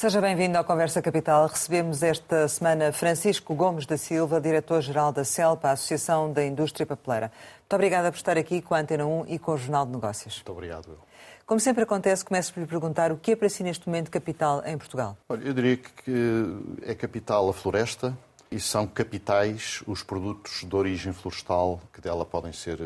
Seja 0.00 0.20
bem-vindo 0.20 0.56
à 0.56 0.62
Conversa 0.62 1.02
Capital. 1.02 1.48
Recebemos 1.48 2.04
esta 2.04 2.46
semana 2.46 2.92
Francisco 2.92 3.52
Gomes 3.52 3.84
da 3.84 3.96
Silva, 3.96 4.40
diretor-geral 4.40 5.10
da 5.10 5.24
CELPA, 5.24 5.72
Associação 5.72 6.32
da 6.32 6.44
Indústria 6.44 6.86
Papeleira. 6.86 7.32
Muito 7.58 7.72
obrigada 7.72 8.12
por 8.12 8.16
estar 8.16 8.38
aqui 8.38 8.62
com 8.62 8.76
a 8.76 8.78
Antena 8.78 9.04
1 9.04 9.24
e 9.26 9.40
com 9.40 9.54
o 9.54 9.58
Jornal 9.58 9.84
de 9.86 9.90
Negócios. 9.90 10.36
Muito 10.36 10.52
obrigado. 10.52 10.96
Como 11.44 11.58
sempre 11.58 11.82
acontece, 11.82 12.24
começo 12.24 12.54
por 12.54 12.60
lhe 12.60 12.66
perguntar 12.66 13.10
o 13.10 13.16
que 13.16 13.32
é 13.32 13.36
para 13.36 13.48
si 13.48 13.64
neste 13.64 13.88
momento 13.88 14.08
capital 14.08 14.62
em 14.64 14.78
Portugal? 14.78 15.18
Olha, 15.28 15.42
eu 15.42 15.52
diria 15.52 15.76
que 15.76 16.46
é 16.82 16.94
capital 16.94 17.48
a 17.48 17.52
floresta 17.52 18.16
e 18.52 18.60
são 18.60 18.86
capitais 18.86 19.82
os 19.84 20.04
produtos 20.04 20.64
de 20.64 20.76
origem 20.76 21.12
florestal 21.12 21.80
que 21.92 22.00
dela 22.00 22.24
podem 22.24 22.52
ser 22.52 22.80
eh, 22.80 22.84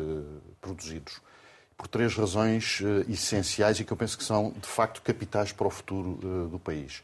produzidos 0.59 1.21
por 1.83 1.89
três 1.89 2.15
razões 2.15 2.79
uh, 2.79 3.11
essenciais 3.11 3.77
e 3.77 3.83
que 3.83 3.91
eu 3.91 3.97
penso 3.97 4.17
que 4.17 4.23
são, 4.23 4.51
de 4.51 4.67
facto, 4.67 5.01
capitais 5.01 5.51
para 5.51 5.67
o 5.67 5.69
futuro 5.69 6.17
uh, 6.23 6.47
do 6.47 6.57
país. 6.57 7.03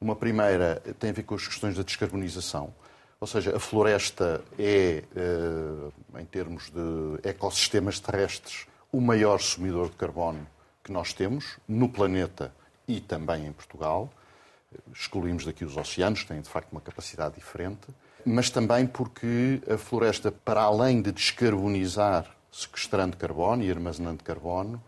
Uma 0.00 0.16
primeira 0.16 0.82
tem 0.98 1.10
a 1.10 1.12
ver 1.12 1.22
com 1.22 1.36
as 1.36 1.46
questões 1.46 1.76
da 1.76 1.84
descarbonização. 1.84 2.74
Ou 3.20 3.26
seja, 3.28 3.56
a 3.56 3.60
floresta 3.60 4.42
é, 4.58 5.04
uh, 5.14 6.18
em 6.18 6.24
termos 6.24 6.70
de 6.70 7.28
ecossistemas 7.28 8.00
terrestres, 8.00 8.66
o 8.90 9.00
maior 9.00 9.38
sumidor 9.38 9.90
de 9.90 9.96
carbono 9.96 10.44
que 10.82 10.90
nós 10.90 11.12
temos 11.12 11.56
no 11.68 11.88
planeta 11.88 12.52
e 12.88 13.00
também 13.00 13.46
em 13.46 13.52
Portugal. 13.52 14.10
Excluímos 14.92 15.44
daqui 15.44 15.64
os 15.64 15.76
oceanos, 15.76 16.22
que 16.22 16.28
têm 16.28 16.40
de 16.40 16.48
facto 16.48 16.72
uma 16.72 16.80
capacidade 16.80 17.36
diferente, 17.36 17.86
mas 18.24 18.50
também 18.50 18.88
porque 18.88 19.62
a 19.72 19.78
floresta, 19.78 20.32
para 20.32 20.62
além 20.62 21.00
de 21.00 21.12
descarbonizar 21.12 22.35
sequestrando 22.50 23.16
carbono 23.16 23.62
e 23.62 23.70
armazenando 23.70 24.22
carbono, 24.22 24.82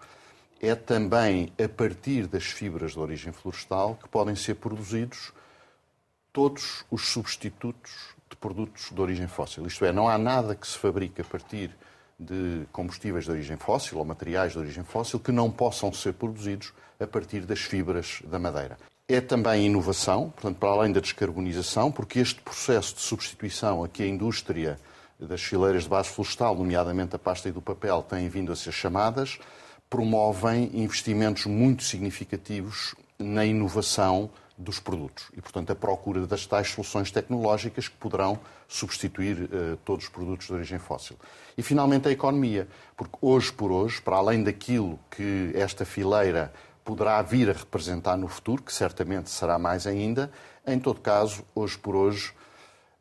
é 0.61 0.75
também 0.75 1.53
a 1.63 1.69
partir 1.69 2.27
das 2.27 2.45
fibras 2.45 2.93
de 2.93 2.99
origem 2.99 3.33
florestal 3.33 3.97
que 4.03 4.09
podem 4.09 4.35
ser 4.35 4.55
produzidos 4.57 5.33
todos 6.33 6.85
os 6.91 7.09
substitutos 7.09 8.15
de 8.29 8.37
produtos 8.37 8.91
de 8.91 9.01
origem 9.01 9.29
fóssil. 9.29 9.67
Isto 9.67 9.85
é, 9.85 9.93
não 9.93 10.09
há 10.09 10.19
nada 10.19 10.55
que 10.55 10.67
se 10.67 10.77
fabrique 10.77 11.21
a 11.21 11.25
partir 11.25 11.71
de 12.19 12.67
combustíveis 12.73 13.25
de 13.25 13.31
origem 13.31 13.57
fóssil 13.57 13.99
ou 13.99 14.05
materiais 14.05 14.53
de 14.53 14.59
origem 14.59 14.83
fóssil 14.83 15.21
que 15.21 15.31
não 15.31 15.51
possam 15.51 15.93
ser 15.93 16.15
produzidos 16.15 16.73
a 16.99 17.07
partir 17.07 17.41
das 17.41 17.61
fibras 17.61 18.21
da 18.25 18.39
madeira. 18.39 18.77
É 19.07 19.21
também 19.21 19.67
inovação, 19.67 20.31
portanto, 20.31 20.59
para 20.59 20.71
além 20.71 20.93
da 20.93 21.01
descarbonização, 21.01 21.91
porque 21.91 22.19
este 22.19 22.41
processo 22.43 22.95
de 22.97 23.01
substituição 23.01 23.83
a 23.83 23.89
que 23.89 24.03
a 24.03 24.07
indústria 24.07 24.79
das 25.19 25.43
fileiras 25.43 25.85
de 25.85 25.89
base 25.89 26.09
florestal, 26.09 26.55
nomeadamente 26.55 27.17
a 27.17 27.19
pasta 27.19 27.49
e 27.49 27.53
do 27.53 27.61
papel, 27.61 28.03
têm 28.03 28.29
vindo 28.29 28.53
a 28.53 28.57
ser 28.57 28.73
chamadas, 28.73 29.39
promovem 29.91 30.71
investimentos 30.75 31.47
muito 31.47 31.83
significativos 31.83 32.95
na 33.19 33.45
inovação 33.45 34.31
dos 34.57 34.81
produtos 34.81 35.27
e, 35.37 35.41
portanto, 35.41 35.71
a 35.71 35.75
procura 35.75 36.27
das 36.27 36.45
tais 36.45 36.69
soluções 36.69 37.11
tecnológicas 37.13 37.87
que 37.87 37.97
poderão 37.97 38.39
substituir 38.67 39.45
uh, 39.45 39.77
todos 39.85 40.07
os 40.07 40.11
produtos 40.11 40.49
de 40.49 40.53
origem 40.53 40.79
fóssil. 40.79 41.17
E, 41.57 41.63
finalmente, 41.63 42.09
a 42.09 42.11
economia, 42.11 42.67
porque 42.97 43.17
hoje 43.21 43.53
por 43.53 43.71
hoje, 43.71 44.03
para 44.03 44.17
além 44.17 44.43
daquilo 44.43 44.99
que 45.11 45.53
esta 45.55 45.85
fileira 45.85 46.53
poderá 46.85 47.23
vir 47.23 47.49
a 47.49 47.53
representar 47.53 48.17
no 48.17 48.27
futuro, 48.29 48.63
que 48.63 48.73
certamente 48.73 49.31
será 49.31 49.59
mais 49.59 49.87
ainda, 49.87 50.31
em 50.67 50.79
todo 50.79 51.01
caso, 51.01 51.45
hoje 51.55 51.79
por 51.79 51.95
hoje, 51.95 52.33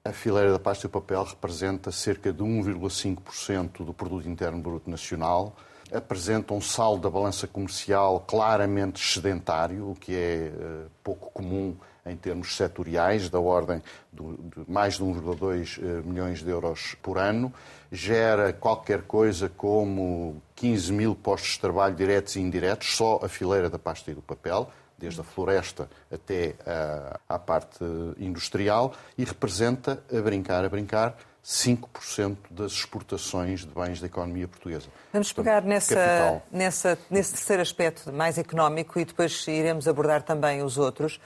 a 0.08 0.14
fileira 0.14 0.52
da 0.52 0.60
pasta 0.60 0.86
e 0.86 0.88
o 0.88 0.90
papel 0.90 1.24
representa 1.24 1.92
cerca 1.92 2.32
de 2.32 2.44
1,5% 2.44 3.84
do 3.84 3.94
produto 3.94 4.28
interno 4.28 4.60
bruto 4.60 4.90
nacional, 4.90 5.56
apresenta 5.92 6.54
um 6.54 6.62
saldo 6.62 7.04
da 7.04 7.10
balança 7.10 7.48
comercial 7.48 8.22
claramente 8.22 9.02
excedentário, 9.02 9.92
o 9.92 9.96
que 9.96 10.16
é 10.16 10.52
uh, 10.54 10.90
pouco 11.04 11.32
comum 11.32 11.76
em 12.06 12.16
termos 12.16 12.56
setoriais, 12.56 13.30
da 13.30 13.40
ordem 13.40 13.82
do, 14.12 14.38
de 14.38 14.72
mais 14.72 14.96
de 14.96 15.04
1,2 15.04 15.78
uh, 15.78 16.08
milhões 16.08 16.40
de 16.40 16.50
euros 16.50 16.96
por 17.02 17.18
ano, 17.18 17.54
gera 17.92 18.54
qualquer 18.54 19.04
coisa 19.04 19.50
como 19.50 20.42
15 20.56 20.94
mil 20.94 21.16
postos 21.16 21.52
de 21.52 21.60
trabalho 21.60 21.96
diretos 21.96 22.36
e 22.36 22.42
indiretos, 22.42 22.96
só 22.96 23.20
a 23.22 23.30
fileira 23.30 23.70
da 23.70 23.80
pasta 23.80 24.12
e 24.12 24.14
do 24.14 24.22
papel, 24.22 24.70
desde 24.98 25.22
a 25.22 25.24
floresta 25.24 25.90
até 26.12 26.56
a, 26.66 27.20
à 27.36 27.40
parte 27.40 27.84
industrial, 28.18 28.94
e 29.18 29.24
representa, 29.24 30.04
a 30.12 30.22
brincar, 30.22 30.66
a 30.66 30.70
brincar, 30.70 31.18
5% 31.48 32.36
das 32.52 32.74
exportações 32.74 33.62
de 33.62 33.68
bens 33.68 34.02
da 34.02 34.08
economia 34.08 34.50
portuguesa. 34.50 34.88
Vamos 35.14 35.32
pegar 35.32 35.64
nessa, 35.64 36.44
nessa, 36.52 36.98
nesse 37.10 37.36
terceiro 37.36 37.62
aspecto 37.62 38.12
mais 38.12 38.38
económico 38.38 39.00
e 39.00 39.06
depois 39.06 39.48
iremos 39.48 39.88
abordar 39.88 40.24
também 40.24 40.62
os 40.62 40.78
outros, 40.78 41.22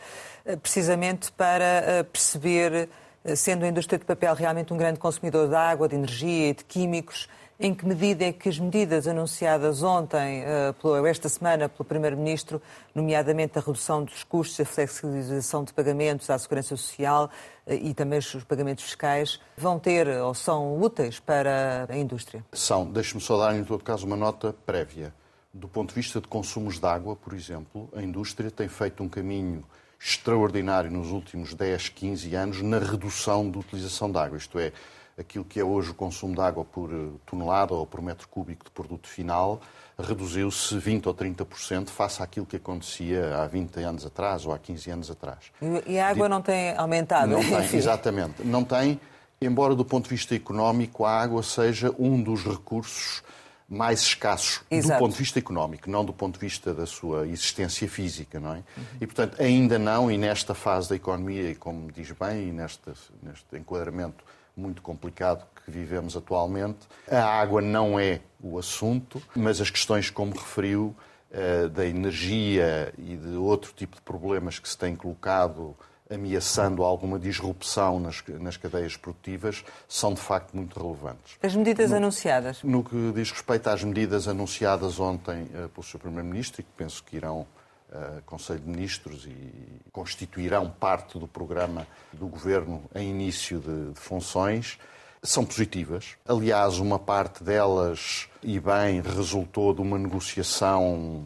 eh, 0.46 0.56
precisamente 0.56 1.32
para 1.32 1.64
eh, 1.64 2.04
perceber, 2.04 2.88
eh, 3.26 3.36
sendo 3.36 3.66
a 3.66 3.68
indústria 3.68 3.98
de 3.98 4.06
papel 4.06 4.36
realmente 4.36 4.72
um 4.72 4.78
grande 4.78 5.00
consumidor 5.00 5.50
de 5.50 5.56
água, 5.56 5.90
de 5.90 5.96
energia 5.96 6.50
e 6.50 6.54
de 6.54 6.66
químicos, 6.66 7.28
em 7.62 7.76
que 7.76 7.86
medida 7.86 8.26
é 8.26 8.34
que 8.34 8.50
as 8.50 8.58
medidas 8.58 9.08
anunciadas 9.08 9.84
ontem, 9.84 10.44
uh, 10.44 11.06
esta 11.06 11.30
semana, 11.30 11.70
pelo 11.70 11.86
Primeiro-Ministro, 11.86 12.60
nomeadamente 12.94 13.58
a 13.60 13.62
redução 13.62 14.04
dos 14.04 14.24
custos, 14.24 14.60
a 14.60 14.66
flexibilização 14.66 15.64
de 15.64 15.72
pagamentos 15.72 16.28
à 16.32 16.40
Segurança 16.40 16.76
Social 16.76 17.30
uh, 17.68 17.74
e 17.74 17.94
também 17.94 18.18
os 18.18 18.44
pagamentos 18.44 18.84
fiscais, 18.84 19.40
vão 19.56 19.78
ter 19.78 20.08
ou 20.08 20.34
são 20.34 20.82
úteis 20.82 21.20
para 21.20 21.86
a 21.88 21.96
indústria? 21.96 22.44
São. 22.52 22.92
Deixe-me 22.92 23.22
só 23.22 23.38
dar, 23.38 23.56
em 23.56 23.64
todo 23.64 23.84
caso, 23.84 24.08
uma 24.08 24.16
nota 24.18 24.56
prévia. 24.66 25.14
Do 25.54 25.68
ponto 25.68 25.90
de 25.90 25.96
vista 25.96 26.20
de 26.20 26.28
consumos 26.28 26.80
de 26.80 26.86
água, 26.88 27.16
por 27.16 27.34
exemplo, 27.34 27.90
a 27.96 28.02
indústria 28.02 28.50
tem 28.50 28.68
feito 28.68 29.04
um 29.04 29.10
caminho 29.10 29.64
extraordinário 30.00 30.90
nos 30.90 31.12
últimos 31.12 31.54
10, 31.54 31.90
15 31.90 32.36
anos 32.36 32.62
na 32.64 32.80
redução 32.80 33.52
da 33.52 33.60
utilização 33.60 34.12
de 34.12 34.18
água. 34.18 34.38
Isto 34.38 34.58
é, 34.58 34.74
aquilo 35.22 35.46
que 35.46 35.60
é 35.60 35.64
hoje 35.64 35.92
o 35.92 35.94
consumo 35.94 36.36
de 36.36 36.42
água 36.42 36.66
por 36.66 36.92
eh, 36.92 37.10
tonelada 37.26 37.74
ou 37.74 37.86
por 37.86 38.02
metro 38.02 38.28
cúbico 38.28 38.66
de 38.66 38.72
produto 38.72 39.08
final 39.08 39.62
reduziu-se 39.98 40.76
20% 40.76 41.08
ou 41.08 41.14
30% 41.14 41.90
face 41.90 42.22
àquilo 42.22 42.46
que 42.46 42.56
acontecia 42.56 43.38
há 43.38 43.48
20 43.48 43.78
anos 43.82 44.06
atrás 44.06 44.46
ou 44.46 44.54
há 44.54 44.60
15 44.60 44.92
anos 44.92 45.12
atrás. 45.12 45.52
E 45.86 46.00
a 46.00 46.10
água 46.10 46.28
não 46.28 46.42
tem 46.42 46.76
aumentado? 46.76 47.28
Não 47.28 47.44
tem, 47.44 47.78
exatamente. 47.78 48.44
Não 48.44 48.64
tem, 48.64 49.00
embora 49.40 49.76
do 49.76 49.86
ponto 49.86 50.06
de 50.06 50.10
vista 50.10 50.36
económico 50.36 51.06
a 51.06 51.22
água 51.22 51.44
seja 51.44 51.94
um 51.98 52.22
dos 52.22 52.44
recursos 52.44 53.24
mais 53.72 54.02
escassos 54.02 54.62
Exato. 54.70 55.00
do 55.00 55.00
ponto 55.00 55.14
de 55.14 55.20
vista 55.20 55.40
económico, 55.40 55.90
não 55.90 56.04
do 56.04 56.12
ponto 56.12 56.34
de 56.38 56.46
vista 56.46 56.74
da 56.74 56.86
sua 56.86 57.26
existência 57.26 57.88
física, 57.88 58.38
não 58.38 58.56
é? 58.56 58.58
Uhum. 58.58 58.84
E, 59.00 59.08
portanto, 59.08 59.42
ainda 59.42 59.80
não, 59.80 60.12
e 60.12 60.18
nesta 60.18 60.54
fase 60.54 60.90
da 60.90 60.98
economia, 60.98 61.52
e 61.52 61.56
como 61.56 61.90
diz 61.90 62.12
bem, 62.12 62.50
e 62.50 62.52
neste, 62.52 62.92
neste 63.24 63.58
enquadramento 63.58 64.26
muito 64.56 64.82
complicado 64.82 65.46
que 65.64 65.72
vivemos 65.72 66.16
atualmente. 66.16 66.80
A 67.10 67.24
água 67.24 67.62
não 67.62 68.00
é 68.00 68.22
o 68.42 68.58
assunto, 68.58 69.22
mas 69.36 69.62
as 69.62 69.70
questões, 69.70 70.10
como 70.10 70.34
referiu, 70.34 70.96
eh, 71.32 71.68
da 71.70 71.86
energia 71.86 72.94
e 72.98 73.16
de 73.16 73.36
outro 73.36 73.72
tipo 73.74 73.96
de 73.96 74.02
problemas 74.02 74.60
que 74.60 74.68
se 74.68 74.78
têm 74.78 74.96
colocado 74.96 75.76
ameaçando 76.14 76.84
alguma 76.84 77.18
disrupção 77.18 78.00
nas, 78.00 78.22
nas 78.40 78.58
cadeias 78.58 78.98
produtivas, 78.98 79.64
são 79.88 80.14
de 80.14 80.20
facto 80.20 80.54
muito 80.54 80.78
relevantes. 80.78 81.38
As 81.42 81.56
medidas 81.56 81.92
no, 81.92 81.98
anunciadas? 81.98 82.62
No 82.64 82.84
que 82.84 83.14
diz 83.14 83.32
respeito 83.32 83.70
às 83.70 83.82
medidas 83.84 84.28
anunciadas 84.28 85.00
ontem 85.00 85.44
uh, 85.44 85.70
pelo 85.70 85.84
Sr. 85.84 86.00
Primeiro-Ministro 86.00 86.62
e 86.62 86.64
que 86.66 86.72
penso 86.76 87.02
que 87.04 87.16
irão 87.16 87.48
uh, 87.92 88.22
Conselho 88.26 88.60
de 88.60 88.70
Ministros 88.70 89.26
e 89.26 89.90
constituirão 89.92 90.70
parte 90.70 91.20
do 91.20 91.28
programa 91.28 91.88
do 92.14 92.28
Governo 92.28 92.84
em 92.96 93.10
início 93.10 93.60
de, 93.60 93.92
de 93.92 94.00
funções, 94.00 94.78
são 95.24 95.46
positivas. 95.46 96.16
Aliás, 96.28 96.80
uma 96.80 96.98
parte 96.98 97.44
delas, 97.44 98.28
e 98.42 98.60
bem, 98.60 99.02
resultou 99.02 99.74
de 99.74 99.82
uma 99.82 99.98
negociação 99.98 101.24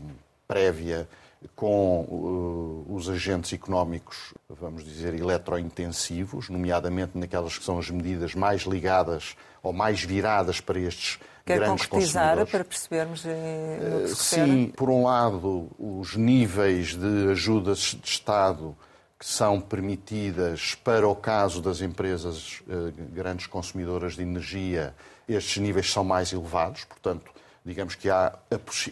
prévia 0.48 1.08
com 1.56 2.02
uh, 2.02 2.96
os 2.96 3.10
agentes 3.10 3.54
económicos, 3.54 4.34
vamos 4.50 4.84
dizer, 4.84 5.14
eletrointensivos, 5.14 6.50
nomeadamente 6.50 7.18
naquelas 7.18 7.58
que 7.58 7.64
são 7.64 7.78
as 7.78 7.90
medidas 7.90 8.34
mais 8.34 8.64
ligadas 8.64 9.36
ou 9.62 9.72
mais 9.72 10.04
viradas 10.04 10.60
para 10.60 10.80
estes 10.80 11.20
Quer 11.46 11.60
grandes 11.60 11.86
concretizar 11.86 12.46
para 12.48 12.64
percebermos 12.64 13.24
eh, 13.26 13.78
no 13.80 14.02
que 14.06 14.16
se 14.16 14.36
Sim, 14.36 14.74
por 14.76 14.90
um 14.90 15.04
lado, 15.04 15.70
os 15.78 16.16
níveis 16.16 16.96
de 16.96 17.30
ajudas 17.30 17.96
de 18.02 18.08
Estado 18.08 18.76
que 19.20 19.26
são 19.26 19.62
permitidas 19.62 20.76
para 20.76 21.08
o 21.08 21.16
caso 21.16 21.62
das 21.62 21.82
empresas 21.82 22.64
eh, 22.68 22.92
grandes 23.14 23.46
consumidoras 23.46 24.16
de 24.16 24.24
energia, 24.24 24.96
estes 25.30 25.58
níveis 25.62 25.92
são 25.92 26.04
mais 26.04 26.34
elevados, 26.34 26.84
portanto, 26.84 27.32
digamos 27.66 27.96
que 27.96 28.10
há, 28.10 28.38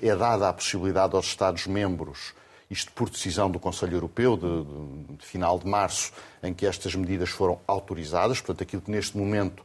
é 0.02 0.16
dada 0.16 0.50
a 0.50 0.54
possibilidade 0.54 1.16
aos 1.16 1.28
Estados-membros, 1.28 2.34
isto 2.70 2.92
por 2.94 3.10
decisão 3.10 3.52
do 3.52 3.60
Conselho 3.60 3.98
Europeu 3.98 4.36
de, 4.36 4.64
de, 4.64 5.18
de 5.18 5.26
final 5.26 5.60
de 5.60 5.68
março, 5.68 6.12
em 6.42 6.54
que 6.54 6.66
estas 6.66 6.96
medidas 6.96 7.30
foram 7.30 7.60
autorizadas, 7.68 8.42
portanto, 8.42 8.64
aquilo 8.64 8.82
que 8.82 8.90
neste 8.90 9.16
momento 9.16 9.64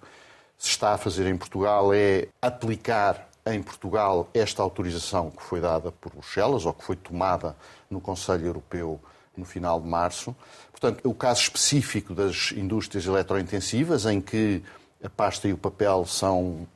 se 0.58 0.70
está 0.70 0.92
a 0.92 0.98
fazer 0.98 1.26
em 1.26 1.36
Portugal 1.36 1.94
é 1.94 2.28
aplicar 2.42 3.28
em 3.46 3.62
Portugal 3.62 4.28
esta 4.34 4.62
autorização 4.62 5.30
que 5.30 5.42
foi 5.42 5.60
dada 5.60 5.90
por 5.90 6.12
Bruxelas 6.12 6.66
ou 6.66 6.74
que 6.74 6.84
foi 6.84 6.96
tomada 6.96 7.56
no 7.88 8.00
Conselho 8.00 8.46
Europeu 8.46 9.00
no 9.36 9.44
final 9.44 9.80
de 9.80 9.88
março. 9.88 10.36
Portanto, 10.70 11.08
o 11.08 11.14
caso 11.14 11.42
específico 11.42 12.14
das 12.14 12.52
indústrias 12.52 13.06
eletrointensivas, 13.06 14.04
em 14.04 14.20
que 14.20 14.62
a 15.02 15.08
pasta 15.08 15.48
e 15.48 15.52
o 15.52 15.56
papel 15.58 16.04
são 16.04 16.66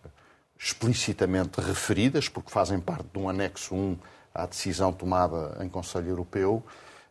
explicitamente 0.62 1.60
referidas, 1.60 2.28
porque 2.28 2.50
fazem 2.50 2.78
parte 2.78 3.06
de 3.12 3.18
um 3.18 3.28
anexo 3.28 3.74
1 3.74 3.98
à 4.32 4.46
decisão 4.46 4.92
tomada 4.92 5.58
em 5.60 5.68
Conselho 5.68 6.08
Europeu, 6.08 6.62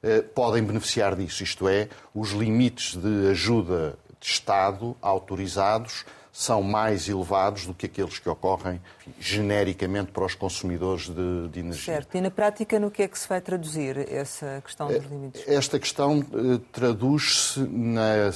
eh, 0.02 0.22
podem 0.22 0.64
beneficiar 0.64 1.16
disso, 1.16 1.44
isto 1.44 1.68
é, 1.68 1.90
os 2.16 2.30
limites 2.32 2.96
de 2.96 3.30
ajuda 3.30 3.98
de 4.20 4.26
Estado 4.26 4.96
autorizados 5.02 6.06
são 6.32 6.64
mais 6.64 7.10
elevados 7.10 7.66
do 7.66 7.74
que 7.74 7.88
aqueles 7.88 8.18
que 8.18 8.30
ocorrem 8.30 8.82
genericamente 9.20 10.12
para 10.12 10.24
os 10.24 10.34
consumidores 10.34 11.10
de, 11.10 11.50
de, 11.50 11.60
energia. 11.60 11.96
Certo. 11.96 12.16
E 12.16 12.22
na 12.22 12.32
prática, 12.32 12.80
no 12.80 12.90
que 12.90 13.04
é 13.04 13.08
que 13.08 13.20
se 13.20 13.28
vai 13.28 13.42
traduzir 13.42 13.98
essa 14.10 14.62
questão 14.64 14.88
dos 14.88 15.04
limites? 15.04 15.44
Esta 15.46 15.78
questão 15.78 16.26
eh, 16.34 16.62
traduz-se 16.72 17.60
na 17.60 18.32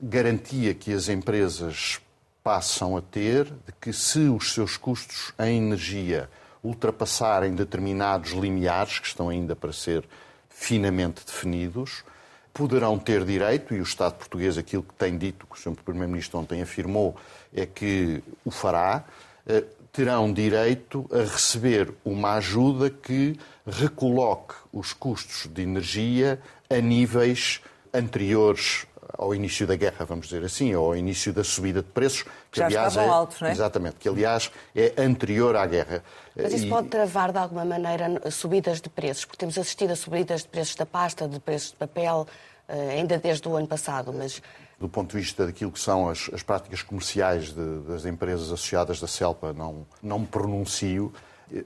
garantia 0.00 0.74
que 0.74 0.92
as 0.92 1.08
empresas 1.08 2.00
passam 2.42 2.96
a 2.96 3.02
ter 3.02 3.44
de 3.44 3.72
que 3.80 3.92
se 3.92 4.20
os 4.20 4.52
seus 4.54 4.76
custos 4.76 5.32
em 5.38 5.58
energia 5.58 6.28
ultrapassarem 6.62 7.54
determinados 7.54 8.32
limiares 8.32 8.98
que 8.98 9.06
estão 9.06 9.28
ainda 9.28 9.56
para 9.56 9.72
ser 9.72 10.04
finamente 10.48 11.24
definidos, 11.24 12.04
poderão 12.52 12.98
ter 12.98 13.24
direito, 13.24 13.74
e 13.74 13.80
o 13.80 13.82
Estado 13.82 14.14
português 14.14 14.58
aquilo 14.58 14.82
que 14.82 14.94
tem 14.94 15.16
dito, 15.16 15.46
que 15.46 15.54
o 15.54 15.58
Sr. 15.58 15.82
Primeiro-Ministro 15.82 16.38
ontem 16.38 16.60
afirmou, 16.60 17.16
é 17.54 17.64
que 17.64 18.22
o 18.44 18.50
fará, 18.50 19.04
eh, 19.46 19.64
terão 19.92 20.32
direito 20.32 21.08
a 21.12 21.18
receber 21.18 21.92
uma 22.04 22.34
ajuda 22.34 22.90
que 22.90 23.38
recoloque 23.66 24.54
os 24.72 24.92
custos 24.92 25.48
de 25.52 25.62
energia 25.62 26.40
a 26.68 26.76
níveis 26.76 27.60
anteriores 27.92 28.86
ao 29.16 29.34
início 29.34 29.66
da 29.66 29.76
guerra, 29.76 30.04
vamos 30.04 30.26
dizer 30.26 30.44
assim, 30.44 30.74
ou 30.74 30.86
ao 30.86 30.96
início 30.96 31.32
da 31.32 31.44
subida 31.44 31.82
de 31.82 31.88
preços, 31.88 32.22
que 32.50 32.58
Já 32.58 32.66
aliás 32.66 32.96
é, 32.96 33.06
altos, 33.06 33.40
não 33.40 33.48
é? 33.48 33.52
exatamente, 33.52 33.96
que 33.96 34.08
aliás 34.08 34.50
é 34.74 34.94
anterior 34.98 35.56
à 35.56 35.66
guerra. 35.66 36.02
Mas 36.36 36.52
isso 36.52 36.66
e... 36.66 36.68
pode 36.68 36.88
travar 36.88 37.32
de 37.32 37.38
alguma 37.38 37.64
maneira 37.64 38.30
subidas 38.30 38.80
de 38.80 38.88
preços, 38.88 39.24
porque 39.24 39.38
temos 39.38 39.58
assistido 39.58 39.90
a 39.90 39.96
subidas 39.96 40.42
de 40.42 40.48
preços 40.48 40.74
da 40.74 40.86
pasta, 40.86 41.28
de 41.28 41.38
preços 41.40 41.70
de 41.70 41.76
papel, 41.76 42.26
eh, 42.68 42.90
ainda 42.98 43.18
desde 43.18 43.48
o 43.48 43.56
ano 43.56 43.66
passado, 43.66 44.12
mas 44.12 44.40
do 44.78 44.88
ponto 44.88 45.10
de 45.10 45.18
vista 45.18 45.44
daquilo 45.44 45.70
que 45.70 45.78
são 45.78 46.08
as, 46.08 46.30
as 46.32 46.42
práticas 46.42 46.82
comerciais 46.82 47.52
de, 47.52 47.80
das 47.80 48.06
empresas 48.06 48.46
associadas 48.46 48.98
da 48.98 49.06
CELPA, 49.06 49.52
não, 49.52 49.86
não 50.02 50.20
me 50.20 50.26
pronuncio, 50.26 51.12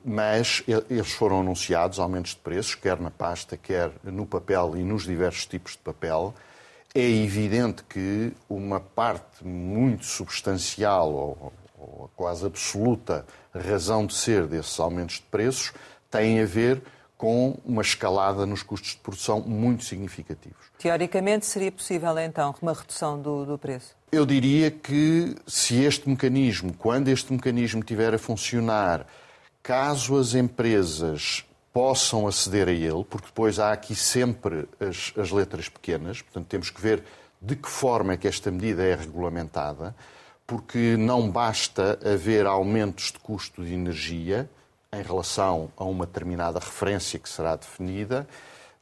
mas 0.04 0.64
eles 0.88 1.12
foram 1.12 1.40
anunciados 1.40 2.00
aumentos 2.00 2.32
de 2.32 2.38
preços, 2.38 2.74
quer 2.74 2.98
na 2.98 3.10
pasta, 3.10 3.56
quer 3.56 3.92
no 4.02 4.26
papel 4.26 4.76
e 4.76 4.82
nos 4.82 5.04
diversos 5.04 5.46
tipos 5.46 5.72
de 5.72 5.78
papel 5.78 6.34
é 6.94 7.10
evidente 7.10 7.82
que 7.84 8.32
uma 8.48 8.78
parte 8.78 9.44
muito 9.44 10.04
substancial 10.04 11.12
ou, 11.12 11.52
ou 11.76 12.10
quase 12.14 12.46
absoluta 12.46 13.26
razão 13.52 14.06
de 14.06 14.14
ser 14.14 14.46
desses 14.46 14.78
aumentos 14.78 15.16
de 15.16 15.22
preços 15.22 15.72
tem 16.08 16.40
a 16.40 16.46
ver 16.46 16.80
com 17.16 17.58
uma 17.64 17.82
escalada 17.82 18.46
nos 18.46 18.62
custos 18.62 18.90
de 18.90 18.96
produção 18.98 19.40
muito 19.40 19.84
significativos. 19.84 20.58
Teoricamente, 20.78 21.46
seria 21.46 21.72
possível 21.72 22.16
então 22.18 22.54
uma 22.60 22.72
redução 22.72 23.20
do, 23.20 23.44
do, 23.44 23.58
preço? 23.58 23.96
Eu 24.12 24.26
diria 24.26 24.70
que 24.70 25.34
se 25.46 25.82
este 25.82 26.08
mecanismo, 26.08 26.74
quando 26.74 27.08
este 27.08 27.32
mecanismo 27.32 27.80
estiver 27.80 28.14
a 28.14 28.18
funcionar, 28.18 29.06
caso 29.62 30.16
as 30.18 30.34
empresas 30.34 31.44
possam 31.74 32.28
aceder 32.28 32.68
a 32.68 32.72
ele, 32.72 33.04
porque 33.04 33.26
depois 33.26 33.58
há 33.58 33.72
aqui 33.72 33.96
sempre 33.96 34.68
as, 34.78 35.12
as 35.18 35.32
letras 35.32 35.68
pequenas, 35.68 36.22
portanto 36.22 36.46
temos 36.46 36.70
que 36.70 36.80
ver 36.80 37.02
de 37.42 37.56
que 37.56 37.68
forma 37.68 38.12
é 38.12 38.16
que 38.16 38.28
esta 38.28 38.48
medida 38.48 38.84
é 38.84 38.94
regulamentada, 38.94 39.94
porque 40.46 40.96
não 40.96 41.28
basta 41.28 41.98
haver 42.04 42.46
aumentos 42.46 43.10
de 43.10 43.18
custo 43.18 43.64
de 43.64 43.74
energia 43.74 44.48
em 44.92 45.02
relação 45.02 45.68
a 45.76 45.82
uma 45.82 46.06
determinada 46.06 46.60
referência 46.60 47.18
que 47.18 47.28
será 47.28 47.56
definida, 47.56 48.24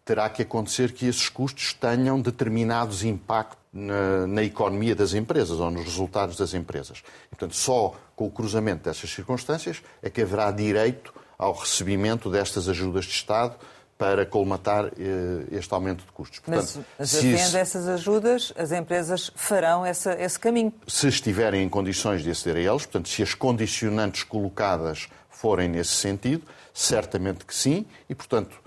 terá 0.04 0.28
que 0.28 0.42
acontecer 0.42 0.92
que 0.92 1.06
esses 1.06 1.30
custos 1.30 1.72
tenham 1.72 2.20
determinados 2.20 3.04
impactos 3.04 3.58
na, 3.72 4.26
na, 4.26 4.42
economia 4.42 4.94
das 4.94 5.14
empresas 5.14 5.58
ou 5.58 5.70
nos 5.70 5.84
resultados 5.84 6.36
das 6.36 6.52
empresas. 6.52 7.02
E, 7.24 7.28
portanto, 7.30 7.56
só 7.56 7.94
com 8.14 8.26
o 8.26 8.30
cruzamento 8.30 8.84
dessas 8.84 9.08
circunstâncias 9.08 9.82
é 10.02 10.10
que 10.10 10.20
haverá 10.20 10.50
direito 10.50 11.21
ao 11.42 11.52
recebimento 11.52 12.30
destas 12.30 12.68
ajudas 12.68 13.04
de 13.04 13.10
Estado 13.10 13.56
para 13.98 14.24
colmatar 14.24 14.86
eh, 14.86 15.46
este 15.50 15.74
aumento 15.74 16.04
de 16.04 16.12
custos. 16.12 16.38
Portanto, 16.38 16.84
mas, 16.98 17.14
havendo 17.14 17.36
isso, 17.36 17.56
essas 17.56 17.88
ajudas, 17.88 18.52
as 18.56 18.70
empresas 18.70 19.30
farão 19.34 19.84
essa, 19.84 20.12
esse 20.14 20.38
caminho. 20.38 20.72
Se 20.86 21.08
estiverem 21.08 21.64
em 21.64 21.68
condições 21.68 22.22
de 22.22 22.30
aceder 22.30 22.56
a 22.56 22.72
eles, 22.72 22.86
portanto, 22.86 23.08
se 23.08 23.22
as 23.22 23.34
condicionantes 23.34 24.22
colocadas 24.22 25.08
forem 25.28 25.68
nesse 25.68 25.94
sentido, 25.94 26.44
certamente 26.72 27.44
que 27.44 27.54
sim, 27.54 27.84
e, 28.08 28.14
portanto, 28.14 28.60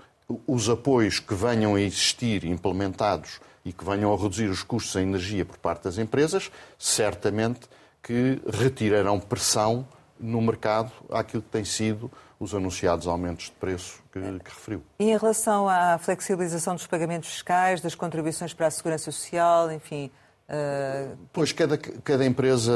os 0.46 0.68
apoios 0.68 1.18
que 1.18 1.34
venham 1.34 1.74
a 1.74 1.80
existir 1.80 2.44
implementados 2.44 3.40
e 3.64 3.72
que 3.72 3.84
venham 3.84 4.12
a 4.12 4.16
reduzir 4.16 4.48
os 4.48 4.62
custos 4.62 4.94
em 4.96 5.02
energia 5.02 5.44
por 5.44 5.56
parte 5.56 5.84
das 5.84 5.96
empresas, 5.96 6.50
certamente 6.78 7.60
que 8.02 8.40
retirarão 8.46 9.18
pressão 9.18 9.86
no 10.18 10.40
mercado 10.40 10.92
àquilo 11.10 11.42
que 11.42 11.50
tem 11.50 11.64
sido 11.64 12.10
os 12.38 12.54
anunciados 12.54 13.06
aumentos 13.06 13.46
de 13.46 13.52
preço 13.52 14.02
que, 14.12 14.20
que, 14.20 14.50
referiu. 14.50 14.82
E 14.98 15.10
em 15.10 15.16
relação 15.16 15.68
à 15.68 15.98
flexibilização 15.98 16.74
dos 16.74 16.86
pagamentos 16.86 17.30
fiscais, 17.30 17.80
das 17.80 17.94
contribuições 17.94 18.52
para 18.52 18.66
a 18.66 18.70
segurança 18.70 19.10
social, 19.10 19.72
enfim. 19.72 20.10
Uh... 20.48 21.16
Pois 21.32 21.50
cada, 21.52 21.76
cada 21.76 22.24
empresa 22.24 22.72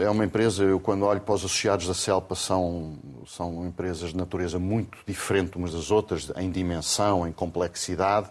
é 0.00 0.08
uma 0.08 0.24
empresa. 0.24 0.64
Eu, 0.64 0.80
quando 0.80 1.04
olho 1.04 1.20
para 1.20 1.34
os 1.34 1.44
associados 1.44 1.86
da 1.86 1.94
CELPA, 1.94 2.34
são, 2.34 2.98
são 3.26 3.66
empresas 3.66 4.10
de 4.10 4.16
natureza 4.16 4.58
muito 4.58 4.98
diferente 5.06 5.56
umas 5.56 5.72
das 5.72 5.90
outras, 5.90 6.32
em 6.36 6.50
dimensão, 6.50 7.26
em 7.26 7.32
complexidade. 7.32 8.30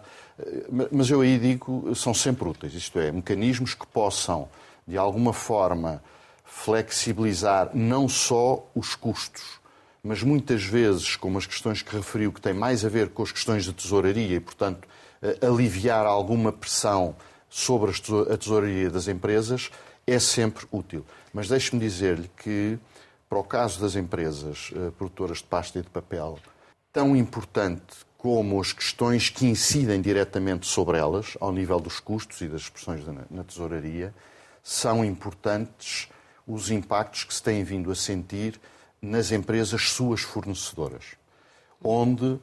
Mas 0.90 1.10
eu 1.10 1.20
aí 1.20 1.38
digo, 1.38 1.94
são 1.94 2.14
sempre 2.14 2.48
úteis. 2.48 2.74
Isto 2.74 2.98
é, 2.98 3.12
mecanismos 3.12 3.74
que 3.74 3.86
possam, 3.86 4.48
de 4.86 4.96
alguma 4.96 5.32
forma, 5.32 6.02
flexibilizar 6.44 7.70
não 7.74 8.08
só 8.08 8.66
os 8.74 8.94
custos, 8.94 9.59
mas 10.02 10.22
muitas 10.22 10.64
vezes, 10.64 11.16
como 11.16 11.38
as 11.38 11.46
questões 11.46 11.82
que 11.82 11.94
referiu, 11.94 12.32
que 12.32 12.40
têm 12.40 12.54
mais 12.54 12.84
a 12.84 12.88
ver 12.88 13.10
com 13.10 13.22
as 13.22 13.32
questões 13.32 13.64
de 13.64 13.72
tesouraria 13.72 14.36
e, 14.36 14.40
portanto, 14.40 14.88
eh, 15.22 15.38
aliviar 15.42 16.06
alguma 16.06 16.50
pressão 16.52 17.14
sobre 17.48 17.90
a 17.90 18.36
tesouraria 18.36 18.88
das 18.88 19.08
empresas, 19.08 19.70
é 20.06 20.18
sempre 20.18 20.66
útil. 20.72 21.04
Mas 21.32 21.48
deixe-me 21.48 21.80
dizer-lhe 21.80 22.30
que, 22.36 22.78
para 23.28 23.38
o 23.38 23.44
caso 23.44 23.80
das 23.80 23.94
empresas 23.94 24.70
eh, 24.74 24.90
produtoras 24.96 25.38
de 25.38 25.44
pasta 25.44 25.78
e 25.78 25.82
de 25.82 25.90
papel, 25.90 26.38
tão 26.92 27.14
importante 27.14 28.10
como 28.16 28.60
as 28.60 28.72
questões 28.72 29.28
que 29.28 29.46
incidem 29.46 30.00
diretamente 30.00 30.66
sobre 30.66 30.98
elas, 30.98 31.36
ao 31.40 31.52
nível 31.52 31.80
dos 31.80 32.00
custos 32.00 32.40
e 32.40 32.48
das 32.48 32.62
expressões 32.62 33.02
na 33.30 33.42
tesouraria, 33.44 34.14
são 34.62 35.04
importantes 35.04 36.08
os 36.46 36.70
impactos 36.70 37.24
que 37.24 37.32
se 37.32 37.42
têm 37.42 37.64
vindo 37.64 37.90
a 37.90 37.94
sentir 37.94 38.60
nas 39.00 39.32
empresas 39.32 39.90
suas 39.90 40.20
fornecedoras, 40.20 41.04
onde 41.82 42.38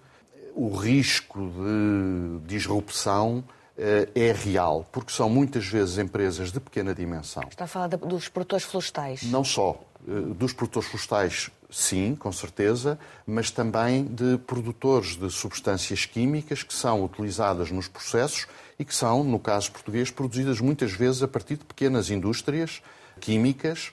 o 0.56 0.76
risco 0.76 1.40
de 1.40 2.48
disrupção 2.48 3.44
eh, 3.78 4.10
é 4.16 4.32
real, 4.32 4.88
porque 4.92 5.12
são 5.12 5.30
muitas 5.30 5.68
vezes 5.68 6.00
empresas 6.00 6.52
de 6.52 6.60
pequena 6.60 6.96
dimensão. 6.96 7.44
Está 7.48 7.66
a 7.66 7.68
falar 7.68 7.88
dos 7.88 8.28
produtores 8.28 8.66
florestais? 8.66 9.22
Não 9.24 9.44
só. 9.44 9.80
Eh, 10.08 10.34
dos 10.34 10.52
produtores 10.52 10.90
florestais, 10.90 11.52
sim, 11.70 12.16
com 12.16 12.32
certeza, 12.32 12.98
mas 13.26 13.52
também 13.52 14.04
de 14.06 14.40
produtores 14.40 15.16
de 15.16 15.30
substâncias 15.30 16.06
químicas 16.06 16.64
que 16.64 16.74
são 16.74 17.04
utilizadas 17.04 17.70
nos 17.70 17.88
processos 17.88 18.48
e 18.80 18.86
que 18.86 18.96
são, 18.96 19.24
no 19.24 19.38
caso 19.38 19.72
português, 19.72 20.10
produzidas 20.10 20.60
muitas 20.60 20.92
vezes 20.92 21.22
a 21.22 21.28
partir 21.28 21.58
de 21.58 21.66
pequenas 21.66 22.10
indústrias 22.10 22.82
químicas 23.20 23.92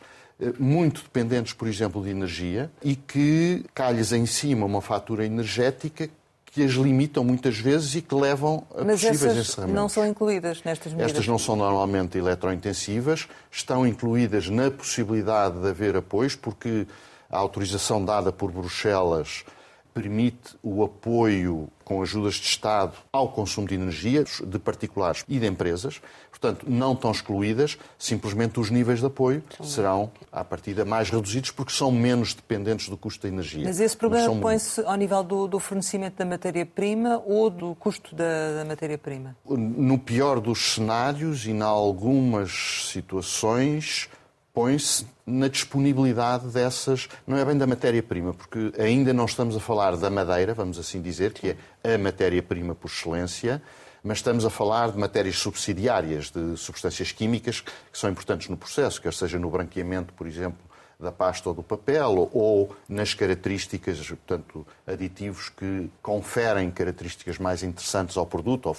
muito 0.59 1.03
dependentes, 1.03 1.53
por 1.53 1.69
exemplo, 1.69 2.03
de 2.03 2.11
energia 2.11 2.71
e 2.83 2.97
que 2.97 3.64
calhas 3.75 4.12
em 4.12 4.26
cima 4.26 4.67
uma 4.67 4.81
fatura 4.81 5.25
energética 5.25 6.09
que 6.47 6.62
as 6.62 6.73
limitam 6.73 7.25
muitas 7.25 7.59
vezes 7.59 7.97
e 7.97 8.00
que 8.00 8.14
levam 8.14 8.64
a 8.76 8.85
Mas 8.85 9.03
possíveis 9.03 9.37
encerramentos. 9.37 9.75
não 9.75 9.88
são 9.88 10.07
incluídas 10.07 10.62
nestas 10.62 10.93
medidas? 10.93 11.11
Estas 11.11 11.26
não 11.26 11.37
são 11.37 11.57
normalmente 11.57 12.17
eletrointensivas, 12.17 13.26
estão 13.50 13.85
incluídas 13.85 14.49
na 14.49 14.71
possibilidade 14.71 15.59
de 15.59 15.69
haver 15.69 15.97
apoios, 15.97 16.37
porque 16.37 16.87
a 17.29 17.38
autorização 17.38 18.05
dada 18.05 18.31
por 18.31 18.53
Bruxelas 18.53 19.45
permite 19.93 20.57
o 20.62 20.85
apoio 20.85 21.69
com 21.85 22.03
ajudas 22.03 22.35
de 22.35 22.47
Estado 22.47 22.93
ao 23.12 23.29
consumo 23.31 23.67
de 23.67 23.75
energia 23.75 24.25
de 24.25 24.59
particulares 24.59 25.25
e 25.29 25.38
de 25.38 25.47
empresas. 25.47 26.00
Portanto, 26.35 26.67
não 26.69 26.95
estão 26.95 27.12
excluídas, 27.12 27.79
simplesmente 27.97 28.59
os 28.59 28.69
níveis 28.69 28.99
de 28.99 29.07
apoio 29.07 29.41
serão, 29.62 30.11
à 30.33 30.43
partida, 30.43 30.85
mais 30.85 31.09
reduzidos 31.09 31.53
porque 31.53 31.73
são 31.73 31.93
menos 31.93 32.35
dependentes 32.35 32.88
do 32.88 32.97
custo 32.97 33.23
da 33.23 33.29
energia. 33.29 33.64
Mas 33.64 33.79
esse 33.79 33.97
problema 33.97 34.35
põe-se 34.41 34.81
ao 34.81 34.97
nível 34.97 35.23
do, 35.23 35.47
do 35.47 35.61
fornecimento 35.61 36.17
da 36.17 36.25
matéria-prima 36.25 37.23
ou 37.25 37.49
do 37.49 37.76
custo 37.76 38.17
da, 38.17 38.57
da 38.57 38.64
matéria-prima? 38.64 39.37
No 39.49 39.97
pior 39.97 40.41
dos 40.41 40.75
cenários 40.75 41.47
e 41.47 41.53
em 41.53 41.62
algumas 41.62 42.88
situações, 42.91 44.09
põe-se 44.53 45.07
na 45.25 45.47
disponibilidade 45.47 46.49
dessas, 46.49 47.09
não 47.25 47.37
é 47.37 47.45
bem 47.45 47.57
da 47.57 47.67
matéria-prima, 47.67 48.35
porque 48.35 48.73
ainda 48.76 49.12
não 49.12 49.25
estamos 49.25 49.57
a 49.57 49.61
falar 49.61 49.97
da 49.97 50.11
madeira, 50.11 50.53
vamos 50.53 50.81
assim 50.81 51.00
dizer, 51.00 51.33
que 51.33 51.57
é 51.85 51.95
a 51.95 51.97
matéria-prima 51.97 52.75
por 52.75 52.88
excelência, 52.88 53.62
mas 54.04 54.18
estamos 54.18 54.44
a 54.44 54.50
falar 54.50 54.92
de 54.92 54.99
matérias 54.99 55.37
subsidiárias, 55.38 56.30
de 56.30 56.58
substâncias 56.58 57.11
químicas 57.11 57.61
que 57.62 57.99
são 57.99 58.11
importantes 58.11 58.50
no 58.50 58.56
processo, 58.56 59.00
quer 59.00 59.14
seja 59.14 59.38
no 59.38 59.49
branqueamento, 59.49 60.12
por 60.12 60.26
exemplo, 60.26 60.58
da 60.99 61.13
pasta 61.13 61.49
ou 61.49 61.55
do 61.55 61.63
papel, 61.63 62.29
ou 62.33 62.75
nas 62.89 63.15
características, 63.15 63.99
portanto, 64.09 64.67
aditivos 64.87 65.49
que 65.49 65.91
conferem 66.03 66.71
características 66.71 67.39
mais 67.39 67.63
interessantes 67.63 68.17
ao 68.17 68.27
produto, 68.27 68.69
ao, 68.69 68.77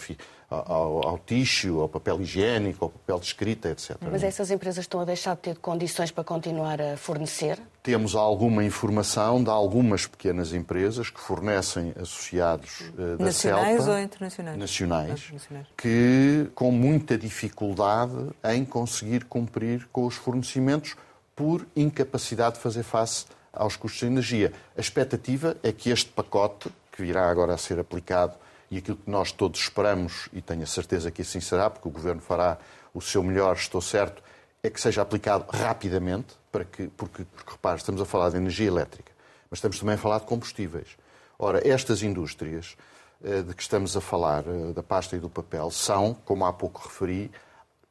ao, 0.50 1.08
ao 1.08 1.20
tixo, 1.20 1.80
ao 1.80 1.90
papel 1.90 2.22
higiênico, 2.22 2.86
ao 2.86 2.90
papel 2.90 3.20
de 3.20 3.26
escrita, 3.26 3.70
etc. 3.70 3.98
Mas 4.12 4.24
essas 4.24 4.52
empresas 4.52 4.84
estão 4.84 5.00
a 5.00 5.06
deixar 5.06 5.36
de 5.36 5.42
ter 5.42 5.58
condições 5.58 6.12
para 6.12 6.24
continuar 6.24 6.82
a 6.82 6.98
fornecer? 6.98 7.60
Temos 7.84 8.16
alguma 8.16 8.64
informação 8.64 9.44
de 9.44 9.50
algumas 9.50 10.08
pequenas 10.08 10.54
empresas 10.54 11.10
que 11.10 11.20
fornecem 11.20 11.94
associados 12.00 12.82
uh, 12.98 13.18
da 13.18 13.26
Nacionais 13.26 13.78
CELPA, 13.78 13.92
ou 13.92 14.00
internacionais? 14.00 14.58
Nacionais, 14.58 15.26
ah, 15.30 15.34
nacionais, 15.34 15.68
que 15.78 16.50
com 16.56 16.72
muita 16.72 17.18
dificuldade 17.18 18.16
em 18.44 18.66
conseguir 18.66 19.26
cumprir 19.26 19.88
com 19.92 20.06
os 20.06 20.16
fornecimentos 20.16 20.96
por 21.36 21.66
incapacidade 21.76 22.56
de 22.56 22.62
fazer 22.62 22.84
face 22.84 23.26
aos 23.52 23.76
custos 23.76 24.02
de 24.02 24.08
energia. 24.08 24.54
A 24.78 24.82
expectativa 24.82 25.58
é 25.64 25.72
que 25.72 25.90
este 25.90 26.10
pacote, 26.12 26.70
que 26.92 27.02
virá 27.02 27.30
agora 27.30 27.54
a 27.54 27.58
ser 27.58 27.80
aplicado 27.80 28.36
e 28.70 28.78
aquilo 28.78 28.98
que 28.98 29.10
nós 29.10 29.32
todos 29.32 29.60
esperamos, 29.60 30.28
e 30.34 30.42
tenho 30.42 30.64
a 30.64 30.68
certeza 30.68 31.12
que 31.12 31.22
assim 31.22 31.40
será, 31.40 31.70
porque 31.70 31.88
o 31.88 31.92
Governo 31.92 32.22
fará 32.22 32.58
o 32.94 33.02
seu 33.02 33.22
melhor, 33.22 33.56
estou 33.56 33.82
certo, 33.82 34.24
é 34.64 34.70
que 34.70 34.82
seja 34.82 35.02
aplicado 35.02 35.46
rapidamente, 35.50 36.34
para 36.52 36.66
que, 36.66 36.88
porque, 36.88 37.26
porque 37.26 37.52
repare, 37.52 37.78
estamos 37.78 38.02
a 38.02 38.06
falar 38.06 38.30
de 38.30 38.38
energia 38.38 38.68
elétrica, 38.68 39.12
mas 39.50 39.58
estamos 39.58 39.80
também 39.80 39.96
a 39.96 39.98
falar 39.98 40.20
de 40.20 40.26
combustíveis. 40.26 40.98
Ora, 41.38 41.66
estas 41.68 42.02
indústrias 42.02 42.76
eh, 43.24 43.42
de 43.42 43.54
que 43.54 43.62
estamos 43.62 43.96
a 43.96 44.02
falar, 44.02 44.46
eh, 44.48 44.74
da 44.74 44.82
pasta 44.82 45.16
e 45.16 45.20
do 45.20 45.30
papel, 45.30 45.70
são, 45.70 46.14
como 46.26 46.46
há 46.46 46.54
pouco 46.54 46.82
referi, 46.88 47.30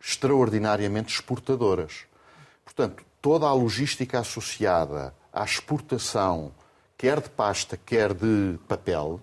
extraordinariamente 0.01 1.15
exportadoras. 1.15 2.07
Portanto, 2.65 3.05
toda 3.25 3.47
a 3.47 3.55
logística 3.55 4.19
associada 4.19 5.15
à 5.33 5.43
exportação, 5.43 6.53
quer 6.99 7.23
de 7.23 7.31
pasta, 7.31 7.75
quer 7.75 8.13
de 8.13 8.59
papel, 8.69 9.19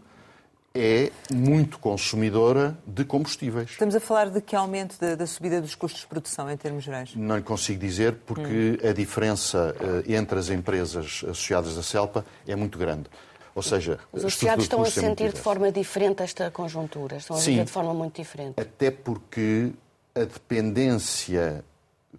é 0.74 1.12
muito 1.32 1.78
consumidora 1.78 2.76
de 2.88 3.06
combustíveis. 3.06 3.70
Estamos 3.70 3.94
a 3.94 4.00
falar 4.00 4.32
de 4.32 4.42
que 4.42 4.56
aumento 4.56 5.00
da, 5.00 5.14
da 5.14 5.28
subida 5.28 5.62
dos 5.62 5.76
custos 5.76 6.02
de 6.02 6.08
produção 6.08 6.50
em 6.50 6.58
termos 6.58 6.84
gerais? 6.84 7.12
Não 7.16 7.38
lhe 7.38 7.44
consigo 7.44 7.80
dizer 7.80 8.16
porque 8.26 8.80
hum. 8.84 8.90
a 8.90 8.92
diferença 8.92 9.76
uh, 9.80 10.12
entre 10.12 10.40
as 10.40 10.50
empresas 10.50 11.24
associadas 11.24 11.78
à 11.78 11.84
CELPA 11.84 12.26
é 12.48 12.56
muito 12.56 12.80
grande. 12.80 13.08
Ou 13.54 13.62
seja, 13.62 14.00
os 14.12 14.26
associados 14.26 14.66
estão 14.66 14.82
a 14.82 14.90
sentir 14.90 15.26
é 15.26 15.32
de 15.32 15.40
forma 15.40 15.72
diferente 15.72 16.24
esta 16.24 16.50
conjuntura, 16.50 17.18
estão 17.18 17.36
a 17.36 17.40
Sim, 17.40 17.52
viver 17.52 17.66
de 17.66 17.72
forma 17.72 17.94
muito 17.94 18.16
diferente. 18.16 18.60
Até 18.60 18.90
porque 18.90 19.74
a 20.16 20.22
dependência 20.22 21.64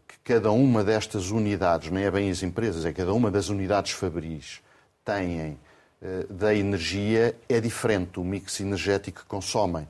que 0.07 0.19
cada 0.25 0.51
uma 0.51 0.83
destas 0.83 1.31
unidades, 1.31 1.91
não 1.91 2.01
é 2.01 2.11
bem 2.11 2.31
as 2.31 2.43
empresas, 2.43 2.85
é 2.85 2.93
cada 2.93 3.13
uma 3.13 3.31
das 3.31 3.49
unidades 3.49 3.93
fabris 3.93 4.61
têm 5.05 5.59
eh, 6.03 6.27
da 6.29 6.55
energia 6.55 7.37
é 7.49 7.61
diferente, 7.61 8.19
o 8.19 8.25
mix 8.25 8.59
energético 8.61 9.21
que 9.21 9.27
consomem. 9.27 9.87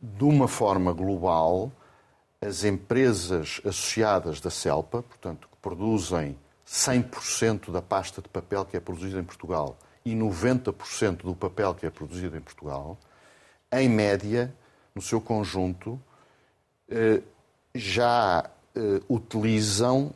De 0.00 0.24
uma 0.24 0.46
forma 0.46 0.92
global, 0.92 1.72
as 2.40 2.62
empresas 2.62 3.60
associadas 3.64 4.40
da 4.40 4.50
CELPA, 4.50 5.02
portanto, 5.02 5.48
que 5.50 5.56
produzem 5.60 6.36
100% 6.66 7.72
da 7.72 7.82
pasta 7.82 8.22
de 8.22 8.28
papel 8.28 8.64
que 8.64 8.76
é 8.76 8.80
produzida 8.80 9.18
em 9.18 9.24
Portugal 9.24 9.76
e 10.04 10.14
90% 10.14 11.22
do 11.22 11.34
papel 11.34 11.74
que 11.74 11.86
é 11.86 11.90
produzido 11.90 12.36
em 12.36 12.40
Portugal, 12.40 12.98
em 13.72 13.88
média, 13.88 14.54
no 14.94 15.02
seu 15.02 15.20
conjunto, 15.20 16.00
eh, 16.88 17.22
já 17.74 18.48
utilizam 19.08 20.12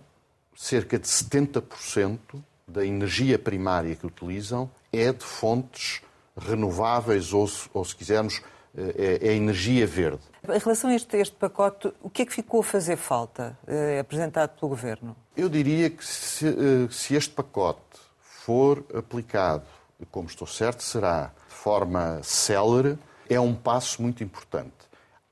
cerca 0.54 0.98
de 0.98 1.06
70% 1.06 2.18
da 2.66 2.84
energia 2.84 3.38
primária 3.38 3.94
que 3.94 4.06
utilizam 4.06 4.70
é 4.92 5.12
de 5.12 5.24
fontes 5.24 6.02
renováveis 6.36 7.32
ou, 7.32 7.48
ou 7.72 7.84
se 7.84 7.96
quisermos, 7.96 8.40
é, 8.76 9.18
é, 9.28 9.32
energia 9.34 9.86
verde. 9.86 10.20
Em 10.48 10.58
relação 10.58 10.90
a 10.90 10.94
este, 10.94 11.16
este, 11.16 11.34
pacote, 11.34 11.92
o 12.00 12.08
que 12.08 12.22
é 12.22 12.26
que 12.26 12.32
ficou 12.32 12.60
a 12.60 12.62
fazer 12.62 12.96
falta, 12.96 13.58
eh, 13.66 13.98
apresentado 13.98 14.58
pelo 14.58 14.68
Governo? 14.68 15.16
Eu 15.36 15.48
diria 15.48 15.90
que 15.90 16.04
se, 16.04 16.46
eh, 16.46 16.88
se, 16.90 17.14
este 17.16 17.34
pacote 17.34 17.80
for 18.22 18.84
aplicado, 18.94 19.64
como 20.10 20.28
estou 20.28 20.46
certo, 20.46 20.82
será 20.82 21.32
de 21.48 21.54
forma 21.54 22.20
célere, 22.22 22.96
é 23.28 23.40
um 23.40 23.54
passo 23.54 24.00
muito 24.00 24.22
importante. 24.22 24.72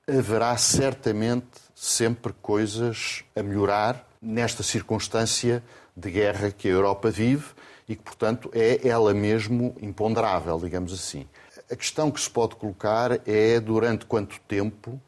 Haverá 0.08 0.56
certamente 0.56 1.46
sempre 1.78 2.32
coisas 2.40 3.22
a 3.36 3.42
melhorar 3.42 4.08
nesta 4.20 4.62
circunstância 4.62 5.62
de 5.94 6.10
guerra 6.10 6.50
que 6.50 6.66
a 6.66 6.70
Europa 6.70 7.10
vive 7.10 7.44
e 7.86 7.94
que, 7.94 8.02
portanto, 8.02 8.50
é 8.54 8.88
ela 8.88 9.12
mesmo 9.12 9.76
imponderável, 9.82 10.58
digamos 10.58 10.90
assim. 10.90 11.26
A 11.70 11.76
questão 11.76 12.10
que 12.10 12.18
se 12.18 12.30
pode 12.30 12.56
colocar 12.56 13.20
é 13.28 13.60
durante 13.60 14.06
quanto 14.06 14.40
tempo 14.48 14.98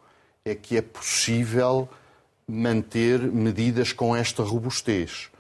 é 0.45 0.55
que 0.55 0.77
é 0.77 0.83
possível 0.83 1.89
manter 2.47 3.19
medidas 3.19 3.95
com 3.95 4.15
esta 4.15 4.43
robustez. 4.43 5.31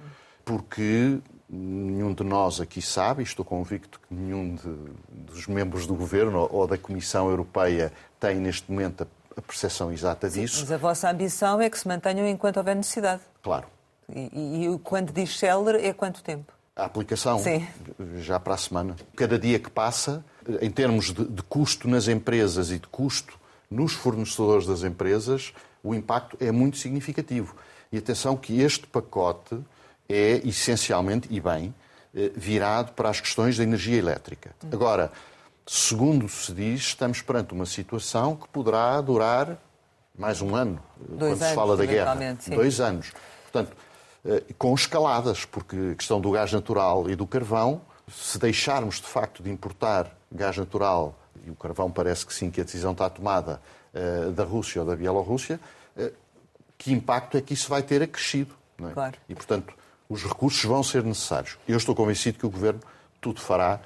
Porque 0.46 1.18
nenhum 1.48 2.14
de 2.14 2.24
nós 2.24 2.58
aqui 2.60 2.80
sabe, 2.80 3.22
e 3.22 3.24
estou 3.24 3.44
convicto 3.44 4.00
que 4.00 4.14
nenhum 4.14 4.54
de, 4.54 4.74
dos 5.10 5.46
membros 5.46 5.86
do 5.86 5.94
Governo 5.94 6.48
ou 6.50 6.66
da 6.66 6.78
Comissão 6.78 7.28
Europeia 7.28 7.92
tem 8.18 8.36
neste 8.36 8.70
momento 8.70 9.02
a, 9.02 9.06
a 9.38 9.42
percepção 9.42 9.92
exata 9.92 10.28
disso. 10.28 10.56
Sim, 10.56 10.62
mas 10.62 10.72
a 10.72 10.76
vossa 10.76 11.10
ambição 11.10 11.60
é 11.60 11.70
que 11.70 11.78
se 11.78 11.86
mantenham 11.86 12.26
enquanto 12.28 12.58
houver 12.58 12.76
necessidade. 12.76 13.22
Claro. 13.42 13.66
E, 14.12 14.30
e, 14.32 14.66
e 14.66 14.78
quando 14.80 15.12
diz 15.12 15.38
célere, 15.38 15.86
é 15.86 15.92
quanto 15.92 16.22
tempo? 16.22 16.52
a 16.78 16.84
aplicação 16.84 17.40
Sim. 17.40 17.66
já 18.20 18.38
para 18.38 18.54
a 18.54 18.56
semana. 18.56 18.94
Cada 19.16 19.36
dia 19.36 19.58
que 19.58 19.68
passa, 19.68 20.24
em 20.62 20.70
termos 20.70 21.12
de, 21.12 21.24
de, 21.24 21.42
custo 21.42 21.88
nas 21.88 22.06
empresas 22.06 22.70
e 22.70 22.78
de 22.78 22.86
custo 22.86 23.36
nos 23.68 23.92
fornecedores 23.94 24.64
das 24.64 24.84
empresas, 24.84 25.52
o 25.82 25.92
impacto 25.92 26.36
é 26.40 26.52
muito 26.52 26.78
significativo. 26.78 27.56
E 27.90 27.98
atenção 27.98 28.36
que 28.36 28.60
este 28.60 28.86
pacote 28.86 29.58
é 30.08 30.40
essencialmente 30.44 31.26
e 31.30 31.40
bem 31.40 31.74
eh, 32.14 32.30
virado 32.36 32.92
para 32.92 33.10
as 33.10 33.20
questões 33.20 33.56
da 33.56 33.64
energia 33.64 33.96
elétrica. 33.96 34.54
Agora, 34.70 35.10
segundo 35.70 36.28
se 36.28 36.52
diz, 36.52 36.80
estamos 36.80 37.20
perante 37.20 37.52
uma 37.52 37.66
situação 37.66 38.34
que 38.34 38.48
poderá 38.48 39.00
durar 39.00 39.58
mais 40.16 40.40
um 40.40 40.54
ano, 40.54 40.82
Dois 40.96 41.18
quando 41.18 41.42
anos, 41.42 41.48
se 41.48 41.54
fala 41.54 41.76
da 41.76 41.84
guerra. 41.86 42.36
Sim. 42.40 42.54
Dois 42.54 42.80
anos. 42.80 43.12
Portanto, 43.42 43.76
eh, 44.24 44.42
com 44.58 44.74
escaladas, 44.74 45.44
porque 45.44 45.90
a 45.92 45.94
questão 45.94 46.20
do 46.20 46.30
gás 46.30 46.52
natural 46.52 47.08
e 47.08 47.14
do 47.14 47.26
carvão, 47.26 47.80
se 48.10 48.38
deixarmos 48.38 48.96
de 48.96 49.06
facto 49.06 49.42
de 49.42 49.50
importar 49.50 50.10
gás 50.32 50.56
natural, 50.56 51.14
e 51.46 51.50
o 51.50 51.54
carvão 51.54 51.90
parece 51.90 52.26
que 52.26 52.34
sim, 52.34 52.50
que 52.50 52.60
a 52.60 52.64
decisão 52.64 52.92
está 52.92 53.08
tomada 53.08 53.60
eh, 53.94 54.30
da 54.30 54.44
Rússia 54.44 54.80
ou 54.80 54.88
da 54.88 54.96
Bielorrússia, 54.96 55.60
eh, 55.96 56.12
que 56.76 56.92
impacto 56.92 57.36
é 57.36 57.40
que 57.40 57.54
isso 57.54 57.68
vai 57.68 57.82
ter 57.82 58.02
acrescido? 58.02 58.54
É? 58.82 58.92
Claro. 58.92 59.16
E, 59.28 59.34
portanto, 59.34 59.74
os 60.08 60.24
recursos 60.24 60.64
vão 60.64 60.82
ser 60.82 61.04
necessários. 61.04 61.58
Eu 61.68 61.76
estou 61.76 61.94
convencido 61.94 62.38
que 62.38 62.46
o 62.46 62.50
Governo 62.50 62.80
tudo 63.20 63.40
fará 63.40 63.80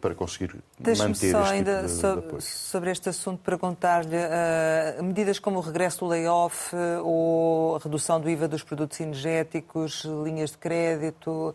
para 0.00 0.14
conseguir 0.14 0.56
manter 0.78 0.96
só 0.96 1.12
este 1.14 1.52
ainda 1.52 1.76
tipo 1.76 1.86
de, 1.86 1.92
sobre, 1.92 2.36
de 2.36 2.42
sobre 2.42 2.90
este 2.90 3.08
assunto 3.08 3.40
perguntar-lhe 3.42 4.16
uh, 4.16 5.02
medidas 5.02 5.38
como 5.38 5.58
o 5.58 5.60
regresso 5.62 6.00
do 6.00 6.06
layoff 6.06 6.74
uh, 6.74 7.04
ou 7.04 7.76
a 7.76 7.78
redução 7.78 8.20
do 8.20 8.28
IVA 8.28 8.48
dos 8.48 8.62
produtos 8.62 9.00
energéticos, 9.00 10.04
linhas 10.24 10.50
de 10.50 10.58
crédito, 10.58 11.54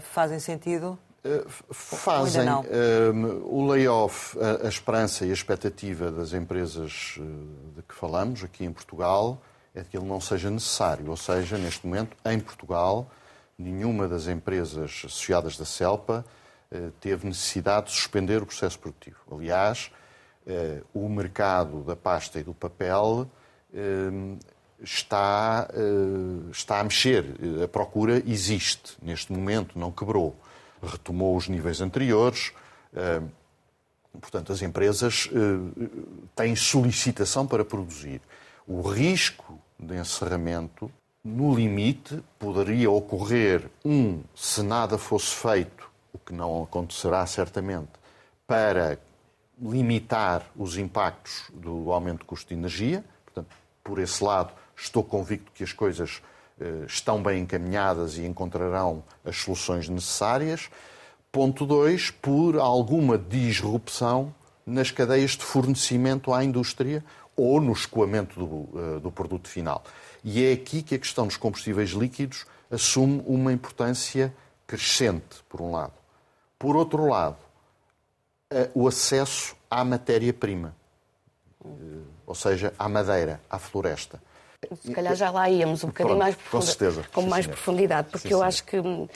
fazem 0.00 0.40
sentido? 0.40 0.98
Fazem. 1.70 2.48
o 3.44 3.66
layoff, 3.66 4.38
a, 4.38 4.66
a, 4.66 4.68
esperança 4.68 5.26
e 5.26 5.30
a 5.30 5.34
expectativa 5.34 6.10
das 6.10 6.32
empresas 6.32 7.18
de 7.76 7.82
que 7.82 7.94
falamos 7.94 8.42
aqui 8.42 8.64
em 8.64 8.72
Portugal 8.72 9.38
é 9.74 9.82
de 9.82 9.88
que 9.88 9.96
ele 9.96 10.06
não 10.06 10.20
seja 10.20 10.50
necessário. 10.50 11.08
Ou 11.10 11.16
seja, 11.16 11.58
neste 11.58 11.86
momento, 11.86 12.16
em 12.24 12.40
Portugal, 12.40 13.10
nenhuma 13.58 14.08
das 14.08 14.26
empresas 14.26 15.02
associadas 15.04 15.56
da 15.56 15.64
CELPA 15.64 16.24
teve 17.00 17.26
necessidade 17.26 17.86
de 17.86 17.92
suspender 17.92 18.42
o 18.42 18.46
processo 18.46 18.78
produtivo. 18.78 19.18
Aliás, 19.30 19.90
o 20.92 21.08
mercado 21.08 21.82
da 21.82 21.96
pasta 21.96 22.38
e 22.38 22.42
do 22.42 22.54
papel 22.54 23.30
está, 24.82 25.68
está 26.50 26.80
a 26.80 26.84
mexer. 26.84 27.24
A 27.64 27.68
procura 27.68 28.22
existe 28.26 28.96
neste 29.02 29.32
momento, 29.32 29.78
não 29.78 29.90
quebrou. 29.90 30.36
Retomou 30.82 31.36
os 31.36 31.48
níveis 31.48 31.80
anteriores. 31.80 32.52
Portanto, 34.20 34.52
as 34.52 34.62
empresas 34.62 35.28
têm 36.34 36.54
solicitação 36.56 37.46
para 37.46 37.64
produzir. 37.64 38.20
O 38.66 38.82
risco 38.82 39.58
de 39.78 39.96
encerramento 39.96 40.90
no 41.24 41.54
limite, 41.54 42.22
poderia 42.38 42.90
ocorrer 42.90 43.68
um, 43.84 44.22
se 44.34 44.62
nada 44.62 44.96
fosse 44.96 45.34
feito, 45.34 45.87
o 46.12 46.18
que 46.18 46.32
não 46.32 46.62
acontecerá 46.62 47.24
certamente, 47.26 47.90
para 48.46 48.98
limitar 49.60 50.44
os 50.56 50.76
impactos 50.76 51.44
do 51.52 51.92
aumento 51.92 52.20
do 52.20 52.24
custo 52.24 52.48
de 52.48 52.54
energia. 52.54 53.04
Portanto, 53.24 53.54
por 53.82 53.98
esse 53.98 54.22
lado, 54.22 54.52
estou 54.76 55.02
convicto 55.02 55.50
que 55.52 55.64
as 55.64 55.72
coisas 55.72 56.22
eh, 56.60 56.84
estão 56.86 57.22
bem 57.22 57.42
encaminhadas 57.42 58.16
e 58.16 58.24
encontrarão 58.24 59.02
as 59.24 59.36
soluções 59.36 59.88
necessárias. 59.88 60.70
Ponto 61.30 61.66
2, 61.66 62.10
por 62.10 62.58
alguma 62.58 63.18
disrupção 63.18 64.34
nas 64.64 64.90
cadeias 64.90 65.32
de 65.32 65.44
fornecimento 65.44 66.32
à 66.32 66.44
indústria 66.44 67.04
ou 67.36 67.60
no 67.60 67.72
escoamento 67.72 68.38
do, 68.38 68.78
eh, 68.78 69.00
do 69.00 69.10
produto 69.10 69.48
final. 69.48 69.82
E 70.24 70.44
é 70.44 70.52
aqui 70.52 70.82
que 70.82 70.94
a 70.94 70.98
questão 70.98 71.26
dos 71.26 71.36
combustíveis 71.36 71.90
líquidos 71.90 72.46
assume 72.70 73.22
uma 73.26 73.52
importância 73.52 74.34
crescente, 74.66 75.42
por 75.48 75.60
um 75.60 75.72
lado. 75.72 75.97
Por 76.58 76.76
outro 76.76 77.06
lado, 77.06 77.36
o 78.74 78.88
acesso 78.88 79.56
à 79.70 79.84
matéria-prima, 79.84 80.74
eh, 81.64 81.68
ou 82.26 82.34
seja, 82.34 82.72
à 82.78 82.88
madeira, 82.88 83.40
à 83.48 83.58
floresta. 83.58 84.20
Se 84.82 84.92
calhar 84.92 85.14
já 85.14 85.30
lá 85.30 85.48
íamos 85.48 85.84
um 85.84 85.88
bocadinho 85.88 86.16
Pronto, 86.16 86.36
mais 86.36 86.50
com, 86.50 86.60
certeza. 86.60 87.04
com 87.12 87.22
mais 87.22 87.46
profundidade, 87.46 88.08
porque 88.10 88.26
Sim, 88.28 88.34
eu 88.34 88.38
senhor. 88.38 88.48
acho 88.48 88.64
que 88.64 88.80
hum, 88.80 89.08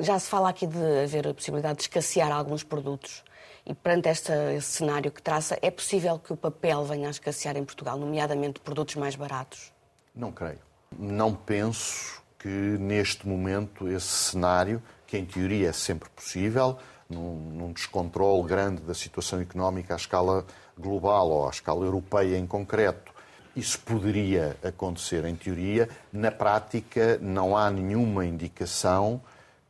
já 0.00 0.18
se 0.18 0.28
fala 0.28 0.48
aqui 0.48 0.66
de 0.66 0.76
haver 1.04 1.28
a 1.28 1.34
possibilidade 1.34 1.76
de 1.76 1.82
escassear 1.82 2.32
alguns 2.32 2.64
produtos. 2.64 3.22
E 3.64 3.74
perante 3.74 4.08
esta, 4.08 4.52
esse 4.54 4.66
cenário 4.66 5.12
que 5.12 5.22
traça, 5.22 5.56
é 5.62 5.70
possível 5.70 6.18
que 6.18 6.32
o 6.32 6.36
papel 6.36 6.84
venha 6.84 7.06
a 7.06 7.10
escassear 7.10 7.56
em 7.56 7.64
Portugal, 7.64 7.96
nomeadamente 7.98 8.60
produtos 8.60 8.96
mais 8.96 9.14
baratos? 9.14 9.72
Não 10.14 10.32
creio. 10.32 10.58
Não 10.98 11.34
penso 11.34 12.20
que 12.38 12.48
neste 12.48 13.28
momento 13.28 13.86
esse 13.88 14.06
cenário, 14.06 14.82
que 15.08 15.16
em 15.16 15.24
teoria 15.24 15.70
é 15.70 15.72
sempre 15.72 16.08
possível, 16.10 16.78
num, 17.08 17.34
num 17.34 17.72
descontrole 17.72 18.46
grande 18.46 18.82
da 18.82 18.94
situação 18.94 19.40
económica 19.40 19.94
à 19.94 19.96
escala 19.96 20.44
global 20.78 21.30
ou 21.30 21.46
à 21.48 21.50
escala 21.50 21.84
europeia 21.84 22.36
em 22.36 22.46
concreto, 22.46 23.10
isso 23.56 23.80
poderia 23.80 24.56
acontecer 24.62 25.24
em 25.24 25.34
teoria. 25.34 25.88
Na 26.12 26.30
prática, 26.30 27.18
não 27.20 27.56
há 27.56 27.70
nenhuma 27.70 28.24
indicação 28.26 29.20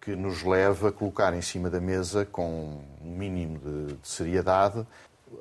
que 0.00 0.16
nos 0.16 0.42
leve 0.42 0.88
a 0.88 0.92
colocar 0.92 1.32
em 1.32 1.40
cima 1.40 1.70
da 1.70 1.80
mesa, 1.80 2.26
com 2.26 2.82
um 3.00 3.10
mínimo 3.16 3.58
de, 3.58 3.94
de 3.94 4.08
seriedade, 4.08 4.84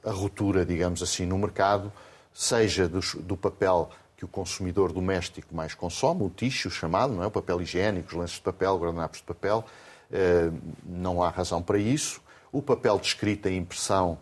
a 0.05 0.11
ruptura, 0.11 0.63
digamos 0.65 1.01
assim, 1.01 1.25
no 1.25 1.37
mercado, 1.37 1.91
seja 2.33 2.87
do, 2.87 2.99
do 3.21 3.35
papel 3.35 3.89
que 4.15 4.25
o 4.25 4.27
consumidor 4.27 4.91
doméstico 4.91 5.55
mais 5.55 5.73
consome, 5.73 6.23
o 6.23 6.29
tixo 6.29 6.69
chamado, 6.69 7.13
não 7.13 7.23
é? 7.23 7.27
o 7.27 7.31
papel 7.31 7.61
higiênico, 7.61 8.09
os 8.09 8.13
lenços 8.13 8.37
de 8.37 8.41
papel, 8.41 8.77
guardanapos 8.77 9.19
de 9.19 9.25
papel, 9.25 9.65
não 10.85 11.21
há 11.21 11.29
razão 11.29 11.61
para 11.61 11.77
isso. 11.77 12.21
O 12.51 12.61
papel 12.61 12.97
de 12.97 13.07
escrita 13.07 13.49
e 13.49 13.57
impressão 13.57 14.17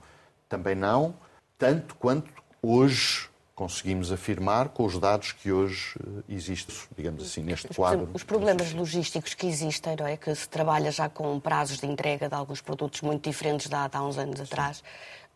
também 0.50 0.76
não, 0.76 1.16
tanto 1.58 1.96
quanto 1.96 2.32
hoje 2.62 3.30
conseguimos 3.56 4.12
afirmar 4.12 4.70
com 4.70 4.84
os 4.84 5.00
dados 5.00 5.32
que 5.32 5.52
hoje 5.52 5.96
eh, 5.98 6.34
existem, 6.34 6.76
digamos 6.96 7.24
assim, 7.24 7.42
neste 7.42 7.70
quadro. 7.74 8.10
os 8.14 8.22
problemas 8.22 8.74
logísticos 8.74 9.34
que 9.34 9.48
existem, 9.48 9.96
não 9.98 10.06
é? 10.06 10.18
Que 10.18 10.36
se 10.36 10.48
trabalha 10.50 10.92
já 10.92 11.08
com 11.08 11.40
prazos 11.40 11.80
de 11.80 11.88
entrega 11.88 12.28
de 12.28 12.36
alguns 12.36 12.60
produtos 12.60 13.00
muito 13.02 13.28
diferentes 13.30 13.70
de 13.70 13.76
há, 13.76 13.88
de 13.88 13.96
há 13.96 14.04
uns 14.04 14.18
anos 14.18 14.42
atrás, 14.42 14.84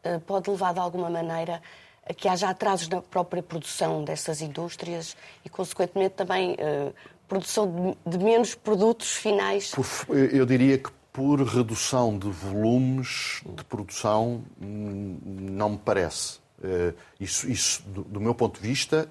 eh, 0.04 0.20
pode 0.20 0.50
levar 0.50 0.74
de 0.74 0.80
alguma 0.80 1.10
maneira 1.10 1.62
a 2.06 2.14
que 2.14 2.28
haja 2.28 2.50
atrasos 2.50 2.90
na 2.90 3.02
própria 3.02 3.42
produção 3.42 4.04
dessas 4.04 4.42
indústrias 4.42 5.16
e, 5.46 5.50
consequentemente, 5.50 6.16
também 6.16 6.58
eh, 6.60 6.92
produção 7.30 7.96
de, 8.06 8.18
de 8.18 8.24
menos 8.24 8.56
produtos 8.56 9.12
finais. 9.16 9.72
Por- 9.72 10.18
eu 10.18 10.46
diria 10.46 10.78
que 10.78 10.90
por 11.14 11.42
redução 11.42 12.18
de 12.18 12.30
volumes 12.30 13.42
de 13.46 13.64
produção, 13.64 14.44
hum, 14.62 15.18
não 15.24 15.70
me 15.72 15.78
parece. 15.78 16.40
Eh, 16.64 16.94
Isso, 17.20 17.50
isso, 17.50 17.84
do 17.88 18.20
meu 18.20 18.34
ponto 18.36 18.60
de 18.62 18.68
vista, 18.68 19.08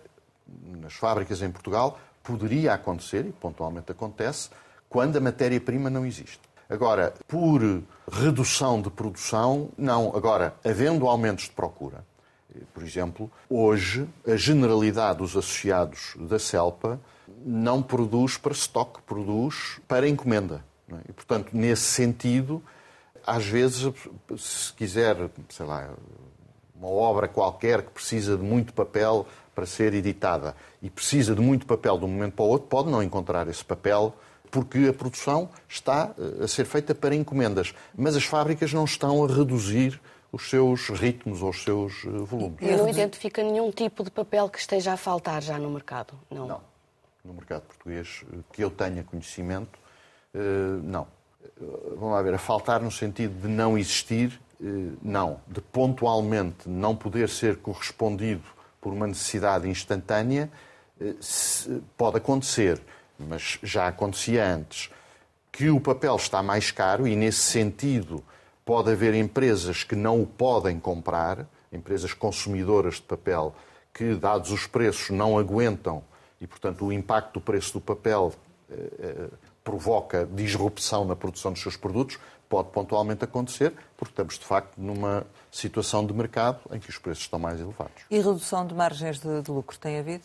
nas 0.81 0.93
fábricas 0.95 1.41
em 1.43 1.51
Portugal, 1.51 1.99
poderia 2.23 2.73
acontecer, 2.75 3.25
e 3.27 3.33
pontualmente 3.33 3.91
acontece, 3.93 4.51
quando 4.89 5.17
a 5.17 5.21
matéria-prima 5.21 5.89
não 5.91 6.05
existe. 6.07 6.41
Agora, 6.69 7.15
por 7.27 7.61
redução 8.11 8.81
de 8.81 8.91
produção, 8.91 9.71
não. 9.77 10.15
Agora, 10.15 10.55
havendo 10.65 11.09
aumentos 11.09 11.45
de 11.45 11.51
procura, 11.53 12.05
eh, 12.55 12.61
por 12.73 12.83
exemplo, 12.83 13.31
hoje 13.51 14.07
a 14.27 14.37
generalidade 14.37 15.19
dos 15.19 15.37
associados 15.37 16.15
da 16.19 16.39
CELPA 16.39 17.01
não 17.45 17.83
produz 17.83 18.37
para 18.37 18.53
estoque, 18.53 19.01
produz 19.03 19.81
para 19.87 20.09
encomenda. 20.09 20.65
é? 20.93 20.97
E, 21.09 21.13
portanto, 21.13 21.51
nesse 21.53 21.83
sentido, 21.83 22.63
às 23.27 23.45
vezes, 23.45 23.93
se 24.37 24.73
quiser, 24.73 25.17
sei 25.49 25.67
lá, 25.67 25.91
uma 26.75 26.89
obra 26.89 27.29
qualquer 27.29 27.83
que 27.83 27.91
precisa 27.91 28.37
de 28.37 28.43
muito 28.43 28.73
papel 28.73 29.27
para 29.55 29.67
ser 29.67 29.93
editada 29.93 30.55
e 30.81 30.89
precisa 30.89 31.35
de 31.35 31.41
muito 31.41 31.67
papel 31.67 31.99
de 31.99 32.05
um 32.05 32.09
momento 32.09 32.35
para 32.35 32.45
o 32.45 32.49
outro, 32.49 32.69
pode 32.69 32.89
não 32.89 33.03
encontrar 33.03 33.49
esse 33.49 33.65
papel 33.65 34.15
porque 34.51 34.87
a 34.89 34.93
produção 34.93 35.51
está 35.69 36.15
eh, 36.19 36.45
a 36.45 36.49
ser 36.49 36.65
feita 36.65 36.95
para 36.95 37.15
encomendas. 37.15 37.75
Mas 37.95 38.17
as 38.17 38.25
fábricas 38.25 38.73
não 38.73 38.85
estão 38.85 39.25
a 39.25 39.29
reduzir 39.29 40.01
os 40.31 40.49
seus 40.49 40.89
ritmos 40.89 41.43
ou 41.43 41.51
os 41.51 41.63
seus 41.63 42.05
eh, 42.05 42.09
volumes. 42.09 42.59
E 42.61 42.77
não 42.77 42.89
identifica 42.89 43.43
nenhum 43.43 43.71
tipo 43.71 44.03
de 44.03 44.11
papel 44.11 44.49
que 44.49 44.59
esteja 44.59 44.93
a 44.93 44.97
faltar 44.97 45.43
já 45.43 45.59
no 45.59 45.71
mercado? 45.71 46.15
Não. 46.31 46.47
Não. 46.47 46.61
No 47.25 47.35
mercado 47.35 47.63
português, 47.63 48.25
eh, 48.33 48.37
que 48.53 48.63
eu 48.63 48.71
tenha 48.71 49.03
conhecimento, 49.03 49.79
eh, 50.35 50.39
não. 50.83 51.07
Eh, 51.43 51.65
Vamos 51.97 52.13
lá 52.13 52.23
ver, 52.23 52.35
a 52.35 52.39
faltar 52.39 52.81
no 52.81 52.91
sentido 52.91 53.41
de 53.41 53.49
não 53.49 53.77
existir, 53.77 54.41
não. 55.01 55.41
De 55.47 55.61
pontualmente 55.61 56.69
não 56.69 56.97
poder 56.97 57.29
ser 57.29 57.59
correspondido 57.59 58.43
por 58.81 58.93
uma 58.93 59.07
necessidade 59.07 59.69
instantânea, 59.69 60.51
pode 61.97 62.17
acontecer, 62.17 62.81
mas 63.17 63.61
já 63.63 63.87
acontecia 63.87 64.45
antes. 64.45 64.91
Que 65.53 65.71
o 65.71 65.81
papel 65.81 66.17
está 66.17 66.43
mais 66.43 66.73
caro 66.73 67.07
e, 67.07 67.15
nesse 67.15 67.39
sentido, 67.39 68.23
pode 68.65 68.91
haver 68.91 69.15
empresas 69.15 69.85
que 69.85 69.95
não 69.95 70.21
o 70.21 70.27
podem 70.27 70.81
comprar, 70.81 71.47
empresas 71.73 72.13
consumidoras 72.13 72.95
de 72.95 73.03
papel, 73.03 73.55
que, 73.95 74.15
dados 74.15 74.51
os 74.51 74.67
preços, 74.67 75.11
não 75.11 75.39
aguentam 75.39 76.03
e, 76.41 76.47
portanto, 76.47 76.85
o 76.85 76.93
impacto 76.93 77.35
do 77.35 77.41
preço 77.41 77.75
do 77.75 77.81
papel 77.81 78.33
eh, 78.71 78.91
eh, 78.99 79.29
provoca 79.65 80.27
disrupção 80.27 81.05
na 81.05 81.15
produção 81.15 81.53
dos 81.53 81.61
seus 81.61 81.77
produtos, 81.77 82.19
pode 82.49 82.71
pontualmente 82.71 83.25
acontecer, 83.25 83.75
porque 83.97 84.13
estamos, 84.13 84.39
de 84.39 84.45
facto, 84.45 84.73
numa 84.79 85.27
situação 85.51 86.07
de 86.07 86.13
mercado 86.15 86.61
em 86.73 86.79
que 86.79 86.89
os 86.89 86.99
preços 86.99 87.25
estão 87.25 87.39
mais 87.39 87.61
elevados. 87.61 88.03
E 88.11 88.17
redução 88.17 88.67
de 88.67 88.75
margens 88.75 89.19
de, 89.19 89.43
de 89.43 89.51
lucro 89.51 89.77
tem 89.79 89.99
havido? 89.99 90.25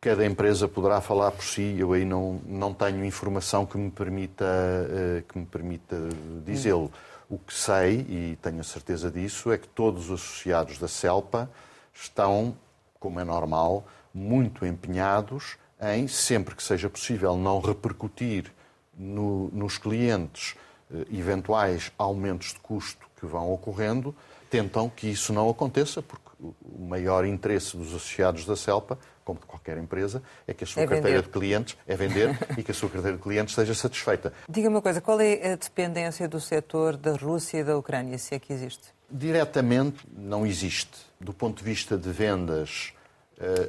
Cada 0.00 0.24
empresa 0.24 0.68
poderá 0.68 1.00
falar 1.00 1.32
por 1.32 1.44
si, 1.44 1.76
eu 1.78 1.92
aí 1.92 2.04
não, 2.04 2.40
não 2.46 2.72
tenho 2.72 3.04
informação 3.04 3.66
que 3.66 3.76
me 3.76 3.90
permita, 3.90 4.44
eh, 4.44 5.24
que 5.28 5.38
me 5.38 5.46
permita 5.46 5.96
dizê-lo. 6.44 6.90
O 7.28 7.36
que 7.36 7.52
sei, 7.52 8.06
e 8.08 8.38
tenho 8.40 8.60
a 8.60 8.64
certeza 8.64 9.10
disso, 9.10 9.52
é 9.52 9.58
que 9.58 9.68
todos 9.68 10.10
os 10.10 10.22
associados 10.22 10.78
da 10.78 10.88
CELPA 10.88 11.50
estão, 11.92 12.56
como 12.98 13.20
é 13.20 13.24
normal, 13.24 13.84
muito 14.18 14.66
empenhados 14.66 15.56
em, 15.80 16.08
sempre 16.08 16.54
que 16.56 16.62
seja 16.62 16.90
possível, 16.90 17.36
não 17.36 17.60
repercutir 17.60 18.52
no- 18.96 19.48
nos 19.52 19.78
clientes 19.78 20.56
eh, 20.92 21.06
eventuais 21.12 21.92
aumentos 21.96 22.52
de 22.54 22.58
custo 22.60 23.06
que 23.18 23.26
vão 23.26 23.52
ocorrendo, 23.52 24.14
tentam 24.50 24.88
que 24.88 25.06
isso 25.08 25.32
não 25.32 25.48
aconteça, 25.48 26.02
porque 26.02 26.26
o 26.40 26.82
maior 26.88 27.24
interesse 27.24 27.76
dos 27.76 27.88
associados 27.88 28.44
da 28.44 28.56
CELPA, 28.56 28.98
como 29.24 29.38
de 29.38 29.46
qualquer 29.46 29.76
empresa, 29.76 30.22
é 30.46 30.54
que 30.54 30.64
a 30.64 30.66
sua 30.66 30.82
É 30.84 30.86
carteira 30.86 31.20
de 31.22 31.28
clientes 31.28 31.76
é 31.86 31.94
vender 31.94 32.36
e 32.56 32.62
que 32.62 32.70
a 32.70 32.74
sua 32.74 32.88
carteira 32.88 33.16
de 33.16 33.22
clientes 33.22 33.52
esteja 33.52 33.74
satisfeita. 33.74 34.32
Diga-me 34.48 34.74
uma 34.76 34.82
coisa, 34.82 35.00
qual 35.00 35.20
é 35.20 35.52
a 35.52 35.56
dependência 35.56 36.26
do 36.28 36.40
setor 36.40 36.96
da 36.96 37.12
Rússia 37.12 37.58
e 37.58 37.64
da 37.64 37.76
Ucrânia, 37.76 38.16
se 38.18 38.34
é 38.34 38.38
que 38.38 38.52
existe? 38.52 38.88
Diretamente 39.10 39.98
não 40.16 40.46
existe. 40.46 40.96
Do 41.20 41.32
ponto 41.34 41.58
de 41.58 41.64
vista 41.64 41.96
de 41.98 42.10
vendas, 42.10 42.92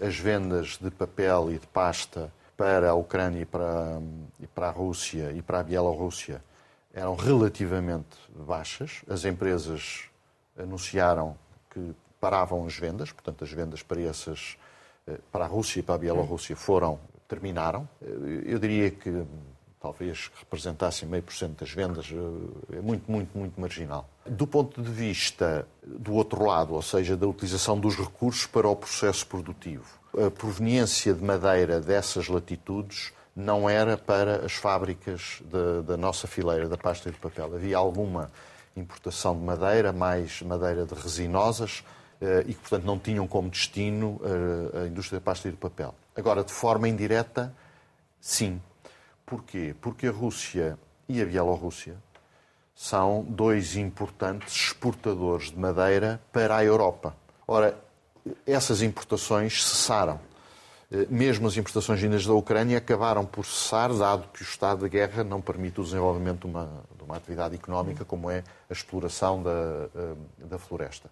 as 0.05 0.17
vendas 0.17 0.77
de 0.77 0.89
papel 0.89 1.51
e 1.51 1.59
de 1.59 1.67
pasta 1.67 2.31
para 2.57 2.89
a 2.89 2.93
Ucrânia 2.93 3.41
e 3.41 3.45
para, 3.45 4.01
e 4.39 4.47
para 4.47 4.67
a 4.67 4.71
Rússia 4.71 5.31
e 5.31 5.41
para 5.41 5.59
a 5.59 5.63
Bielorrússia 5.63 6.43
eram 6.93 7.15
relativamente 7.15 8.17
baixas. 8.35 9.01
As 9.07 9.23
empresas 9.25 10.09
anunciaram 10.57 11.37
que 11.69 11.95
paravam 12.19 12.65
as 12.65 12.75
vendas, 12.75 13.11
portanto, 13.11 13.43
as 13.43 13.51
vendas 13.51 13.81
para 13.81 14.01
essas 14.01 14.57
eh, 15.07 15.19
para 15.31 15.45
a 15.45 15.47
Rússia 15.47 15.79
e 15.79 15.83
para 15.83 15.95
a 15.95 15.99
Bielorrússia 15.99 16.55
foram 16.55 16.99
terminaram. 17.27 17.87
Eh, 18.01 18.43
eu 18.45 18.59
diria 18.59 18.91
que 18.91 19.23
talvez 19.79 20.29
representassem 20.39 21.07
meio 21.07 21.23
por 21.23 21.33
cento 21.33 21.59
das 21.59 21.71
vendas, 21.71 22.07
eh, 22.11 22.77
é 22.77 22.81
muito, 22.81 23.09
muito, 23.09 23.37
muito 23.37 23.59
marginal. 23.59 24.09
Do 24.25 24.45
ponto 24.45 24.81
de 24.81 24.91
vista 24.91 25.67
do 25.83 26.13
outro 26.13 26.45
lado, 26.45 26.73
ou 26.73 26.81
seja, 26.81 27.15
da 27.15 27.27
utilização 27.27 27.79
dos 27.79 27.95
recursos 27.95 28.45
para 28.45 28.67
o 28.67 28.75
processo 28.75 29.25
produtivo, 29.25 29.85
a 30.13 30.29
proveniência 30.29 31.13
de 31.13 31.23
madeira 31.23 31.79
dessas 31.79 32.27
latitudes 32.27 33.13
não 33.35 33.69
era 33.69 33.97
para 33.97 34.45
as 34.45 34.53
fábricas 34.53 35.41
da, 35.45 35.81
da 35.81 35.97
nossa 35.97 36.27
fileira 36.27 36.67
da 36.67 36.77
pasta 36.77 37.07
e 37.07 37.11
do 37.11 37.17
papel. 37.19 37.55
Havia 37.55 37.77
alguma 37.77 38.29
importação 38.75 39.37
de 39.37 39.43
madeira, 39.43 39.93
mais 39.93 40.41
madeira 40.41 40.85
de 40.85 40.93
resinosas, 40.93 41.83
eh, 42.19 42.43
e 42.47 42.53
que, 42.53 42.59
portanto, 42.59 42.83
não 42.83 42.99
tinham 42.99 43.25
como 43.27 43.49
destino 43.49 44.19
eh, 44.23 44.83
a 44.83 44.87
indústria 44.87 45.19
da 45.19 45.23
pasta 45.23 45.47
e 45.47 45.51
do 45.51 45.57
papel. 45.57 45.95
Agora, 46.15 46.43
de 46.43 46.51
forma 46.51 46.89
indireta, 46.89 47.55
sim. 48.19 48.61
Porquê? 49.29 49.75
Porque 49.79 50.07
a 50.07 50.11
Rússia 50.11 50.75
e 51.07 51.21
a 51.21 51.25
Bielorrússia 51.25 51.95
são 52.73 53.23
dois 53.29 53.75
importantes 53.75 54.55
exportadores 54.55 55.51
de 55.51 55.59
madeira 55.59 56.19
para 56.33 56.55
a 56.55 56.65
Europa. 56.65 57.15
Ora, 57.47 57.77
essas 58.43 58.81
importações 58.81 59.63
cessaram. 59.63 60.19
Eh, 60.91 61.05
mesmo 61.11 61.47
as 61.47 61.57
importações 61.57 61.99
vindas 61.99 62.25
da 62.25 62.33
Ucrânia 62.33 62.79
acabaram 62.79 63.23
por 63.23 63.45
cessar, 63.45 63.93
dado 63.93 64.27
que 64.33 64.41
o 64.41 64.43
estado 64.43 64.85
de 64.85 64.89
guerra 64.89 65.23
não 65.23 65.39
permite 65.39 65.79
o 65.79 65.83
desenvolvimento 65.83 66.47
de 66.47 66.47
uma, 66.47 66.65
de 66.97 67.03
uma 67.03 67.15
atividade 67.15 67.53
económica 67.53 68.03
como 68.03 68.31
é 68.31 68.43
a 68.67 68.73
exploração 68.73 69.43
da, 69.43 69.89
da 70.39 70.57
floresta. 70.57 71.07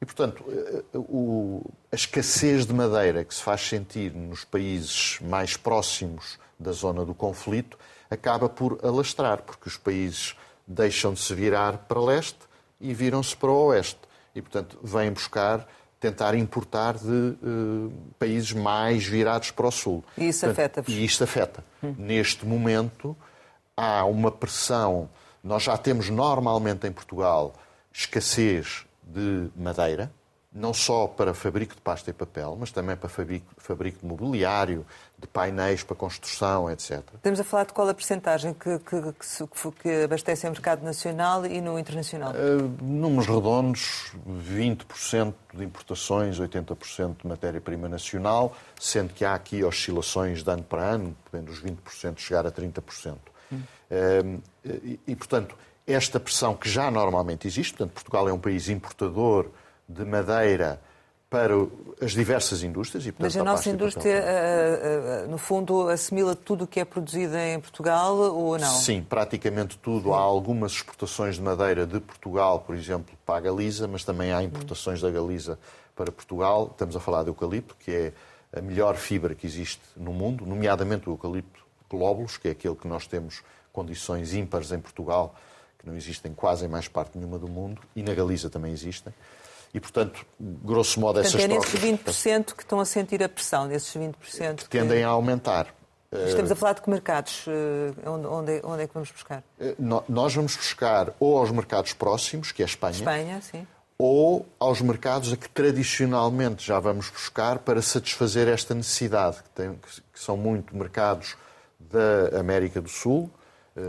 E, 0.00 0.04
portanto, 0.04 0.44
eh, 0.48 0.84
o, 0.94 1.62
a 1.90 1.96
escassez 1.96 2.64
de 2.64 2.72
madeira 2.72 3.24
que 3.24 3.34
se 3.34 3.42
faz 3.42 3.62
sentir 3.62 4.14
nos 4.14 4.44
países 4.44 5.18
mais 5.20 5.56
próximos 5.56 6.38
da 6.58 6.72
zona 6.72 7.04
do 7.04 7.14
conflito 7.14 7.78
acaba 8.10 8.48
por 8.48 8.78
alastrar, 8.82 9.42
porque 9.42 9.68
os 9.68 9.76
países 9.76 10.36
deixam 10.66 11.12
de 11.12 11.20
se 11.20 11.34
virar 11.34 11.78
para 11.88 12.00
leste 12.00 12.38
e 12.80 12.94
viram-se 12.94 13.36
para 13.36 13.50
o 13.50 13.66
oeste. 13.66 13.98
E, 14.34 14.42
portanto, 14.42 14.78
vêm 14.82 15.10
buscar, 15.10 15.66
tentar 15.98 16.34
importar 16.34 16.94
de 16.96 17.06
uh, 17.08 17.92
países 18.18 18.52
mais 18.52 19.04
virados 19.04 19.50
para 19.50 19.66
o 19.66 19.70
sul. 19.70 20.04
E 20.16 20.28
isso 20.28 20.46
afeta-vos? 20.46 20.92
E 20.92 21.04
isto 21.04 21.24
afeta. 21.24 21.64
Hum. 21.82 21.94
Neste 21.98 22.46
momento, 22.46 23.16
há 23.76 24.04
uma 24.04 24.30
pressão. 24.30 25.10
Nós 25.42 25.64
já 25.64 25.76
temos 25.76 26.08
normalmente 26.08 26.86
em 26.86 26.92
Portugal 26.92 27.54
escassez 27.92 28.86
de 29.08 29.50
madeira, 29.56 30.12
não 30.52 30.72
só 30.72 31.06
para 31.06 31.34
fabrico 31.34 31.74
de 31.74 31.80
pasta 31.80 32.10
e 32.10 32.12
papel, 32.12 32.56
mas 32.58 32.72
também 32.72 32.96
para 32.96 33.08
fabrico, 33.08 33.46
fabrico 33.58 34.00
de 34.00 34.06
mobiliário, 34.06 34.84
de 35.18 35.26
painéis 35.26 35.82
para 35.82 35.94
construção, 35.94 36.70
etc. 36.70 37.02
Estamos 37.14 37.38
a 37.38 37.44
falar 37.44 37.64
de 37.64 37.72
qual 37.72 37.88
a 37.88 37.94
percentagem 37.94 38.54
que, 38.54 38.78
que, 38.78 38.96
que, 39.12 39.70
que 39.82 40.02
abastece 40.04 40.46
o 40.46 40.50
mercado 40.50 40.82
nacional 40.82 41.44
e 41.44 41.60
no 41.60 41.78
internacional? 41.78 42.32
Uh, 42.32 42.82
números 42.82 43.26
redondos, 43.26 44.12
20% 44.26 45.34
de 45.52 45.64
importações, 45.64 46.40
80% 46.40 47.22
de 47.22 47.28
matéria-prima 47.28 47.88
nacional, 47.88 48.56
sendo 48.80 49.12
que 49.12 49.24
há 49.24 49.34
aqui 49.34 49.62
oscilações 49.62 50.42
de 50.42 50.50
ano 50.50 50.62
para 50.62 50.82
ano, 50.82 51.16
podendo 51.30 51.52
os 51.52 51.62
20% 51.62 52.18
chegar 52.18 52.46
a 52.46 52.50
30%. 52.50 53.16
Hum. 53.52 53.62
Uh, 53.90 54.42
e, 54.64 55.00
e, 55.06 55.16
portanto, 55.16 55.54
esta 55.88 56.20
pressão 56.20 56.54
que 56.54 56.68
já 56.68 56.90
normalmente 56.90 57.48
existe, 57.48 57.72
portanto, 57.72 57.94
Portugal 57.94 58.28
é 58.28 58.32
um 58.32 58.38
país 58.38 58.68
importador 58.68 59.46
de 59.88 60.04
madeira 60.04 60.78
para 61.30 61.54
as 62.00 62.12
diversas 62.12 62.62
indústrias. 62.62 63.06
E, 63.06 63.12
portanto, 63.12 63.34
Mas 63.34 63.36
a 63.36 63.44
nossa 63.44 63.70
indústria, 63.70 64.12
eh, 64.12 65.22
eh, 65.24 65.26
no 65.28 65.38
fundo, 65.38 65.88
assimila 65.88 66.34
tudo 66.34 66.64
o 66.64 66.66
que 66.66 66.80
é 66.80 66.84
produzido 66.84 67.36
em 67.36 67.58
Portugal 67.60 68.16
ou 68.16 68.58
não? 68.58 68.70
Sim, 68.70 69.02
praticamente 69.02 69.78
tudo. 69.78 70.12
Há 70.12 70.18
algumas 70.18 70.72
exportações 70.72 71.36
de 71.36 71.42
madeira 71.42 71.86
de 71.86 72.00
Portugal, 72.00 72.60
por 72.60 72.74
exemplo, 72.74 73.14
para 73.26 73.36
a 73.36 73.40
Galiza, 73.40 73.88
mas 73.88 74.04
também 74.04 74.32
há 74.32 74.42
importações 74.42 75.00
da 75.00 75.10
Galiza 75.10 75.58
para 75.94 76.10
Portugal. 76.12 76.68
Estamos 76.70 76.96
a 76.96 77.00
falar 77.00 77.22
de 77.22 77.30
eucalipto, 77.30 77.76
que 77.78 77.90
é 77.90 78.12
a 78.56 78.62
melhor 78.62 78.96
fibra 78.96 79.34
que 79.34 79.46
existe 79.46 79.82
no 79.96 80.12
mundo, 80.12 80.46
nomeadamente 80.46 81.08
o 81.08 81.12
eucalipto 81.12 81.62
glóbulos, 81.90 82.36
que 82.36 82.48
é 82.48 82.50
aquele 82.52 82.74
que 82.74 82.88
nós 82.88 83.06
temos 83.06 83.42
condições 83.72 84.34
ímpares 84.34 84.72
em 84.72 84.78
Portugal 84.78 85.34
não 85.88 85.96
existem 85.96 86.32
quase 86.32 86.64
em 86.64 86.68
mais 86.68 86.86
parte 86.86 87.16
nenhuma 87.16 87.38
do 87.38 87.48
mundo, 87.48 87.80
e 87.96 88.02
na 88.02 88.14
Galiza 88.14 88.48
também 88.48 88.72
existem. 88.72 89.12
E, 89.72 89.80
portanto, 89.80 90.24
grosso 90.38 90.98
modo, 90.98 91.20
portanto, 91.20 91.36
essas 91.36 91.44
é 91.44 91.48
nesses 91.48 91.80
20% 91.80 92.54
que 92.54 92.62
estão 92.62 92.80
a 92.80 92.84
sentir 92.84 93.22
a 93.22 93.28
pressão, 93.28 93.68
desses 93.68 93.94
20%. 93.94 94.56
Que 94.56 94.68
tendem 94.68 95.04
a 95.04 95.08
aumentar. 95.08 95.74
Estamos 96.10 96.50
a 96.50 96.56
falar 96.56 96.72
de 96.72 96.80
que 96.80 96.88
mercados? 96.88 97.44
Eh, 97.46 98.08
onde, 98.08 98.26
onde, 98.64 98.82
é 98.82 98.86
que 98.86 98.94
vamos 98.94 99.10
buscar? 99.10 99.42
Eh, 99.60 99.74
nós 100.08 100.34
vamos 100.34 100.56
buscar 100.56 101.12
ou 101.20 101.36
aos 101.36 101.50
mercados 101.50 101.92
próximos, 101.92 102.50
que 102.50 102.62
é 102.62 102.64
a 102.64 102.66
Espanha. 102.66 102.96
Espanha, 102.96 103.40
sim. 103.42 103.66
Ou 103.98 104.46
aos 104.58 104.80
mercados 104.80 105.32
a 105.32 105.36
que 105.36 105.50
tradicionalmente 105.50 106.64
já 106.64 106.80
vamos 106.80 107.10
buscar 107.10 107.58
para 107.58 107.82
satisfazer 107.82 108.48
esta 108.48 108.74
necessidade, 108.74 109.42
que, 109.42 109.50
tem, 109.50 109.74
que 109.74 110.18
são 110.18 110.36
muito 110.36 110.74
mercados 110.74 111.36
da 111.78 112.40
América 112.40 112.80
do 112.80 112.88
Sul, 112.88 113.30
eh, 113.34 113.37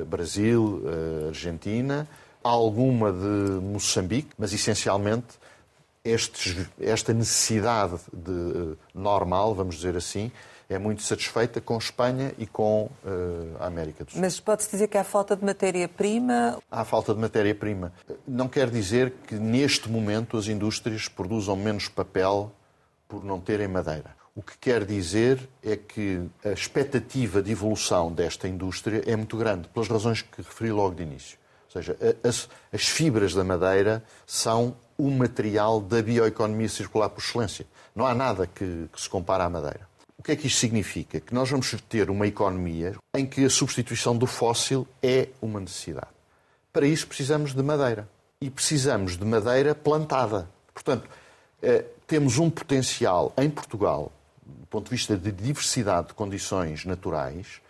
Brasil, 0.05 0.81
eh, 0.85 1.27
Argentina, 1.27 2.07
alguma 2.43 3.11
de 3.11 3.61
Moçambique, 3.61 4.29
mas 4.37 4.53
essencialmente 4.53 5.27
estes, 6.03 6.67
esta 6.79 7.13
necessidade 7.13 7.99
de, 8.13 8.31
eh, 8.31 8.75
normal, 8.93 9.53
vamos 9.53 9.75
dizer 9.75 9.95
assim, 9.95 10.31
é 10.69 10.77
muito 10.77 11.01
satisfeita 11.01 11.59
com 11.59 11.77
Espanha 11.77 12.31
e 12.37 12.45
com 12.45 12.91
uh, 13.03 13.57
a 13.59 13.65
América 13.65 14.05
do 14.05 14.11
Sul. 14.11 14.21
Mas 14.21 14.39
pode-se 14.39 14.69
dizer 14.69 14.87
que 14.87 14.99
há 14.99 15.03
falta 15.03 15.35
de 15.35 15.43
matéria-prima? 15.43 16.59
Há 16.69 16.85
falta 16.85 17.11
de 17.11 17.19
matéria-prima. 17.19 17.91
Não 18.27 18.47
quer 18.47 18.69
dizer 18.69 19.11
que 19.25 19.33
neste 19.33 19.89
momento 19.89 20.37
as 20.37 20.47
indústrias 20.47 21.07
produzam 21.07 21.55
menos 21.55 21.87
papel 21.87 22.51
por 23.07 23.25
não 23.25 23.39
terem 23.39 23.67
madeira. 23.67 24.18
O 24.35 24.41
que 24.41 24.57
quer 24.57 24.85
dizer 24.85 25.49
é 25.63 25.75
que 25.75 26.21
a 26.45 26.51
expectativa 26.51 27.41
de 27.41 27.51
evolução 27.51 28.11
desta 28.11 28.47
indústria 28.47 29.03
é 29.05 29.15
muito 29.15 29.35
grande, 29.35 29.67
pelas 29.69 29.87
razões 29.87 30.21
que 30.21 30.41
referi 30.41 30.71
logo 30.71 30.95
de 30.95 31.03
início. 31.03 31.37
Ou 31.65 31.71
seja, 31.73 31.97
as, 32.23 32.49
as 32.71 32.87
fibras 32.87 33.33
da 33.33 33.43
madeira 33.43 34.03
são 34.25 34.75
o 34.97 35.09
material 35.09 35.79
da 35.79 36.01
bioeconomia 36.01 36.69
circular 36.69 37.09
por 37.09 37.21
excelência. 37.21 37.65
Não 37.95 38.05
há 38.05 38.13
nada 38.13 38.47
que, 38.47 38.89
que 38.91 39.01
se 39.01 39.09
compare 39.09 39.43
à 39.43 39.49
madeira. 39.49 39.87
O 40.17 40.23
que 40.23 40.33
é 40.33 40.35
que 40.35 40.47
isto 40.47 40.59
significa? 40.59 41.19
Que 41.19 41.33
nós 41.33 41.49
vamos 41.49 41.73
ter 41.87 42.09
uma 42.09 42.27
economia 42.27 42.95
em 43.15 43.25
que 43.25 43.45
a 43.45 43.49
substituição 43.49 44.17
do 44.17 44.25
fóssil 44.25 44.85
é 45.01 45.29
uma 45.41 45.59
necessidade. 45.59 46.09
Para 46.73 46.85
isso 46.85 47.07
precisamos 47.07 47.53
de 47.53 47.63
madeira. 47.63 48.07
E 48.41 48.49
precisamos 48.49 49.17
de 49.17 49.25
madeira 49.25 49.73
plantada. 49.73 50.49
Portanto, 50.73 51.09
eh, 51.61 51.85
temos 52.07 52.37
um 52.37 52.49
potencial 52.49 53.33
em 53.37 53.49
Portugal 53.49 54.11
do 54.59 54.67
ponto 54.67 54.85
de 54.85 54.91
vista 54.91 55.15
de 55.17 55.31
diversidade 55.31 56.09
de 56.09 56.13
condições 56.13 56.85
naturais, 56.85 57.61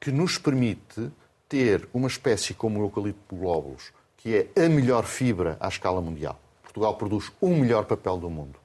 que 0.00 0.10
nos 0.10 0.38
permite 0.38 1.10
ter 1.48 1.88
uma 1.92 2.08
espécie 2.08 2.54
como 2.54 2.80
o 2.80 2.84
eucalipto 2.84 3.36
glóbulos, 3.36 3.92
que 4.16 4.36
é 4.54 4.64
a 4.64 4.68
melhor 4.68 5.04
fibra 5.04 5.56
à 5.60 5.68
escala 5.68 6.00
mundial. 6.00 6.38
Portugal 6.62 6.94
produz 6.96 7.30
o 7.40 7.48
melhor 7.48 7.84
papel 7.84 8.16
do 8.16 8.30
mundo. 8.30 8.58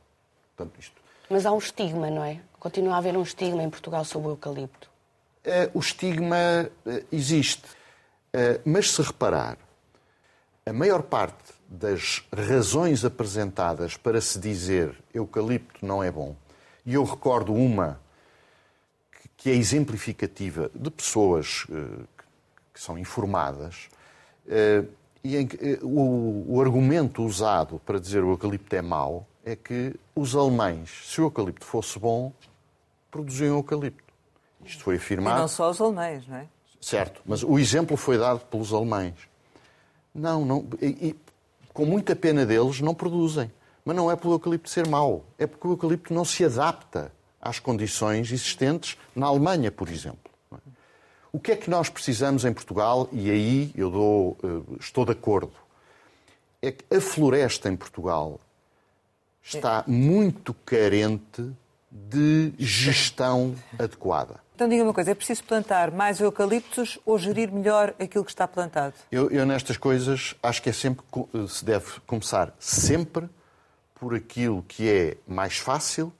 Portanto, 0.56 0.80
isto. 0.80 0.96
Mas 1.30 1.46
há 1.46 1.52
um 1.52 1.58
estigma, 1.58 2.10
não 2.10 2.24
é? 2.24 2.40
Continua 2.60 2.96
a 2.96 2.98
haver 2.98 3.18
um 3.18 3.22
estigma 3.22 3.62
em 3.62 3.70
Portugal 3.70 4.06
sobre 4.06 4.30
o 4.30 4.32
eucalipto. 4.32 4.90
Uh, 5.46 5.78
o 5.78 5.80
estigma 5.80 6.70
uh, 6.86 7.06
existe. 7.12 7.66
Uh, 8.34 8.62
mas 8.66 8.92
se 8.92 9.02
reparar, 9.02 9.58
a 10.66 10.74
maior 10.74 11.04
parte 11.04 11.54
das 11.68 12.26
razões 12.34 13.04
apresentadas 13.04 13.98
para 13.98 14.22
se 14.22 14.40
dizer 14.40 14.96
eucalipto 15.14 15.86
não 15.86 16.02
é 16.02 16.10
bom 16.10 16.36
e 16.88 16.94
eu 16.94 17.04
recordo 17.04 17.54
uma 17.54 18.00
que 19.36 19.52
é 19.52 19.54
exemplificativa 19.54 20.72
de 20.74 20.90
pessoas 20.90 21.68
eh, 21.70 22.06
que 22.74 22.82
são 22.82 22.98
informadas, 22.98 23.90
eh, 24.48 24.86
e 25.22 25.36
em 25.36 25.46
que 25.46 25.58
eh, 25.58 25.80
o, 25.84 26.60
argumento 26.62 27.24
usado 27.24 27.80
para 27.86 28.00
dizer 28.00 28.24
o 28.24 28.32
eucalipto 28.32 28.74
é 28.74 28.82
mau 28.82 29.28
é 29.46 29.56
que 29.56 29.96
os 30.16 30.34
alemães, 30.34 30.90
se 31.06 31.20
o 31.20 31.26
eucalipto 31.26 31.66
fosse 31.66 32.00
bom, 32.00 32.32
produziam 33.12 33.58
eucalipto. 33.58 34.14
Isto 34.66 34.84
foi 34.84 34.96
afirmado. 34.96 35.38
E 35.38 35.42
não 35.42 35.48
só 35.48 35.70
os 35.70 35.80
alemães, 35.82 36.26
não 36.26 36.38
é? 36.38 36.48
Certo, 36.80 37.22
mas 37.26 37.44
o 37.44 37.60
exemplo 37.60 37.98
foi 37.98 38.18
dado 38.18 38.40
pelos 38.46 38.74
alemães. 38.74 39.16
Não, 40.16 40.46
não. 40.46 40.66
E, 40.82 41.10
e, 41.10 41.16
com 41.74 41.86
muita 41.86 42.16
pena 42.16 42.46
deles, 42.46 42.80
não 42.80 42.96
produzem. 42.96 43.52
Mas 43.88 43.96
não 43.96 44.12
é 44.12 44.18
pelo 44.18 44.34
eucalipto 44.34 44.70
ser 44.70 44.86
mau, 44.86 45.24
é 45.40 45.48
porque 45.48 45.66
o 45.66 45.72
eucalipto 45.72 46.14
não 46.14 46.26
se 46.26 46.44
adapta 46.44 47.10
às 47.40 47.58
condições 47.58 48.30
existentes 48.34 48.98
na 49.16 49.28
Alemanha, 49.28 49.72
por 49.72 49.88
exemplo. 49.88 50.30
O 51.32 51.40
que 51.40 51.54
é 51.54 51.56
que 51.56 51.70
nós 51.70 51.88
precisamos 51.88 52.44
em 52.44 52.52
Portugal, 52.52 53.08
e 53.14 53.32
aí 53.32 53.72
eu 53.78 53.90
dou, 53.90 54.38
eh, 54.44 54.76
estou 54.82 55.06
de 55.06 55.14
acordo, 55.14 55.54
é 56.62 56.74
que 56.74 56.84
a 56.94 57.00
floresta 57.00 57.70
em 57.70 57.78
Portugal 57.78 58.42
está 59.42 59.86
muito 59.88 60.54
carente 60.66 61.50
de 61.90 62.52
gestão 62.60 63.56
adequada. 63.80 64.42
Então 64.54 64.68
diga 64.68 64.84
uma 64.84 64.94
coisa, 64.94 65.12
é 65.12 65.16
preciso 65.16 65.46
plantar 65.46 65.92
mais 65.92 66.20
eucaliptos 66.20 67.00
ou 67.06 67.18
gerir 67.18 67.50
melhor 67.54 67.96
aquilo 67.98 68.26
que 68.26 68.32
está 68.32 68.50
plantado? 68.50 68.96
Eu, 69.10 69.32
eu 69.32 69.46
nestas 69.46 69.78
coisas 69.78 70.36
acho 70.44 70.62
que 70.62 70.72
é 70.72 70.74
sempre 70.74 71.06
se 71.48 71.64
deve 71.64 72.02
começar 72.06 72.54
sempre 72.60 73.30
por 74.00 74.16
aquilo 74.16 74.64
que 74.68 74.90
é 74.90 75.18
mais 75.28 75.58
fácil 75.58 76.14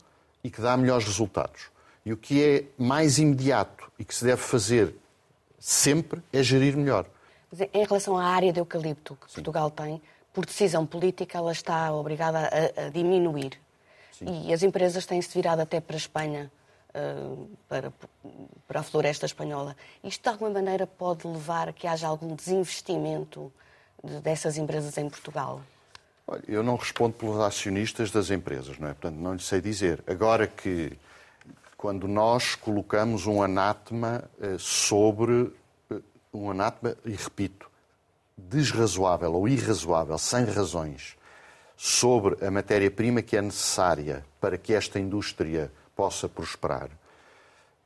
e 0.44 0.50
que 0.50 0.62
dá 0.62 0.76
melhores 0.76 1.06
resultados. 1.06 1.70
E 2.06 2.12
o 2.14 2.18
que 2.18 2.44
é 2.44 2.64
mais 2.78 3.18
imediato 3.20 3.92
e 4.00 4.06
que 4.06 4.14
se 4.16 4.26
deve 4.26 4.42
fazer 4.42 4.96
sempre 5.60 6.22
é 6.32 6.42
gerir 6.42 6.76
melhor. 6.76 7.06
Em 7.74 7.86
relação 7.86 8.18
à 8.18 8.26
área 8.26 8.52
de 8.52 8.60
eucalipto 8.60 9.16
que 9.16 9.28
Sim. 9.28 9.36
Portugal 9.36 9.70
tem, 9.72 10.02
por 10.34 10.46
decisão 10.46 10.86
política, 10.86 11.38
ela 11.38 11.52
está 11.52 11.94
obrigada 11.94 12.40
a, 12.40 12.86
a 12.86 12.90
diminuir. 12.90 13.60
Sim. 14.12 14.48
E 14.48 14.54
as 14.54 14.64
empresas 14.64 15.06
têm-se 15.06 15.34
virado 15.34 15.62
até 15.62 15.80
para 15.80 15.96
a 15.96 15.98
Espanha, 15.98 16.52
uh, 16.94 17.50
para, 17.68 17.94
para 18.68 18.80
a 18.80 18.84
floresta 18.84 19.26
espanhola. 19.26 19.76
Isto, 20.04 20.24
de 20.24 20.30
alguma 20.30 20.50
maneira, 20.50 20.88
pode 20.88 21.28
levar 21.28 21.70
a 21.70 21.74
que 21.74 21.88
haja 21.88 22.08
algum 22.08 22.36
desinvestimento 22.36 23.52
de, 24.04 24.20
dessas 24.20 24.58
empresas 24.58 24.98
em 24.98 25.10
Portugal? 25.10 25.62
Olha, 26.28 26.44
eu 26.48 26.62
não 26.62 26.76
respondo 26.76 27.14
pelos 27.14 27.40
acionistas 27.40 28.12
das 28.12 28.30
empresas, 28.30 28.78
não 28.78 28.90
é? 28.90 28.94
Portanto, 28.94 29.16
não 29.16 29.34
lhe 29.34 29.42
sei 29.42 29.62
dizer. 29.62 30.04
Agora 30.06 30.46
que, 30.46 30.92
quando 31.78 32.06
nós 32.08 32.54
colocamos 32.56 33.26
um 33.26 33.42
anátema 33.42 34.24
uh, 34.38 34.60
sobre. 34.60 35.54
Uh, 35.90 36.04
um 36.34 36.52
anátema, 36.52 36.96
e 37.06 37.12
repito, 37.12 37.70
desrazoável 38.38 39.34
ou 39.34 39.48
irrazoável, 39.48 40.18
sem 40.18 40.44
razões, 40.46 41.18
sobre 41.76 42.46
a 42.46 42.52
matéria-prima 42.52 43.22
que 43.22 43.38
é 43.38 43.42
necessária 43.42 44.26
para 44.40 44.58
que 44.58 44.74
esta 44.74 45.00
indústria 45.00 45.72
possa 45.96 46.30
prosperar, 46.30 46.90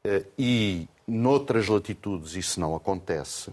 eh, 0.04 0.26
e 0.38 0.88
noutras 1.08 1.68
latitudes 1.68 2.36
isso 2.36 2.60
não 2.60 2.76
acontece, 2.76 3.52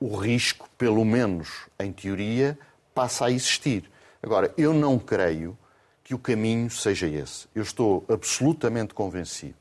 o 0.00 0.16
risco, 0.16 0.68
pelo 0.78 1.04
menos 1.04 1.66
em 1.78 1.92
teoria, 1.92 2.58
passa 2.94 3.26
a 3.26 3.30
existir. 3.30 3.88
Agora, 4.22 4.52
eu 4.56 4.74
não 4.74 4.98
creio 4.98 5.56
que 6.04 6.14
o 6.14 6.18
caminho 6.18 6.68
seja 6.70 7.06
esse. 7.06 7.48
Eu 7.54 7.62
estou 7.62 8.04
absolutamente 8.08 8.92
convencido 8.92 9.54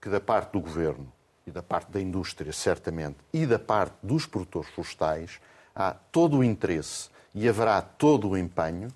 que 0.00 0.08
da 0.08 0.20
parte 0.20 0.52
do 0.52 0.60
governo 0.60 1.12
e 1.46 1.50
da 1.50 1.62
parte 1.62 1.90
da 1.90 2.00
indústria, 2.00 2.52
certamente, 2.52 3.16
e 3.32 3.46
da 3.46 3.58
parte 3.58 3.94
dos 4.02 4.26
produtores 4.26 4.70
florestais, 4.70 5.40
há 5.74 5.92
todo 5.92 6.38
o 6.38 6.44
interesse 6.44 7.08
e 7.34 7.48
haverá 7.48 7.82
todo 7.82 8.30
o 8.30 8.38
empenho 8.38 8.88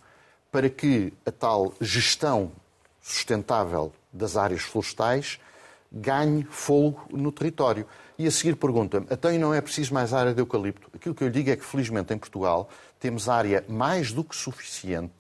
para 0.51 0.69
que 0.69 1.13
a 1.25 1.31
tal 1.31 1.75
gestão 1.81 2.51
sustentável 3.01 3.93
das 4.13 4.37
áreas 4.37 4.63
florestais 4.63 5.39
ganhe 5.93 6.45
fogo 6.45 7.07
no 7.11 7.31
território. 7.31 7.87
E 8.19 8.27
a 8.27 8.31
seguir 8.31 8.57
pergunta-me, 8.57 9.07
então 9.11 9.33
não 9.39 9.55
é 9.55 9.61
preciso 9.61 9.95
mais 9.95 10.13
área 10.13 10.35
de 10.35 10.41
eucalipto? 10.41 10.91
Aquilo 10.95 11.15
que 11.15 11.25
eu 11.25 11.29
lhe 11.29 11.35
digo 11.35 11.51
é 11.51 11.57
que, 11.57 11.65
felizmente, 11.65 12.13
em 12.13 12.19
Portugal, 12.19 12.69
temos 13.01 13.29
área 13.29 13.65
mais 13.69 14.13
do 14.13 14.23
que 14.23 14.37
suficiente 14.37 15.13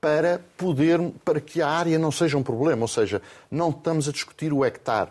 para 0.00 0.40
poder, 0.56 0.98
para 1.24 1.40
que 1.40 1.60
a 1.60 1.68
área 1.68 1.98
não 1.98 2.10
seja 2.10 2.36
um 2.36 2.42
problema. 2.42 2.82
Ou 2.82 2.88
seja, 2.88 3.22
não 3.50 3.70
estamos 3.70 4.08
a 4.08 4.12
discutir 4.12 4.52
o 4.52 4.64
hectare. 4.64 5.10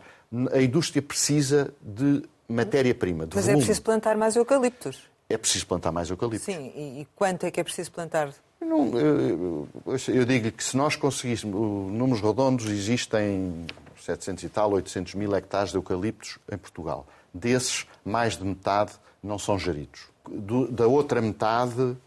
A 0.51 0.61
indústria 0.61 1.01
precisa 1.01 1.73
de 1.81 2.23
matéria-prima, 2.47 3.25
de 3.25 3.35
Mas 3.35 3.45
volume. 3.45 3.61
é 3.61 3.65
preciso 3.65 3.83
plantar 3.83 4.17
mais 4.17 4.35
eucaliptos 4.35 5.09
é 5.29 5.37
preciso 5.37 5.67
plantar 5.67 5.91
mais 5.91 6.09
eucaliptos. 6.09 6.43
Sim, 6.43 6.71
e 6.75 7.07
quanto 7.15 7.45
é 7.45 7.51
que 7.51 7.59
é 7.59 7.63
preciso 7.63 7.91
plantar? 7.91 8.33
Não, 8.59 8.97
eu, 8.97 9.67
eu 10.07 10.25
digo 10.25 10.51
que 10.51 10.63
se 10.63 10.75
nós 10.75 10.95
conseguíssemos, 10.95 11.55
números 11.91 12.19
redondos, 12.19 12.65
existem 12.65 13.65
700 14.01 14.43
e 14.43 14.49
tal, 14.49 14.71
800 14.71 15.13
mil 15.13 15.33
hectares 15.35 15.69
de 15.69 15.77
eucaliptos 15.77 16.39
em 16.51 16.57
Portugal. 16.57 17.07
Desses, 17.31 17.85
mais 18.03 18.35
de 18.37 18.43
metade 18.43 18.93
não 19.21 19.37
são 19.37 19.57
geridos. 19.57 20.08
Do, 20.31 20.67
da 20.67 20.85
outra 20.85 21.21
metade, 21.21 21.97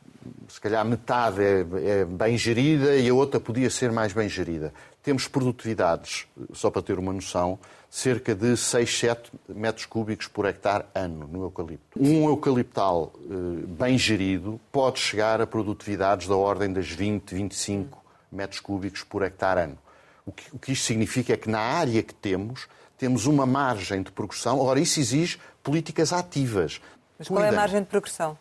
se 0.49 0.61
calhar 0.61 0.85
metade 0.85 1.43
é, 1.43 1.67
é, 1.85 2.05
bem 2.05 2.39
gerida 2.39 2.97
e 2.97 3.09
a 3.09 3.15
outra 3.15 3.41
podia 3.41 3.69
ser 3.69 3.91
mais 3.91 4.13
bem 4.13 4.29
gerida. 4.29 4.73
Temos 5.03 5.27
produtividades, 5.27 6.27
só 6.53 6.71
para 6.71 6.83
ter 6.83 6.99
uma 6.99 7.13
noção, 7.13 7.59
cerca 7.91 8.35
de 8.35 8.57
6, 8.57 8.99
7 8.99 9.33
metros 9.49 9.85
cúbicos 9.85 10.29
por 10.29 10.47
hectare 10.47 10.85
ano 10.95 11.29
no 11.31 11.43
eucalipto. 11.43 11.99
Um 12.01 12.29
eucaliptal 12.29 13.13
eh, 13.25 13.67
bem 13.67 13.99
gerido 13.99 14.61
pode 14.71 15.01
chegar 15.01 15.41
a 15.41 15.47
produtividades 15.47 16.29
da 16.29 16.37
ordem 16.37 16.73
das 16.73 16.89
20, 16.89 17.35
25 17.35 18.03
metros 18.31 18.61
cúbicos 18.61 19.03
por 19.03 19.23
hectare 19.23 19.63
ano. 19.63 19.79
O 20.25 20.33
que, 20.33 20.45
o 20.55 20.59
que 20.59 20.73
isto 20.73 20.87
significa 20.87 21.33
é 21.33 21.37
que 21.37 21.51
na 21.51 21.59
área 21.59 22.03
que 22.03 22.15
temos, 22.15 22.69
temos 22.97 23.27
uma 23.27 23.45
margem 23.45 24.03
de 24.03 24.13
progressão. 24.13 24.61
Ora, 24.61 24.79
isso 24.79 25.01
exige 25.01 25.39
políticas 25.63 26.13
ativas. 26.13 26.81
Mas 27.23 27.29
qual 27.29 27.45
é 27.45 27.49
a 27.49 27.53
margem 27.53 27.81
de 27.81 27.87
progressão? 27.87 28.37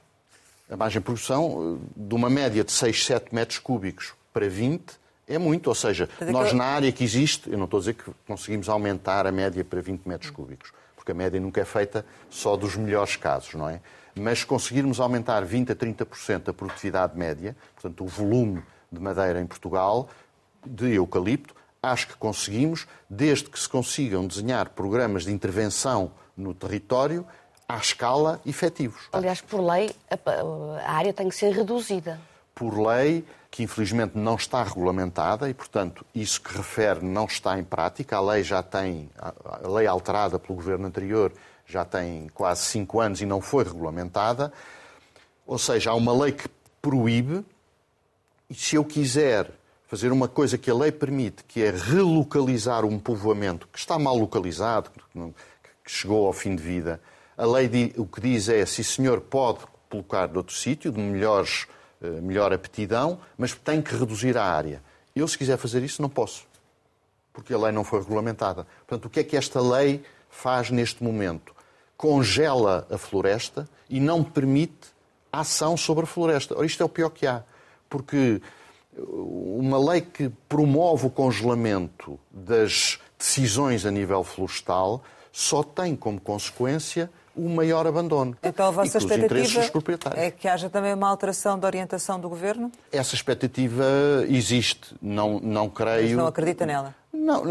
A 0.69 0.75
margem 0.75 0.99
de 0.99 1.05
progressão 1.05 1.79
eh, 1.79 1.89
de 1.95 2.15
uma 2.15 2.29
média 2.29 2.63
de 2.63 2.71
6, 2.71 3.05
7 3.05 3.35
metros 3.35 3.59
cúbicos 3.59 4.13
para 4.33 4.49
20 4.49 4.99
é 5.27 5.37
muito, 5.37 5.67
ou 5.67 5.75
seja, 5.75 6.09
nós 6.31 6.51
na 6.51 6.65
área 6.65 6.91
que 6.91 7.03
existe, 7.03 7.49
eu 7.49 7.57
não 7.57 7.65
estou 7.65 7.77
a 7.77 7.81
dizer 7.81 7.93
que 7.93 8.11
conseguimos 8.27 8.67
aumentar 8.67 9.25
a 9.25 9.31
média 9.31 9.63
para 9.63 9.81
20 9.81 10.05
metros 10.05 10.29
cúbicos, 10.31 10.73
porque 10.95 11.11
a 11.11 11.15
média 11.15 11.39
nunca 11.39 11.61
é 11.61 11.65
feita 11.65 12.05
só 12.29 12.57
dos 12.57 12.75
melhores 12.75 13.15
casos, 13.15 13.53
não 13.53 13.69
é? 13.69 13.79
Mas 14.15 14.43
conseguirmos 14.43 14.99
aumentar 14.99 15.45
20 15.45 15.71
a 15.71 15.75
30% 15.75 16.49
a 16.49 16.53
produtividade 16.53 17.17
média, 17.17 17.55
portanto, 17.75 18.03
o 18.03 18.07
volume 18.07 18.61
de 18.91 18.99
madeira 18.99 19.39
em 19.39 19.45
Portugal, 19.45 20.09
de 20.65 20.95
eucalipto, 20.95 21.55
acho 21.81 22.07
que 22.07 22.15
conseguimos, 22.15 22.87
desde 23.09 23.49
que 23.49 23.59
se 23.59 23.69
consigam 23.69 24.27
desenhar 24.27 24.69
programas 24.69 25.23
de 25.23 25.31
intervenção 25.31 26.11
no 26.35 26.53
território 26.53 27.25
à 27.73 27.77
escala 27.77 28.41
efetivos. 28.45 29.01
Aliás, 29.11 29.41
por 29.41 29.61
lei, 29.61 29.95
a 30.85 30.93
área 30.93 31.13
tem 31.13 31.29
que 31.29 31.35
ser 31.35 31.51
reduzida. 31.51 32.19
Por 32.53 32.77
lei, 32.79 33.25
que 33.49 33.63
infelizmente 33.63 34.17
não 34.17 34.35
está 34.35 34.63
regulamentada 34.63 35.49
e, 35.49 35.53
portanto, 35.53 36.05
isso 36.13 36.41
que 36.41 36.55
refere 36.55 37.03
não 37.03 37.25
está 37.25 37.59
em 37.59 37.63
prática. 37.63 38.17
A 38.17 38.21
lei 38.21 38.43
já 38.43 38.61
tem, 38.63 39.09
a 39.17 39.67
lei 39.67 39.87
alterada 39.87 40.39
pelo 40.39 40.55
governo 40.55 40.87
anterior 40.87 41.33
já 41.65 41.85
tem 41.85 42.29
quase 42.33 42.63
cinco 42.63 42.99
anos 42.99 43.21
e 43.21 43.25
não 43.25 43.41
foi 43.41 43.63
regulamentada. 43.63 44.51
Ou 45.45 45.57
seja, 45.57 45.91
há 45.91 45.95
uma 45.95 46.13
lei 46.13 46.31
que 46.31 46.47
proíbe, 46.81 47.45
e 48.49 48.55
se 48.55 48.75
eu 48.75 48.83
quiser 48.83 49.49
fazer 49.87 50.11
uma 50.11 50.27
coisa 50.27 50.57
que 50.57 50.71
a 50.71 50.73
lei 50.73 50.91
permite, 50.91 51.43
que 51.43 51.61
é 51.61 51.71
relocalizar 51.71 52.85
um 52.85 52.97
povoamento 52.97 53.67
que 53.67 53.77
está 53.77 53.99
mal 53.99 54.15
localizado, 54.15 54.89
que 55.83 55.91
chegou 55.91 56.25
ao 56.25 56.33
fim 56.33 56.55
de 56.55 56.63
vida, 56.63 57.01
a 57.41 57.45
lei 57.47 57.91
o 57.97 58.05
que 58.05 58.21
diz 58.21 58.47
é, 58.49 58.63
se 58.67 58.81
o 58.81 58.83
senhor 58.83 59.19
pode 59.19 59.61
colocar 59.89 60.27
de 60.27 60.37
outro 60.37 60.55
sítio, 60.55 60.91
de 60.91 60.99
melhores 60.99 61.65
eh, 61.99 62.21
melhor 62.21 62.53
aptidão, 62.53 63.19
mas 63.35 63.55
tem 63.55 63.81
que 63.81 63.95
reduzir 63.95 64.37
a 64.37 64.43
área. 64.43 64.79
Eu, 65.15 65.27
se 65.27 65.39
quiser 65.39 65.57
fazer 65.57 65.81
isso, 65.81 66.03
não 66.03 66.09
posso, 66.09 66.45
porque 67.33 67.51
a 67.51 67.57
lei 67.57 67.71
não 67.71 67.83
foi 67.83 67.99
regulamentada. 67.99 68.67
Portanto, 68.85 69.05
o 69.05 69.09
que 69.09 69.21
é 69.21 69.23
que 69.23 69.35
esta 69.35 69.59
lei 69.59 70.03
faz 70.29 70.69
neste 70.69 71.03
momento? 71.03 71.55
Congela 71.97 72.87
a 72.91 72.97
floresta 72.97 73.67
e 73.89 73.99
não 73.99 74.23
permite 74.23 74.89
ação 75.31 75.75
sobre 75.75 76.03
a 76.03 76.07
floresta. 76.07 76.55
Ora, 76.55 76.67
isto 76.67 76.83
é 76.83 76.85
o 76.85 76.89
pior 76.89 77.09
que 77.09 77.25
há, 77.25 77.43
porque 77.89 78.39
uma 78.95 79.79
lei 79.91 80.01
que 80.01 80.29
promove 80.47 81.07
o 81.07 81.09
congelamento 81.09 82.19
das 82.29 82.99
decisões 83.17 83.83
a 83.83 83.89
nível 83.89 84.23
florestal 84.23 85.03
só 85.31 85.63
tem 85.63 85.95
como 85.95 86.21
consequência 86.21 87.09
o 87.35 87.49
maior 87.49 87.87
abandono. 87.87 88.35
Então 88.43 88.67
a 88.67 88.71
vossa 88.71 88.97
expectativa 88.97 89.61
é 90.15 90.31
que 90.31 90.47
haja 90.47 90.69
também 90.69 90.93
uma 90.93 91.07
alteração 91.07 91.57
da 91.57 91.67
orientação 91.67 92.19
do 92.19 92.29
Governo? 92.29 92.71
Essa 92.91 93.15
expectativa 93.15 93.85
existe, 94.27 94.95
não, 95.01 95.39
não 95.39 95.69
creio... 95.69 96.09
Mas 96.09 96.17
não 96.17 96.27
acredita 96.27 96.65
nela? 96.65 96.95
Não, 97.13 97.43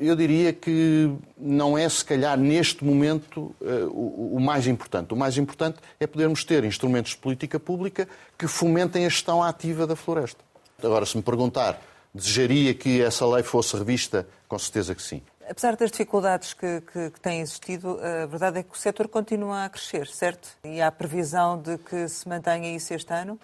eu 0.00 0.16
diria 0.16 0.52
que 0.52 1.10
não 1.38 1.78
é, 1.78 1.88
se 1.88 2.04
calhar, 2.04 2.36
neste 2.36 2.84
momento, 2.84 3.54
eh, 3.62 3.86
o 3.88 4.40
mais 4.40 4.66
importante. 4.66 5.14
O 5.14 5.16
mais 5.16 5.38
importante 5.38 5.78
é 6.00 6.06
podermos 6.06 6.44
ter 6.44 6.64
instrumentos 6.64 7.12
de 7.12 7.18
política 7.18 7.60
pública 7.60 8.08
que 8.36 8.48
fomentem 8.48 9.06
a 9.06 9.08
gestão 9.08 9.40
ativa 9.40 9.86
da 9.86 9.94
floresta. 9.94 10.42
Agora, 10.82 11.06
se 11.06 11.16
me 11.16 11.22
perguntar, 11.22 11.80
desejaria 12.12 12.74
que 12.74 13.00
essa 13.00 13.24
lei 13.26 13.44
fosse 13.44 13.76
revista? 13.76 14.26
Com 14.48 14.58
certeza 14.58 14.94
que 14.94 15.02
sim. 15.02 15.22
Apesar 15.48 15.76
das 15.76 15.90
dificuldades 15.90 16.54
que, 16.54 16.80
que, 16.80 17.10
que, 17.10 17.20
têm 17.20 17.40
existido, 17.40 17.98
a 18.00 18.26
verdade 18.26 18.60
é 18.60 18.62
que 18.62 18.74
o 18.74 18.78
setor 18.78 19.08
continua 19.08 19.64
a 19.64 19.68
crescer, 19.68 20.06
certo? 20.06 20.48
E 20.64 20.80
há 20.80 20.90
previsão 20.90 21.60
de 21.60 21.76
que 21.78 22.08
se 22.08 22.28
mantenha 22.28 22.74
isso 22.74 22.94
este 22.94 23.12
ano? 23.12 23.38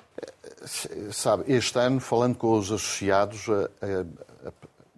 Sabe, 1.12 1.44
este 1.46 1.78
ano, 1.78 2.00
falando 2.00 2.36
com 2.36 2.58
os 2.58 2.72
associados, 2.72 3.46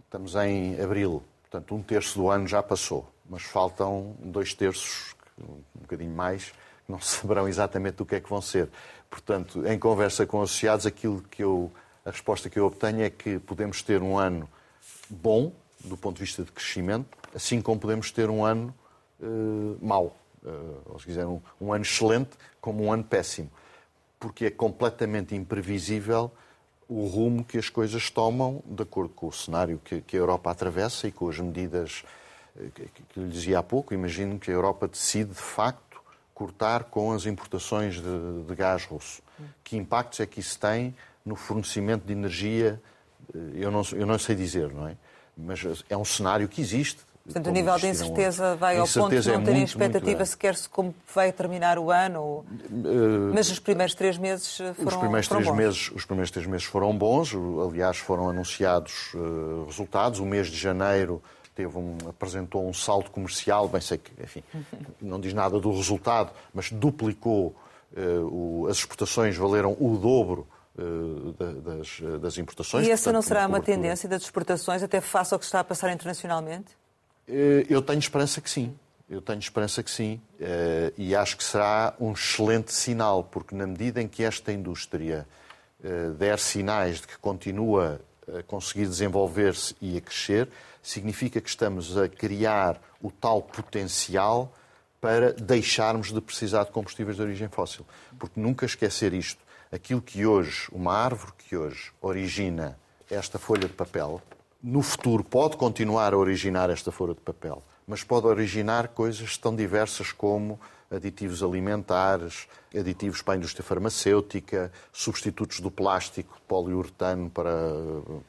estamos 0.05 0.35
em 0.37 0.81
abril, 0.81 1.23
portanto, 1.43 1.75
um 1.75 1.83
terço 1.83 2.19
do 2.19 2.31
ano 2.31 2.47
já 2.47 2.63
passou, 2.63 3.09
mas 3.29 3.43
faltam 3.43 4.15
dois 4.21 4.55
terços, 4.55 5.15
um 5.41 5.81
bocadinho 5.81 6.15
mais, 6.15 6.53
não 6.89 7.01
saberão 7.03 7.49
exatamente 7.49 8.03
o 8.03 8.07
que 8.07 8.17
é 8.17 8.21
que 8.21 8.29
vão 8.29 8.43
ser. 8.43 8.69
Portanto, 9.11 9.67
em 9.67 9.79
conversa 9.79 10.27
com 10.27 10.41
associados, 10.41 10.87
aquilo 10.87 11.23
que 11.23 11.43
eu, 11.43 11.71
a 12.05 12.11
resposta 12.11 12.49
que 12.49 12.59
eu 12.59 12.67
obtenho 12.67 13.03
é 13.03 13.11
que 13.11 13.39
podemos 13.39 13.83
ter 13.83 14.03
um 14.03 14.19
ano 14.19 14.49
bom, 15.09 15.53
do 15.85 15.97
ponto 15.97 16.17
de 16.17 16.23
vista 16.23 16.43
de 16.45 16.53
crescimento, 16.53 17.17
assim 17.35 17.61
como 17.61 17.81
podemos 17.81 18.11
ter 18.11 18.31
um 18.31 18.45
ano 18.45 18.75
uh, 19.21 19.79
mau, 19.81 20.17
uh, 20.45 20.83
ou 20.87 20.99
se 20.99 21.07
quiser, 21.07 21.27
um, 21.27 21.41
um 21.61 21.73
ano 21.73 21.85
excelente 21.85 22.31
como 22.61 22.85
um 22.85 22.93
ano 22.93 23.05
péssimo, 23.05 23.51
porque 24.19 24.47
é 24.47 24.51
completamente 24.51 25.35
imprevisível 25.35 26.31
o 26.89 27.07
rumo 27.07 27.45
que 27.45 27.59
as 27.59 27.69
coisas 27.69 28.11
tomam 28.11 28.63
de 28.67 28.83
acordo 28.83 29.15
com 29.15 29.27
o 29.29 29.33
cenário 29.33 29.81
que, 29.83 30.01
que 30.03 30.17
a 30.17 30.21
Europa 30.21 30.51
atravessa 30.51 31.09
e 31.09 31.13
com 31.13 31.29
as 31.29 31.39
medidas 31.39 32.05
eh, 32.59 32.69
que, 32.75 33.03
que 33.09 33.21
lhe 33.21 33.29
dizia 33.29 33.59
há 33.59 33.63
pouco. 33.63 33.95
Imagino 33.95 34.39
que 34.39 34.51
a 34.51 34.55
Europa 34.55 34.87
decide, 34.87 35.31
de 35.31 35.41
facto, 35.41 36.03
cortar 36.35 36.85
com 36.85 37.13
as 37.13 37.25
importações 37.25 37.95
de, 37.95 38.43
de 38.47 38.55
gás 38.55 38.85
russo. 38.85 39.23
Que 39.65 39.77
impactos 39.77 40.21
é 40.21 40.27
que 40.27 40.41
isso 40.41 40.59
tem 40.59 40.95
no 41.25 41.35
fornecimento 41.35 42.05
de 42.05 42.13
energia? 42.13 42.81
Eu 43.55 43.71
não, 43.71 43.83
eu 43.93 44.07
não 44.07 44.19
sei 44.19 44.37
dizer, 44.37 44.73
não 44.73 44.87
é? 44.87 44.97
Mas 45.37 45.65
é 45.89 45.97
um 45.97 46.05
cenário 46.05 46.49
que 46.49 46.61
existe. 46.61 47.01
Portanto, 47.25 47.47
o 47.47 47.51
nível 47.53 47.77
de 47.79 47.87
incerteza 47.87 48.57
vai 48.57 48.79
ao 48.79 48.87
ponto 48.87 49.21
de 49.21 49.29
não 49.29 49.41
é 49.41 49.45
terem 49.45 49.63
expectativa 49.63 50.25
sequer 50.25 50.57
se 50.57 50.69
como 50.69 50.93
vai 51.15 51.31
terminar 51.31 51.79
o 51.79 51.91
ano. 51.91 52.21
Ou... 52.21 52.39
Uh, 52.41 53.33
Mas 53.33 53.49
os 53.49 53.61
primeiros 53.61 53.95
três 53.95 54.19
meses 54.19 54.57
foram, 54.57 54.89
os 54.89 54.97
primeiros 54.97 55.29
foram 55.29 55.41
três 55.41 55.57
bons. 55.57 55.57
Meses, 55.57 55.91
os 55.95 56.05
primeiros 56.05 56.31
três 56.33 56.47
meses 56.47 56.67
foram 56.67 56.97
bons. 56.97 57.33
Aliás, 57.69 57.97
foram 57.99 58.29
anunciados 58.29 59.15
uh, 59.15 59.65
resultados. 59.67 60.19
O 60.19 60.27
mês 60.27 60.49
de 60.49 60.57
janeiro 60.57 61.23
teve 61.55 61.79
um, 61.79 61.97
apresentou 62.09 62.69
um 62.69 62.73
saldo 62.73 63.11
comercial, 63.11 63.69
bem 63.69 63.81
sei 63.81 63.99
que, 63.99 64.11
enfim, 64.21 64.43
não 65.01 65.21
diz 65.21 65.33
nada 65.33 65.61
do 65.61 65.71
resultado, 65.71 66.33
mas 66.53 66.73
duplicou 66.73 67.55
uh, 67.97 68.65
o, 68.65 68.67
as 68.69 68.79
exportações, 68.79 69.37
valeram 69.37 69.77
o 69.79 69.97
dobro 69.97 70.47
das, 71.65 72.21
das, 72.21 72.39
importações. 72.39 72.87
E 72.87 72.91
essa 72.91 73.05
portanto, 73.05 73.15
não 73.15 73.23
será 73.23 73.47
uma 73.47 73.61
tendência 73.61 74.09
das 74.09 74.23
exportações, 74.23 74.83
até 74.83 75.01
face 75.01 75.35
ao 75.35 75.39
que 75.39 75.45
está 75.45 75.61
a 75.61 75.65
passar 75.65 75.93
internacionalmente? 75.93 76.73
Uh, 77.29 77.67
eu 77.69 77.83
tenho 77.83 77.99
esperança 77.99 78.41
que 78.41 78.49
sim. 78.49 78.75
Eu 79.11 79.21
tenho 79.21 79.39
esperança 79.39 79.83
que 79.83 79.91
sim. 79.91 80.19
e 80.97 81.15
acho 81.15 81.37
que 81.37 81.45
será 81.45 81.95
um 82.01 82.13
excelente 82.13 82.73
sinal, 82.73 83.23
porque 83.23 83.55
na 83.55 83.67
medida 83.67 84.01
em 84.01 84.09
que 84.09 84.25
esta 84.25 84.51
indústria 84.51 85.27
der 86.19 86.39
sinais 86.39 87.03
de 87.03 87.09
que 87.09 87.19
continua 87.19 88.01
a 88.39 88.43
conseguir 88.43 88.87
desenvolver-se 88.87 89.77
e 89.83 89.99
a 89.99 90.01
crescer, 90.01 90.49
significa 90.83 91.41
que 91.41 91.49
estamos 91.49 91.97
a 91.97 92.09
criar 92.09 92.81
o 93.01 93.11
tal 93.11 93.43
potencial 93.43 94.53
para 95.01 95.33
deixarmos 95.33 96.13
de 96.13 96.21
precisar 96.21 96.65
de 96.65 96.71
combustíveis 96.71 97.17
de 97.17 97.23
origem 97.23 97.49
fóssil. 97.49 97.85
Porque 98.19 98.41
nunca 98.41 98.65
esquecer 98.65 99.13
isto. 99.13 99.43
Aquilo 99.73 100.03
que 100.03 100.27
hoje, 100.27 100.69
uma 100.71 100.93
árvore 100.93 101.33
que 101.49 101.57
hoje 101.57 101.93
origina 102.03 102.79
esta 103.11 103.39
folha 103.39 103.67
de 103.67 103.73
papel, 103.73 104.21
no 104.63 104.83
futuro 104.83 105.25
pode 105.25 105.57
continuar 105.57 106.13
a 106.13 106.19
originar 106.19 106.69
esta 106.69 106.93
folha 106.93 107.15
de 107.15 107.23
papel, 107.23 107.63
mas 107.87 108.05
pode 108.05 108.27
originar 108.27 108.89
coisas 108.89 109.39
tão 109.39 109.57
diversas 109.57 110.13
como 110.13 110.61
aditivos 110.91 111.43
alimentares, 111.43 112.47
aditivos 112.79 113.23
para 113.23 113.33
a 113.33 113.37
indústria 113.39 113.65
farmacêutica, 113.65 114.71
substitutos 114.93 115.61
do 115.61 115.71
plástico, 115.71 116.39
poliuretano 116.47 117.31
para, 117.31 117.73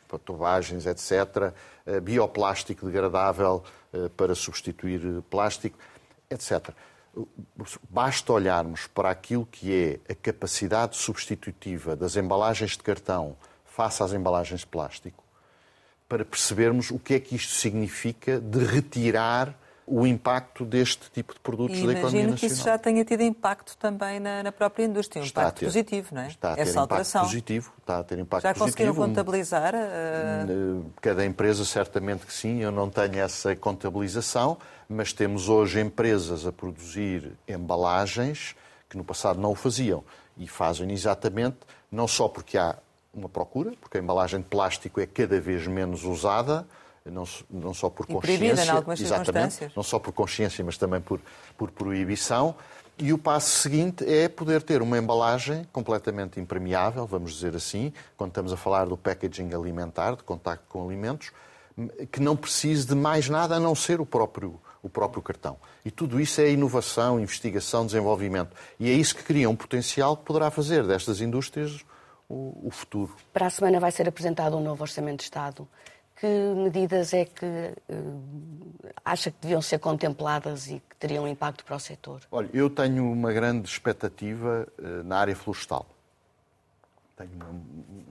para 0.07 0.19
tubagens, 0.19 0.85
etc., 0.85 1.53
eh, 1.85 1.99
bioplástico 1.99 2.85
degradável 2.85 3.61
eh, 3.91 4.09
para 4.15 4.33
substituir 4.33 5.21
plástico, 5.29 5.77
etc. 6.29 6.69
Basta 7.89 8.33
olharmos 8.33 8.87
para 8.87 9.09
aquilo 9.09 9.45
que 9.45 9.99
é 10.07 10.11
a 10.11 10.15
capacidade 10.15 10.97
substitutiva 10.97 11.95
das 11.95 12.15
embalagens 12.15 12.71
de 12.71 12.79
cartão 12.79 13.37
face 13.65 14.01
às 14.01 14.13
embalagens 14.13 14.61
de 14.61 14.67
plástico 14.67 15.23
para 16.09 16.25
percebermos 16.25 16.91
o 16.91 16.99
que 16.99 17.15
é 17.15 17.19
que 17.19 17.35
isto 17.35 17.53
significa 17.53 18.39
de 18.39 18.63
retirar 18.65 19.57
o 19.85 20.07
impacto 20.07 20.63
deste 20.63 21.11
tipo 21.11 21.33
de 21.33 21.39
produtos 21.39 21.77
e 21.77 21.85
da 21.85 21.91
economia 21.91 22.03
nacional. 22.03 22.29
Imagino 22.29 22.37
que 22.37 22.45
isso 22.45 22.63
já 22.63 22.77
tenha 22.77 23.03
tido 23.03 23.21
impacto 23.21 23.77
também 23.77 24.19
na, 24.19 24.43
na 24.43 24.51
própria 24.51 24.85
indústria, 24.85 25.21
um 25.21 25.25
está 25.25 25.41
impacto 25.41 25.59
ter, 25.59 25.65
positivo, 25.65 26.15
não 26.15 26.21
é? 26.21 26.27
Está 26.27 26.53
a 26.53 26.55
ter 26.55 26.61
Essa 26.61 26.79
alteração. 26.79 27.21
impacto 27.21 27.31
positivo, 27.31 27.73
está 27.79 27.99
a 27.99 28.03
ter 28.03 28.19
impacto 28.19 28.43
já 28.43 28.53
positivo. 28.53 28.69
Já 28.69 28.85
conseguiram 28.85 28.95
contabilizar? 28.95 29.73
Uh... 29.75 30.85
Cada 31.01 31.25
empresa 31.25 31.65
certamente 31.65 32.25
que 32.25 32.33
sim, 32.33 32.59
eu 32.59 32.71
não 32.71 32.89
tenho 32.89 33.19
essa 33.19 33.55
contabilização, 33.55 34.57
mas 34.87 35.11
temos 35.11 35.49
hoje 35.49 35.81
empresas 35.81 36.47
a 36.47 36.51
produzir 36.51 37.33
embalagens 37.47 38.55
que 38.89 38.97
no 38.97 39.03
passado 39.03 39.39
não 39.39 39.51
o 39.51 39.55
faziam 39.55 40.03
e 40.37 40.47
fazem 40.47 40.91
exatamente 40.91 41.57
não 41.91 42.07
só 42.07 42.27
porque 42.27 42.57
há 42.57 42.75
uma 43.13 43.29
procura, 43.29 43.73
porque 43.79 43.97
a 43.97 44.01
embalagem 44.01 44.39
de 44.39 44.47
plástico 44.47 44.99
é 44.99 45.05
cada 45.05 45.39
vez 45.39 45.67
menos 45.67 46.03
usada, 46.03 46.65
não, 47.05 47.23
não 47.49 47.73
só 47.73 47.89
por 47.89 48.05
e 48.09 48.13
consciência, 48.13 48.63
em 48.63 48.69
algumas 48.69 49.01
exatamente, 49.01 49.71
não 49.75 49.83
só 49.83 49.99
por 49.99 50.13
consciência, 50.13 50.63
mas 50.63 50.77
também 50.77 51.01
por, 51.01 51.19
por 51.57 51.71
proibição. 51.71 52.55
E 52.97 53.11
o 53.11 53.17
passo 53.17 53.49
seguinte 53.59 54.05
é 54.07 54.29
poder 54.29 54.61
ter 54.61 54.81
uma 54.81 54.97
embalagem 54.97 55.67
completamente 55.71 56.39
impermeável, 56.39 57.07
vamos 57.07 57.33
dizer 57.33 57.55
assim, 57.55 57.91
quando 58.15 58.29
estamos 58.29 58.53
a 58.53 58.57
falar 58.57 58.85
do 58.85 58.95
packaging 58.95 59.53
alimentar, 59.53 60.15
de 60.15 60.23
contacto 60.23 60.65
com 60.69 60.85
alimentos, 60.85 61.31
que 62.11 62.19
não 62.19 62.35
precise 62.35 62.85
de 62.85 62.93
mais 62.93 63.27
nada 63.27 63.55
a 63.55 63.59
não 63.59 63.73
ser 63.73 63.99
o 63.99 64.05
próprio, 64.05 64.61
o 64.83 64.87
próprio 64.87 65.23
cartão. 65.23 65.57
E 65.83 65.89
tudo 65.89 66.21
isso 66.21 66.39
é 66.39 66.51
inovação, 66.51 67.19
investigação, 67.19 67.83
desenvolvimento. 67.83 68.55
E 68.79 68.91
é 68.91 68.93
isso 68.93 69.15
que 69.15 69.23
cria 69.23 69.49
um 69.49 69.55
potencial 69.55 70.15
que 70.15 70.23
poderá 70.23 70.51
fazer 70.51 70.85
destas 70.85 71.19
indústrias 71.19 71.83
o, 72.29 72.67
o 72.67 72.71
futuro. 72.71 73.15
Para 73.33 73.47
a 73.47 73.49
semana 73.49 73.79
vai 73.79 73.91
ser 73.91 74.07
apresentado 74.07 74.55
um 74.55 74.61
novo 74.61 74.83
Orçamento 74.83 75.17
de 75.17 75.23
Estado 75.23 75.67
que 76.15 76.27
medidas 76.55 77.13
é 77.13 77.25
que 77.25 77.45
uh, 77.89 78.91
acha 79.03 79.31
que 79.31 79.37
deviam 79.41 79.61
ser 79.61 79.79
contempladas 79.79 80.67
e 80.67 80.81
que 80.89 80.95
teriam 80.97 81.27
impacto 81.27 81.65
para 81.65 81.75
o 81.75 81.79
setor? 81.79 82.21
Olha, 82.31 82.49
eu 82.53 82.69
tenho 82.69 83.11
uma 83.11 83.31
grande 83.33 83.67
expectativa 83.67 84.67
uh, 84.79 85.03
na 85.03 85.17
área 85.17 85.35
florestal. 85.35 85.85
Tenho 87.17 87.31
uma, 87.35 87.61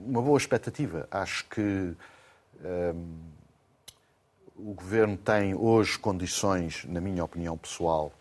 uma 0.07 0.21
boa 0.21 0.37
expectativa. 0.37 1.07
Acho 1.11 1.45
que 1.49 1.61
um, 1.61 1.95
eh, 2.63 2.93
o 4.55 4.73
governo 4.73 5.17
tem 5.17 5.53
hoje 5.53 5.99
condições, 5.99 6.85
na 6.85 7.01
minha 7.01 7.23
opinião 7.23 7.57
pessoal, 7.57 8.13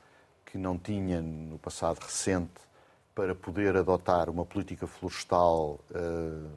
que 0.44 0.58
não 0.58 0.76
tinha 0.76 1.20
no 1.20 1.58
passado 1.58 2.00
recente 2.00 2.60
para 3.14 3.34
poder 3.34 3.76
adotar 3.76 4.28
uma 4.28 4.44
política 4.44 4.86
florestal 4.86 5.78
uh, 5.90 6.50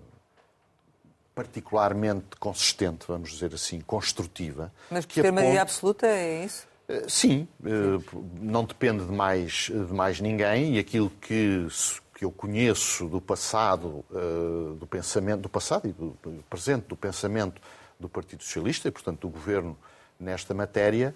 particularmente 1.36 2.38
consistente, 2.40 3.06
vamos 3.08 3.32
dizer 3.32 3.54
assim, 3.54 3.82
construtiva. 3.82 4.72
Mas 4.90 5.06
por 5.06 5.14
ter 5.14 5.32
maioria 5.32 5.62
absoluta 5.62 6.08
é 6.08 6.46
isso? 6.46 6.66
Eh, 6.88 7.06
sim, 7.08 7.48
eh, 7.66 8.00
não 8.40 8.64
depende 8.64 9.06
de 9.06 9.12
mais, 9.12 9.70
de 9.70 9.94
mais 9.94 10.22
ninguém 10.22 10.76
e 10.76 10.80
aquilo 10.80 11.10
que, 11.10 11.68
que 12.16 12.24
eu 12.24 12.32
conheço 12.32 13.08
do 13.08 13.20
passado, 13.20 14.06
eh, 14.14 14.78
do 14.80 14.88
pensamento 14.88 15.42
do 15.42 15.50
passado 15.50 15.88
e 15.88 15.92
do 15.92 16.18
presente 16.50 16.86
do 16.88 16.96
pensamento 16.96 17.62
do 18.00 18.08
Partido 18.08 18.44
Socialista 18.44 18.88
e, 18.88 18.92
portanto, 18.92 19.22
do 19.22 19.30
Governo 19.30 19.78
nesta 20.20 20.54
matéria, 20.54 21.14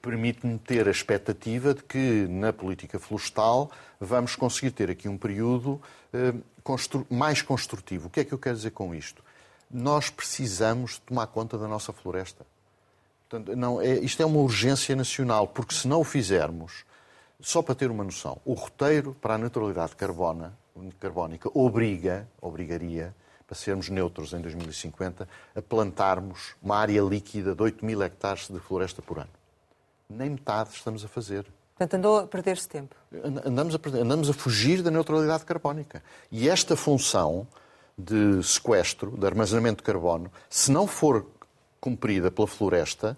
permite-me 0.00 0.58
ter 0.58 0.86
a 0.86 0.90
expectativa 0.90 1.74
de 1.74 1.82
que 1.82 2.26
na 2.28 2.52
política 2.52 2.98
florestal 2.98 3.70
vamos 4.00 4.36
conseguir 4.36 4.70
ter 4.70 4.88
aqui 4.88 5.08
um 5.08 5.18
período 5.18 5.80
mais 7.10 7.42
construtivo. 7.42 8.08
O 8.08 8.10
que 8.10 8.20
é 8.20 8.24
que 8.24 8.32
eu 8.32 8.38
quero 8.38 8.56
dizer 8.56 8.70
com 8.70 8.94
isto? 8.94 9.22
Nós 9.70 10.10
precisamos 10.10 10.98
tomar 10.98 11.26
conta 11.28 11.58
da 11.58 11.66
nossa 11.66 11.92
floresta. 11.92 12.46
Portanto, 13.28 13.56
não, 13.56 13.80
é, 13.80 13.98
isto 13.98 14.22
é 14.22 14.26
uma 14.26 14.38
urgência 14.38 14.94
nacional, 14.94 15.48
porque 15.48 15.74
se 15.74 15.88
não 15.88 16.00
o 16.00 16.04
fizermos, 16.04 16.84
só 17.40 17.60
para 17.60 17.74
ter 17.74 17.90
uma 17.90 18.04
noção, 18.04 18.40
o 18.44 18.54
roteiro 18.54 19.14
para 19.14 19.34
a 19.34 19.38
neutralidade 19.38 19.96
carbona, 19.96 20.56
carbónica 21.00 21.50
obriga, 21.52 22.28
obrigaria, 22.40 23.14
para 23.46 23.56
sermos 23.56 23.88
neutros 23.88 24.32
em 24.32 24.40
2050, 24.40 25.28
a 25.54 25.62
plantarmos 25.62 26.54
uma 26.62 26.76
área 26.76 27.00
líquida 27.00 27.54
de 27.54 27.62
8 27.62 27.84
mil 27.84 28.02
hectares 28.02 28.48
de 28.48 28.58
floresta 28.58 29.02
por 29.02 29.18
ano 29.18 29.30
nem 30.08 30.30
metade 30.30 30.70
estamos 30.70 31.04
a 31.04 31.08
fazer. 31.08 31.46
Portanto, 31.76 31.94
andou 31.94 32.20
a 32.20 32.26
perder-se 32.26 32.66
tempo. 32.66 32.96
Andamos 33.44 33.74
a, 33.74 33.78
perder, 33.78 34.00
andamos 34.00 34.30
a 34.30 34.32
fugir 34.32 34.82
da 34.82 34.90
neutralidade 34.90 35.44
carbónica. 35.44 36.02
E 36.32 36.48
esta 36.48 36.74
função 36.74 37.46
de 37.98 38.42
sequestro, 38.42 39.10
de 39.10 39.26
armazenamento 39.26 39.78
de 39.78 39.82
carbono, 39.82 40.32
se 40.48 40.72
não 40.72 40.86
for 40.86 41.26
cumprida 41.78 42.30
pela 42.30 42.46
floresta, 42.48 43.16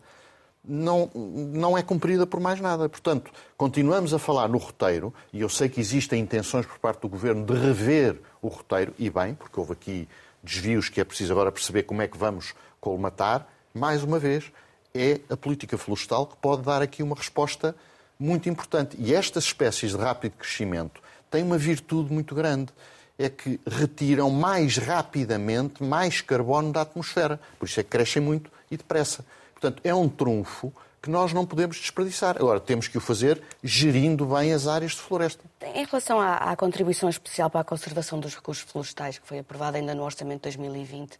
não, 0.64 1.08
não 1.14 1.78
é 1.78 1.82
cumprida 1.84 2.26
por 2.26 2.40
mais 2.40 2.60
nada. 2.60 2.88
Portanto, 2.88 3.30
continuamos 3.56 4.12
a 4.12 4.18
falar 4.18 4.48
no 4.48 4.58
roteiro, 4.58 5.14
e 5.32 5.40
eu 5.40 5.48
sei 5.48 5.68
que 5.68 5.80
existem 5.80 6.20
intenções 6.20 6.66
por 6.66 6.80
parte 6.80 7.02
do 7.02 7.08
Governo 7.08 7.46
de 7.46 7.54
rever 7.54 8.20
o 8.42 8.48
roteiro, 8.48 8.92
e 8.98 9.08
bem, 9.08 9.34
porque 9.34 9.58
houve 9.58 9.72
aqui 9.72 10.08
desvios 10.42 10.88
que 10.88 11.00
é 11.00 11.04
preciso 11.04 11.32
agora 11.32 11.52
perceber 11.52 11.84
como 11.84 12.02
é 12.02 12.08
que 12.08 12.18
vamos 12.18 12.54
colmatar. 12.80 13.46
Mais 13.72 14.02
uma 14.02 14.18
vez, 14.18 14.50
é 14.92 15.20
a 15.30 15.36
política 15.36 15.78
florestal 15.78 16.26
que 16.26 16.36
pode 16.36 16.62
dar 16.62 16.82
aqui 16.82 17.04
uma 17.04 17.14
resposta 17.14 17.74
muito 18.18 18.48
importante. 18.48 18.96
E 18.98 19.14
estas 19.14 19.44
espécies 19.44 19.92
de 19.92 19.96
rápido 19.96 20.32
crescimento 20.32 21.00
têm 21.30 21.42
uma 21.42 21.58
virtude 21.58 22.12
muito 22.12 22.34
grande. 22.34 22.72
É 23.18 23.28
que 23.28 23.60
retiram 23.66 24.30
mais 24.30 24.76
rapidamente 24.76 25.82
mais 25.82 26.20
carbono 26.20 26.72
da 26.72 26.82
atmosfera. 26.82 27.40
Por 27.58 27.66
isso 27.66 27.80
é 27.80 27.82
que 27.82 27.90
crescem 27.90 28.22
muito 28.22 28.50
e 28.70 28.76
depressa. 28.76 29.24
Portanto, 29.52 29.80
é 29.82 29.92
um 29.92 30.08
trunfo 30.08 30.72
que 31.02 31.10
nós 31.10 31.32
não 31.32 31.46
podemos 31.46 31.76
desperdiçar. 31.76 32.36
Agora, 32.36 32.60
temos 32.60 32.88
que 32.88 32.98
o 32.98 33.00
fazer 33.00 33.42
gerindo 33.62 34.26
bem 34.26 34.52
as 34.52 34.66
áreas 34.66 34.92
de 34.92 34.98
floresta. 34.98 35.44
Em 35.74 35.84
relação 35.84 36.20
à, 36.20 36.36
à, 36.36 36.56
contribuição 36.56 37.08
especial 37.08 37.48
para 37.50 37.60
a 37.60 37.64
conservação 37.64 38.18
dos 38.20 38.34
recursos 38.34 38.64
florestais, 38.70 39.18
que 39.18 39.26
foi 39.26 39.38
aprovada 39.38 39.78
ainda 39.78 39.94
no 39.94 40.02
Orçamento 40.02 40.48
de 40.48 40.56
2020, 40.56 41.16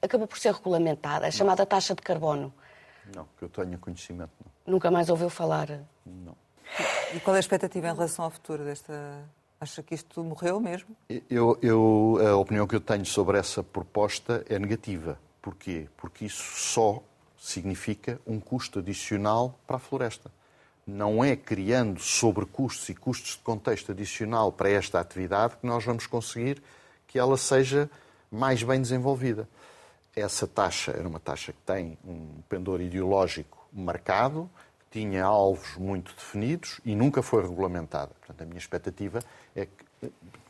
acabou 0.00 0.26
por 0.26 0.38
ser 0.38 0.52
regulamentada, 0.52 1.26
a 1.26 1.30
chamada 1.30 1.64
taxa 1.64 1.94
de 1.94 2.02
carbono. 2.02 2.52
Não, 3.14 3.26
que 3.38 3.44
eu 3.44 3.48
tenha 3.48 3.76
conhecimento. 3.78 4.30
Não. 4.44 4.74
Nunca 4.74 4.90
mais 4.90 5.08
ouviu 5.08 5.30
falar? 5.30 5.68
Não. 6.04 6.36
E 7.14 7.20
qual 7.20 7.34
é 7.34 7.38
a 7.38 7.40
expectativa 7.40 7.88
em 7.88 7.94
relação 7.94 8.24
ao 8.24 8.30
futuro 8.30 8.64
desta. 8.64 9.24
Acha 9.60 9.82
que 9.82 9.94
isto 9.94 10.24
morreu 10.24 10.58
mesmo? 10.58 10.96
Eu, 11.30 11.56
eu, 11.62 12.18
a 12.20 12.36
opinião 12.36 12.66
que 12.66 12.74
eu 12.74 12.80
tenho 12.80 13.06
sobre 13.06 13.38
essa 13.38 13.62
proposta 13.62 14.44
é 14.48 14.58
negativa. 14.58 15.16
Porquê? 15.40 15.86
Porque 15.96 16.24
isso 16.24 16.42
só 16.56 17.00
significa 17.38 18.20
um 18.26 18.40
custo 18.40 18.80
adicional 18.80 19.58
para 19.66 19.76
a 19.76 19.78
floresta. 19.78 20.30
Não 20.84 21.22
é 21.22 21.36
criando 21.36 22.00
sobrecustos 22.00 22.88
e 22.88 22.94
custos 22.94 23.32
de 23.32 23.38
contexto 23.38 23.92
adicional 23.92 24.50
para 24.50 24.68
esta 24.68 24.98
atividade 24.98 25.56
que 25.56 25.66
nós 25.66 25.84
vamos 25.84 26.06
conseguir 26.06 26.60
que 27.06 27.18
ela 27.18 27.36
seja 27.36 27.90
mais 28.30 28.62
bem 28.62 28.80
desenvolvida. 28.80 29.48
Essa 30.14 30.46
taxa 30.46 30.92
era 30.92 31.06
uma 31.06 31.20
taxa 31.20 31.52
que 31.52 31.60
tem 31.60 31.98
um 32.04 32.42
pendor 32.48 32.80
ideológico 32.80 33.66
marcado, 33.72 34.50
tinha 34.92 35.24
alvos 35.24 35.76
muito 35.76 36.14
definidos 36.14 36.80
e 36.84 36.94
nunca 36.94 37.22
foi 37.22 37.42
regulamentada. 37.42 38.10
Portanto, 38.20 38.42
a 38.42 38.44
minha 38.44 38.58
expectativa 38.58 39.20
é 39.56 39.66
que 39.66 39.82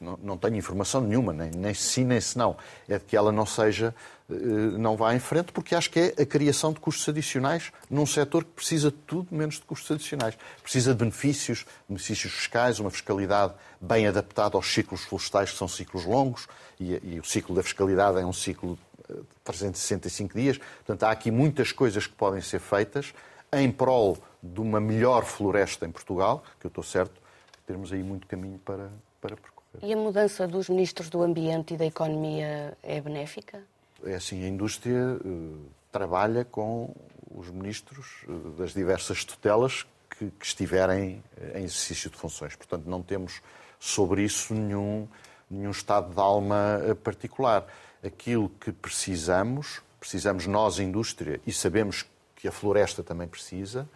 não, 0.01 0.18
não 0.20 0.36
tenho 0.36 0.57
informação 0.57 1.01
nenhuma, 1.01 1.32
nem, 1.32 1.51
nem 1.51 1.72
sim 1.74 2.05
nem 2.05 2.20
se 2.20 2.36
não, 2.36 2.57
é 2.88 2.99
de 2.99 3.05
que 3.05 3.16
ela 3.16 3.30
não 3.30 3.47
seja, 3.47 3.95
eh, 4.28 4.34
não 4.34 4.97
vá 4.97 5.14
em 5.14 5.20
frente, 5.20 5.53
porque 5.53 5.74
acho 5.74 5.90
que 5.90 6.01
é 6.01 6.22
a 6.22 6.26
criação 6.26 6.72
de 6.72 6.80
custos 6.80 7.09
adicionais 7.09 7.70
num 7.88 8.05
setor 8.05 8.45
que 8.45 8.51
precisa 8.51 8.90
de 8.90 8.97
tudo 8.97 9.28
menos 9.30 9.57
de 9.57 9.62
custos 9.62 9.90
adicionais. 9.93 10.36
Precisa 10.61 10.93
de 10.93 10.99
benefícios, 10.99 11.64
benefícios 11.88 12.32
fiscais, 12.32 12.80
uma 12.80 12.90
fiscalidade 12.90 13.55
bem 13.80 14.07
adaptada 14.07 14.57
aos 14.57 14.72
ciclos 14.72 15.03
florestais, 15.03 15.53
que 15.53 15.59
são 15.59 15.68
ciclos 15.68 16.05
longos, 16.05 16.49
e, 16.80 17.14
e 17.14 17.20
o 17.20 17.24
ciclo 17.24 17.55
da 17.55 17.62
fiscalidade 17.62 18.18
é 18.18 18.26
um 18.26 18.32
ciclo 18.32 18.76
de 19.09 19.14
365 19.45 20.34
dias. 20.34 20.59
Portanto, 20.59 21.05
há 21.05 21.11
aqui 21.11 21.30
muitas 21.30 21.70
coisas 21.70 22.07
que 22.07 22.14
podem 22.14 22.40
ser 22.40 22.59
feitas 22.59 23.12
em 23.53 23.71
prol 23.71 24.19
de 24.43 24.61
uma 24.61 24.81
melhor 24.81 25.25
floresta 25.25 25.87
em 25.87 25.91
Portugal, 25.91 26.43
que 26.59 26.67
eu 26.67 26.69
estou 26.69 26.83
certo 26.83 27.23
temos 27.67 27.93
aí 27.93 28.03
muito 28.03 28.27
caminho 28.27 28.59
para, 28.59 28.91
para 29.21 29.37
percorrer. 29.37 29.83
E 29.83 29.93
a 29.93 29.97
mudança 29.97 30.47
dos 30.47 30.69
ministros 30.69 31.09
do 31.09 31.23
Ambiente 31.23 31.75
e 31.75 31.77
da 31.77 31.87
Economia 31.87 32.77
é 32.83 33.01
benéfica? 33.01 33.63
É 34.05 34.15
assim, 34.15 34.45
a 34.45 34.49
indústria 34.49 35.17
uh, 35.25 35.59
trabalha 35.91 36.45
com 36.45 36.95
os 37.35 37.49
ministros 37.51 38.25
uh, 38.29 38.51
das 38.59 38.73
diversas 38.73 39.25
tutelas 39.25 39.87
que, 40.11 40.31
que 40.31 40.45
estiverem 40.45 41.23
uh, 41.37 41.59
em 41.59 41.65
exercício 41.65 42.11
de 42.11 42.17
funções. 42.17 42.57
Portanto, 42.57 42.85
não 42.87 43.03
temos 43.03 43.41
sobre 43.79 44.23
isso 44.23 44.53
nenhum, 44.55 45.09
nenhum 45.49 45.71
estado 45.71 46.13
de 46.13 46.21
alma 46.21 46.81
particular. 47.03 47.67
Aquilo 48.05 48.49
que 48.49 48.73
precisamos, 48.73 49.81
precisamos 49.99 50.47
nós, 50.47 50.79
indústria, 50.79 51.41
e 51.47 51.53
sabemos 51.53 52.05
que 52.43 52.49
a 52.49 52.53
floresta 52.53 53.05
também 53.05 53.28
precisa, 53.28 53.88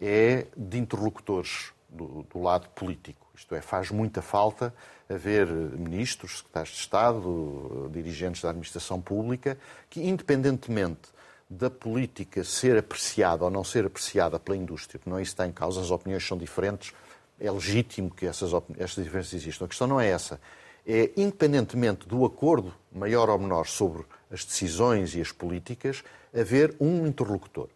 é 0.00 0.46
de 0.56 0.78
interlocutores 0.78 1.72
do, 1.88 2.24
do, 2.32 2.40
lado 2.40 2.68
político. 2.68 3.26
Isto 3.34 3.56
é, 3.56 3.60
faz 3.60 3.90
muita 3.90 4.22
falta 4.22 4.72
haver 5.10 5.48
ministros, 5.48 6.38
secretários 6.38 6.74
de 6.76 6.80
Estado, 6.80 7.90
dirigentes 7.92 8.40
da 8.40 8.50
administração 8.50 9.00
pública, 9.00 9.58
que, 9.90 10.00
independentemente 10.06 11.08
da 11.50 11.68
política 11.68 12.44
ser 12.44 12.78
apreciada 12.78 13.44
ou 13.44 13.50
não 13.50 13.64
ser 13.64 13.84
apreciada 13.84 14.38
pela 14.38 14.56
indústria, 14.56 15.00
porque 15.00 15.10
não 15.10 15.18
é 15.18 15.22
isso 15.22 15.32
que 15.32 15.42
está 15.42 15.46
em 15.48 15.52
causa, 15.52 15.80
as 15.80 15.90
opiniões 15.90 16.24
são 16.24 16.38
diferentes, 16.38 16.94
é 17.40 17.50
legítimo 17.50 18.12
que 18.12 18.26
essas, 18.26 18.52
essas 18.78 19.02
diferenças 19.02 19.34
existam. 19.34 19.64
A 19.64 19.68
questão 19.68 19.88
não 19.88 20.00
é 20.00 20.08
essa. 20.08 20.40
É, 20.86 21.10
independentemente 21.16 22.06
do 22.06 22.24
acordo, 22.24 22.72
maior 22.92 23.28
ou 23.28 23.40
menor, 23.40 23.66
sobre 23.66 24.04
as 24.30 24.44
decisões 24.44 25.16
e 25.16 25.20
as 25.20 25.32
políticas, 25.32 26.04
haver 26.32 26.76
um 26.78 27.04
interlocutor 27.04 27.68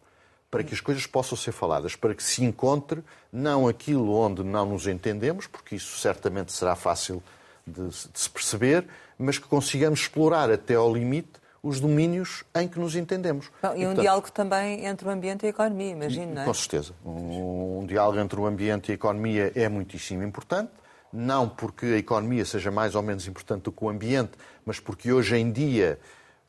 para 0.52 0.62
que 0.62 0.74
as 0.74 0.82
coisas 0.82 1.06
possam 1.06 1.36
ser 1.36 1.50
faladas, 1.50 1.96
para 1.96 2.14
que 2.14 2.22
se 2.22 2.44
encontre 2.44 3.02
não 3.32 3.66
aquilo 3.66 4.12
onde 4.12 4.44
não 4.44 4.66
nos 4.66 4.86
entendemos, 4.86 5.46
porque 5.46 5.76
isso 5.76 5.98
certamente 5.98 6.52
será 6.52 6.76
fácil 6.76 7.22
de, 7.66 7.88
de 7.88 7.94
se 8.12 8.28
perceber, 8.28 8.86
mas 9.18 9.38
que 9.38 9.48
consigamos 9.48 10.00
explorar 10.00 10.50
até 10.50 10.74
ao 10.74 10.92
limite 10.92 11.40
os 11.62 11.80
domínios 11.80 12.44
em 12.54 12.68
que 12.68 12.78
nos 12.78 12.94
entendemos. 12.94 13.50
Bom, 13.62 13.68
e, 13.70 13.70
um 13.70 13.86
portanto, 13.86 14.00
diálogo 14.02 14.30
também 14.30 14.84
entre 14.84 15.08
o 15.08 15.10
ambiente 15.10 15.44
e 15.44 15.46
a 15.46 15.48
economia, 15.48 15.90
imagino, 15.90 16.34
não 16.34 16.42
é? 16.42 16.44
Com 16.44 16.52
certeza. 16.52 16.92
Um, 17.02 17.78
um 17.80 17.86
diálogo 17.86 18.18
entre 18.18 18.38
o 18.38 18.44
ambiente 18.44 18.88
e 18.88 18.92
a 18.92 18.94
economia 18.94 19.52
é 19.54 19.70
muitíssimo 19.70 20.22
importante, 20.22 20.70
não 21.10 21.48
porque 21.48 21.86
a 21.86 21.96
economia 21.96 22.44
seja 22.44 22.70
mais 22.70 22.94
ou 22.94 23.02
menos 23.02 23.26
importante 23.26 23.62
do 23.62 23.72
que 23.72 23.82
o 23.82 23.88
ambiente, 23.88 24.32
mas 24.66 24.78
porque 24.78 25.10
hoje 25.10 25.34
em 25.34 25.50
dia 25.50 25.98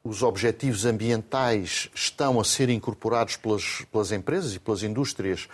os 0.04 0.22
objetivos 0.22 0.86
ambientais 0.86 1.90
estão 1.96 2.40
a 2.40 2.44
ser 2.44 2.70
incorporados 2.70 3.38
pelas, 3.38 3.86
pelas, 3.92 4.12
empresas 4.12 4.54
e 4.54 4.60
pelas 4.60 4.84
indústrias 4.84 5.48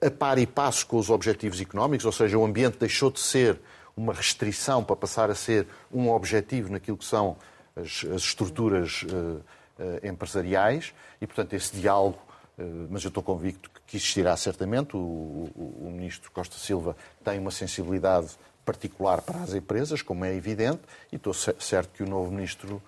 a 0.00 0.10
par 0.10 0.38
e 0.38 0.46
passo 0.46 0.86
com 0.86 0.96
os 0.96 1.10
objetivos 1.10 1.60
económicos, 1.60 2.06
ou 2.06 2.12
seja, 2.12 2.38
o 2.38 2.44
ambiente 2.44 2.78
deixou 2.78 3.10
de 3.10 3.18
ser 3.18 3.58
uma 3.96 4.12
restrição 4.12 4.84
para 4.84 4.94
passar 4.94 5.30
a 5.30 5.34
ser 5.34 5.66
um 5.92 6.08
objetivo 6.10 6.70
naquilo 6.70 6.96
que 6.96 7.04
são 7.04 7.36
as, 7.74 8.04
as 8.14 8.22
estruturas 8.22 9.02
uh, 9.02 9.42
uh, 9.78 10.06
empresariais 10.06 10.94
e, 11.20 11.26
portanto, 11.26 11.54
esse 11.54 11.74
diálogo, 11.74 12.18
uh, 12.58 12.86
mas 12.88 13.02
eu 13.02 13.08
estou 13.08 13.22
convicto 13.22 13.68
que 13.86 13.96
existirá 13.96 14.36
certamente. 14.36 14.96
O, 14.96 15.00
o, 15.00 15.88
o 15.88 15.90
Ministro 15.90 16.30
Costa 16.30 16.56
Silva 16.56 16.96
tem 17.24 17.38
uma 17.40 17.50
sensibilidade 17.50 18.28
particular 18.64 19.20
para 19.22 19.40
as 19.40 19.52
empresas, 19.52 20.00
como 20.00 20.24
é 20.24 20.34
evidente, 20.34 20.82
e 21.10 21.16
estou 21.16 21.34
certo 21.34 21.90
que 21.96 22.02
o 22.04 22.08
novo 22.08 22.30
Ministro 22.30 22.80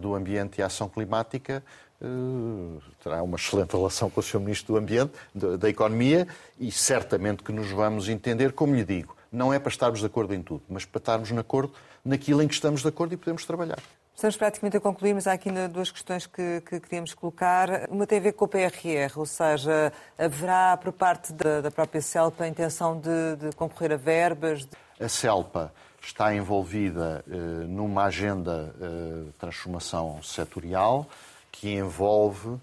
do 0.00 0.14
Ambiente 0.14 0.58
e 0.58 0.62
Ação 0.62 0.88
Climática 0.88 1.62
eh, 2.00 2.80
terá 3.02 3.22
uma 3.22 3.36
excelente 3.36 3.72
relação 3.72 4.08
com 4.08 4.20
o 4.20 4.22
Sr. 4.22 4.38
Ministro 4.38 4.74
do 4.74 4.78
Ambiente, 4.78 5.12
da 5.34 5.68
Economia, 5.68 6.28
e 6.58 6.70
certamente 6.70 7.42
que 7.42 7.52
nos 7.52 7.70
vamos 7.70 8.08
entender, 8.08 8.52
como 8.52 8.74
lhe 8.74 8.84
digo, 8.84 9.16
não 9.32 9.52
é 9.52 9.58
para 9.58 9.70
estarmos 9.70 10.00
de 10.00 10.06
acordo 10.06 10.32
em 10.32 10.42
tudo, 10.42 10.62
mas 10.68 10.84
para 10.84 10.98
estarmos 10.98 11.28
de 11.28 11.38
acordo 11.38 11.72
naquilo 12.04 12.42
em 12.42 12.48
que 12.48 12.54
estamos 12.54 12.82
de 12.82 12.88
acordo 12.88 13.14
e 13.14 13.16
podemos 13.16 13.44
trabalhar. 13.44 13.78
Estamos 14.14 14.36
praticamente 14.36 14.76
a 14.76 14.80
concluir, 14.80 15.14
mas 15.14 15.28
há 15.28 15.32
aqui 15.32 15.48
duas 15.68 15.92
questões 15.92 16.26
que, 16.26 16.60
que 16.62 16.80
queríamos 16.80 17.14
colocar. 17.14 17.88
Uma 17.88 18.04
tem 18.04 18.18
a 18.18 18.22
ver 18.22 18.32
com 18.32 18.46
o 18.46 18.48
PRR, 18.48 19.16
ou 19.16 19.26
seja, 19.26 19.92
haverá 20.18 20.76
por 20.76 20.92
parte 20.92 21.32
da, 21.32 21.60
da 21.60 21.70
própria 21.70 22.00
CELPA 22.00 22.44
a 22.44 22.48
intenção 22.48 22.98
de, 22.98 23.36
de 23.36 23.54
concorrer 23.54 23.92
a 23.92 23.96
verbas? 23.96 24.64
De... 24.64 24.70
A 24.98 25.08
CELPA 25.08 25.72
está 26.00 26.34
envolvida 26.34 27.24
eh, 27.28 27.36
numa 27.66 28.04
agenda 28.04 28.74
eh, 28.80 29.24
de 29.26 29.32
transformação 29.38 30.22
setorial 30.22 31.08
que 31.50 31.74
envolve 31.74 32.56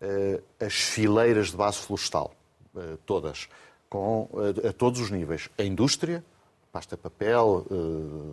eh, 0.00 0.40
as 0.60 0.74
fileiras 0.74 1.50
de 1.50 1.56
base 1.56 1.78
florestal, 1.78 2.32
todas, 3.04 3.48
com, 3.88 4.28
a, 4.68 4.72
todos 4.72 5.00
os 5.00 5.10
níveis. 5.10 5.48
A 5.58 5.62
indústria, 5.62 6.22
pasta 6.72 6.96
papel, 6.96 7.66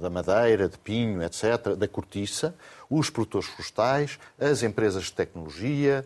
da 0.01 0.09
madeira, 0.09 0.69
de 0.69 0.77
pinho, 0.77 1.23
etc., 1.23 1.75
da 1.75 1.87
cortiça, 1.87 2.53
os 2.89 3.09
produtores 3.09 3.47
florestais, 3.47 4.19
as 4.39 4.61
empresas 4.61 5.05
de 5.05 5.13
tecnologia, 5.13 6.05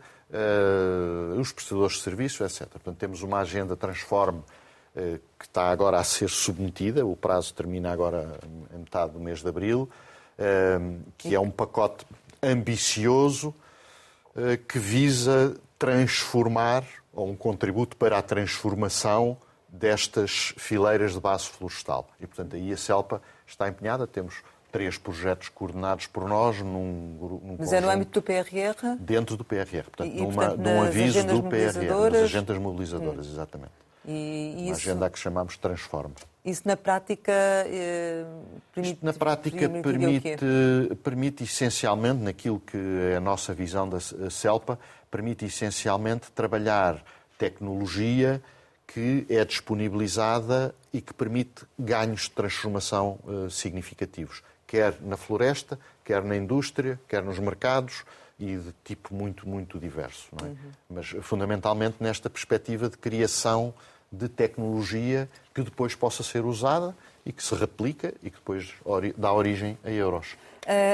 os 1.37 1.51
prestadores 1.51 1.97
de 1.97 2.03
serviços, 2.03 2.39
etc. 2.39 2.71
Portanto, 2.71 2.97
temos 2.97 3.21
uma 3.21 3.39
agenda 3.39 3.75
transforme 3.75 4.41
eh, 4.41 4.58
que 4.93 5.45
está 5.45 5.69
agora 5.69 5.97
a 5.97 6.03
ser 6.03 6.29
submetida, 6.29 7.05
o 7.05 7.15
prazo 7.15 7.53
termina 7.53 7.91
agora 7.91 8.39
em 8.73 8.79
metade 8.79 9.13
do 9.13 9.19
mês 9.19 9.41
de 9.41 9.47
abril, 9.47 9.89
eh, 10.37 10.79
que 11.17 11.35
é 11.35 11.39
um 11.39 11.51
pacote 11.51 12.05
ambicioso 12.41 13.53
eh, 14.35 14.57
que 14.57 14.79
visa 14.79 15.55
transformar, 15.77 16.83
ou 17.13 17.29
um 17.29 17.35
contributo 17.35 17.97
para 17.97 18.17
a 18.17 18.21
transformação 18.21 19.37
destas 19.67 20.53
fileiras 20.57 21.13
de 21.13 21.19
base 21.19 21.45
florestal. 21.45 22.07
E, 22.19 22.27
portanto, 22.27 22.55
aí 22.55 22.71
a 22.71 22.77
CELPA 22.77 23.21
está 23.45 23.67
empenhada, 23.67 24.07
temos 24.07 24.41
três 24.71 24.97
projetos 24.97 25.49
coordenados 25.49 26.07
por 26.07 26.27
nós 26.27 26.61
num, 26.61 27.39
num 27.43 27.55
Mas 27.59 27.73
é 27.73 27.81
no 27.81 27.89
âmbito 27.89 28.19
do 28.19 28.21
PRR? 28.21 28.97
Dentro 28.99 29.35
do 29.35 29.43
PRR, 29.43 29.83
portanto, 29.83 30.13
e, 30.13 30.21
numa, 30.21 30.33
portanto 30.33 30.59
num 30.59 30.81
aviso 30.83 31.23
do 31.25 31.43
PRR, 31.43 32.11
das 32.11 32.23
agentes 32.23 32.57
mobilizadoras, 32.57 33.27
hum. 33.27 33.31
exatamente. 33.31 33.88
E, 34.11 34.55
e 34.57 34.63
Uma 34.63 34.71
isso, 34.71 34.89
agenda 34.89 35.09
que 35.09 35.19
chamamos 35.19 35.55
Transforme. 35.55 36.15
Isso 36.43 36.63
na 36.65 36.75
prática 36.75 37.31
eh, 37.31 38.25
permite. 38.73 38.93
Isto 38.93 39.05
na 39.05 39.13
prática 39.13 39.69
permite, 39.69 40.37
permite 41.03 41.43
essencialmente, 41.43 42.23
naquilo 42.23 42.59
que 42.59 42.77
é 43.11 43.17
a 43.17 43.19
nossa 43.19 43.53
visão 43.53 43.87
da 43.87 43.99
CELPA, 43.99 44.79
permite 45.11 45.45
essencialmente 45.45 46.31
trabalhar 46.31 47.03
tecnologia 47.37 48.41
que 48.87 49.27
é 49.29 49.45
disponibilizada 49.45 50.73
e 50.91 51.01
que 51.01 51.13
permite 51.13 51.65
ganhos 51.77 52.21
de 52.21 52.31
transformação 52.31 53.19
uh, 53.23 53.47
significativos, 53.51 54.41
quer 54.65 54.95
na 55.01 55.15
floresta, 55.15 55.79
quer 56.03 56.23
na 56.23 56.35
indústria, 56.35 56.99
quer 57.07 57.21
nos 57.21 57.37
mercados 57.37 58.03
e 58.39 58.55
de 58.57 58.73
tipo 58.83 59.13
muito, 59.13 59.47
muito 59.47 59.77
diverso. 59.77 60.29
É? 60.41 60.45
Uhum. 60.45 60.55
Mas 60.89 61.09
fundamentalmente 61.21 61.97
nesta 61.99 62.29
perspectiva 62.29 62.89
de 62.89 62.97
criação 62.97 63.71
de 64.11 64.27
tecnologia 64.27 65.29
que 65.53 65.61
depois 65.61 65.95
possa 65.95 66.23
ser 66.23 66.45
usada 66.45 66.95
e 67.25 67.31
que 67.31 67.43
se 67.43 67.53
replica 67.53 68.13
e 68.23 68.29
que 68.29 68.37
depois 68.37 68.73
dá 69.17 69.31
origem 69.33 69.77
a 69.83 69.91
euros. 69.91 70.35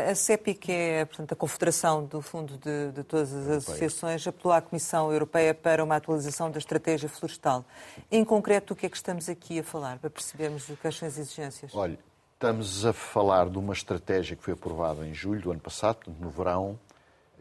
A 0.10 0.16
CEPI, 0.16 0.54
que 0.54 0.72
é 0.72 1.06
portanto, 1.06 1.34
a 1.34 1.36
confederação 1.36 2.06
do 2.06 2.22
fundo 2.22 2.58
de, 2.58 2.92
de 2.92 3.04
todas 3.04 3.30
as 3.30 3.36
Europeia. 3.36 3.58
associações, 3.58 4.28
apelou 4.28 4.54
à 4.54 4.62
Comissão 4.62 5.12
Europeia 5.12 5.54
para 5.54 5.84
uma 5.84 5.96
atualização 5.96 6.50
da 6.50 6.58
estratégia 6.58 7.10
florestal. 7.10 7.66
Em 8.12 8.24
concreto, 8.24 8.74
o 8.74 8.76
que 8.76 8.86
é 8.86 8.90
que 8.90 8.96
estamos 8.96 9.28
aqui 9.28 9.60
a 9.60 9.64
falar, 9.64 9.98
para 9.98 10.10
percebermos 10.10 10.66
quais 10.82 10.96
são 10.96 11.08
as 11.08 11.18
exigências? 11.18 11.72
Olha, 11.76 11.98
estamos 12.34 12.86
a 12.86 12.94
falar 12.94 13.50
de 13.50 13.58
uma 13.58 13.74
estratégia 13.74 14.36
que 14.36 14.44
foi 14.44 14.54
aprovada 14.54 15.06
em 15.06 15.14
julho 15.14 15.42
do 15.42 15.52
ano 15.52 15.60
passado, 15.60 16.00
no 16.20 16.30
verão, 16.30 16.80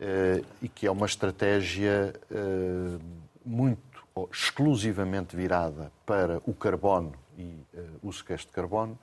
eh, 0.00 0.42
e 0.62 0.68
que 0.68 0.86
é 0.86 0.90
uma 0.90 1.06
estratégia 1.06 2.14
eh, 2.30 2.98
muito 3.44 3.93
exclusivamente 4.32 5.34
virada 5.34 5.90
para 6.06 6.40
o 6.46 6.54
carbono 6.54 7.12
e 7.36 7.58
eh, 7.74 7.82
o 8.02 8.12
sequestro 8.12 8.48
de 8.48 8.54
carbono 8.54 8.98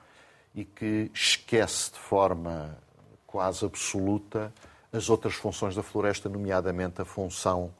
e 0.54 0.64
que 0.64 1.10
esquece 1.14 1.92
de 1.92 1.98
forma 1.98 2.78
quase 3.26 3.64
absoluta 3.64 4.52
as 4.92 5.08
outras 5.08 5.34
funções 5.34 5.74
da 5.74 5.82
floresta, 5.82 6.28
nomeadamente 6.28 7.00
a 7.00 7.04
função 7.04 7.72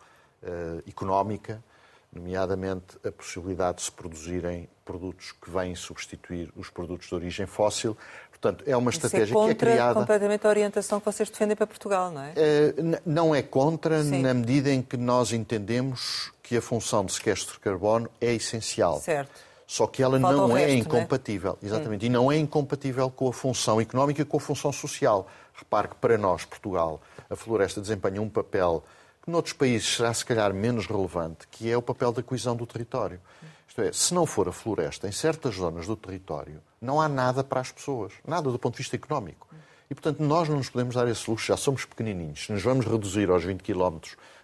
uh, 0.43 0.83
económica, 0.89 1.62
nomeadamente 2.11 2.99
a 3.07 3.12
possibilidade 3.12 3.78
de 3.78 3.83
se 3.85 3.93
produzirem 3.93 4.66
produtos 4.83 5.33
que 5.33 5.51
vêm 5.51 5.74
substituir 5.74 6.51
os 6.57 6.70
produtos 6.70 7.09
de 7.09 7.14
origem 7.14 7.47
fóssil. 7.47 7.97
Portanto, 8.30 8.64
é 8.66 8.74
uma 8.74 8.91
Isso 8.91 9.05
é 9.05 9.07
estratégia 9.07 9.39
é 9.39 9.45
que 9.45 9.51
é 9.51 9.55
criada. 9.55 9.95
completamente 9.95 10.47
a 10.47 10.51
orientação 10.51 10.99
que 11.01 11.07
vocês 11.07 11.28
defendem 11.28 11.55
para 11.55 11.66
Portugal, 11.66 12.11
não 12.11 12.22
é? 12.22 12.30
Uh, 12.33 13.01
não 13.05 13.35
é 13.35 13.43
contra, 13.43 14.03
Sim. 14.03 14.22
na 14.22 14.33
medida 14.33 14.70
em 14.70 14.80
que 14.80 14.97
nós 14.97 15.33
entendemos 15.33 16.32
que 16.43 16.57
a 16.57 16.62
função 16.62 17.05
de 17.05 17.12
sequestro 17.12 17.55
de 17.55 17.61
carbono 17.61 18.11
é 18.20 18.34
essencial. 18.34 19.01
Certo 19.01 19.53
só 19.72 19.86
que 19.86 20.03
ela 20.03 20.20
Falta 20.20 20.36
não 20.36 20.55
é 20.55 20.66
resto, 20.66 20.74
é 20.74 20.78
incompatível, 20.80 21.59
é? 21.62 21.66
exatamente, 21.66 22.05
hum. 22.05 22.07
e 22.07 22.11
não 22.11 22.30
é 22.30 22.36
incompatível 22.36 23.09
com 23.09 23.28
a 23.28 23.32
função 23.32 23.80
económica 23.80 24.20
e 24.20 24.24
com 24.24 24.36
a 24.36 24.40
função 24.40 24.70
social. 24.70 25.26
Repare 25.55 25.88
que 25.88 25.95
para 25.95 26.18
nós, 26.18 26.45
Portugal, 26.45 27.01
a 27.30 27.34
floresta 27.34 27.80
desempenha 27.80 28.20
um 28.20 28.28
papel 28.28 28.84
que 29.22 29.30
noutros 29.30 29.55
países 29.55 29.97
será 29.97 30.12
se 30.12 30.26
calhar 30.26 30.53
menos 30.53 30.86
relevante, 30.86 31.49
que 31.51 31.70
é 31.70 31.76
o 31.76 31.80
papel 31.80 32.12
da 32.12 32.22
coesão 32.22 32.55
do 32.55 32.66
território. 32.66 33.18
Isto 33.66 33.80
é, 33.80 33.93
se 33.95 34.12
não 34.12 34.26
for 34.26 34.47
a 34.47 34.53
floresta, 34.53 35.09
em 35.09 35.12
certas 35.12 35.55
zonas 35.55 35.86
do 35.86 35.97
território, 35.97 36.61
não 36.78 37.01
há 37.01 37.09
nada 37.09 37.43
para 37.43 37.61
as 37.61 37.72
pessoas, 37.72 38.12
nada 38.26 38.51
do 38.51 38.59
ponto 38.59 38.74
de 38.74 38.82
vista 38.82 38.97
económico. 38.97 39.49
E, 39.88 39.95
portanto, 39.95 40.20
nós 40.20 40.51
não 40.51 40.59
nos 40.59 40.68
podemos 40.68 40.97
dar 40.97 41.09
esse 41.09 41.30
luxo, 41.30 41.47
já 41.47 41.57
somos 41.57 41.86
pequenininhos. 41.86 42.45
Se 42.45 42.53
nos 42.53 42.62
vamos 42.62 42.84
reduzir 42.84 43.30
aos 43.30 43.43
20 43.43 43.62
km 43.62 44.01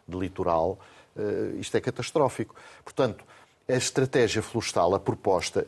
de 0.09 0.17
litoral, 0.17 0.79
isto 1.59 1.77
é 1.77 1.81
catastrófico. 1.81 2.55
Portanto, 2.85 3.25
a 3.69 3.75
estratégia 3.75 4.41
florestal, 4.41 4.95
a 4.95 5.01
proposta, 5.01 5.67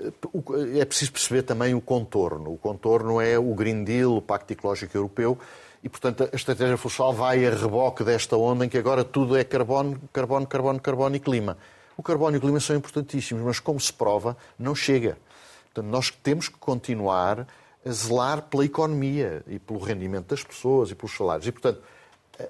é 0.74 0.84
preciso 0.86 1.12
perceber 1.12 1.42
também 1.42 1.74
o 1.74 1.80
contorno. 1.80 2.55
O 2.55 2.57
contorno 2.57 3.20
é 3.20 3.38
o 3.38 3.55
Green 3.55 3.84
Deal, 3.84 4.16
o 4.16 4.22
Pacto 4.22 4.53
Ecológico 4.53 4.96
Europeu, 4.96 5.38
e, 5.82 5.88
portanto, 5.88 6.28
a 6.32 6.36
estratégia 6.36 6.76
florestal 6.76 7.12
vai 7.12 7.46
a 7.46 7.51
reboque 7.51 8.03
desta 8.03 8.36
onda 8.36 8.64
em 8.64 8.68
que 8.68 8.78
agora 8.78 9.05
tudo 9.05 9.36
é 9.36 9.44
carbono, 9.44 10.01
carbono, 10.12 10.46
carbono, 10.46 10.80
carbono 10.80 11.16
e 11.16 11.20
clima. 11.20 11.59
O 11.96 12.03
carbono 12.03 12.36
e 12.36 12.38
o 12.38 12.40
clima 12.40 12.61
são 12.61 12.74
importantíssimos, 12.76 13.44
mas, 13.44 13.61
como 13.61 13.78
se 13.78 13.92
prova, 13.92 14.36
não 14.59 14.74
chega. 14.74 15.18
Portanto, 15.66 15.90
nós 15.90 16.11
temos 16.11 16.48
que 16.48 16.57
continuar 16.57 17.46
a 17.84 17.90
zelar 17.90 18.42
pela 18.42 18.64
economia 18.64 19.42
e 19.46 19.59
pelo 19.59 19.78
rendimento 19.78 20.28
das 20.28 20.42
pessoas 20.42 20.90
e 20.90 20.94
pelos 20.94 21.14
salários. 21.14 21.46
E, 21.46 21.53
portanto, 21.53 21.82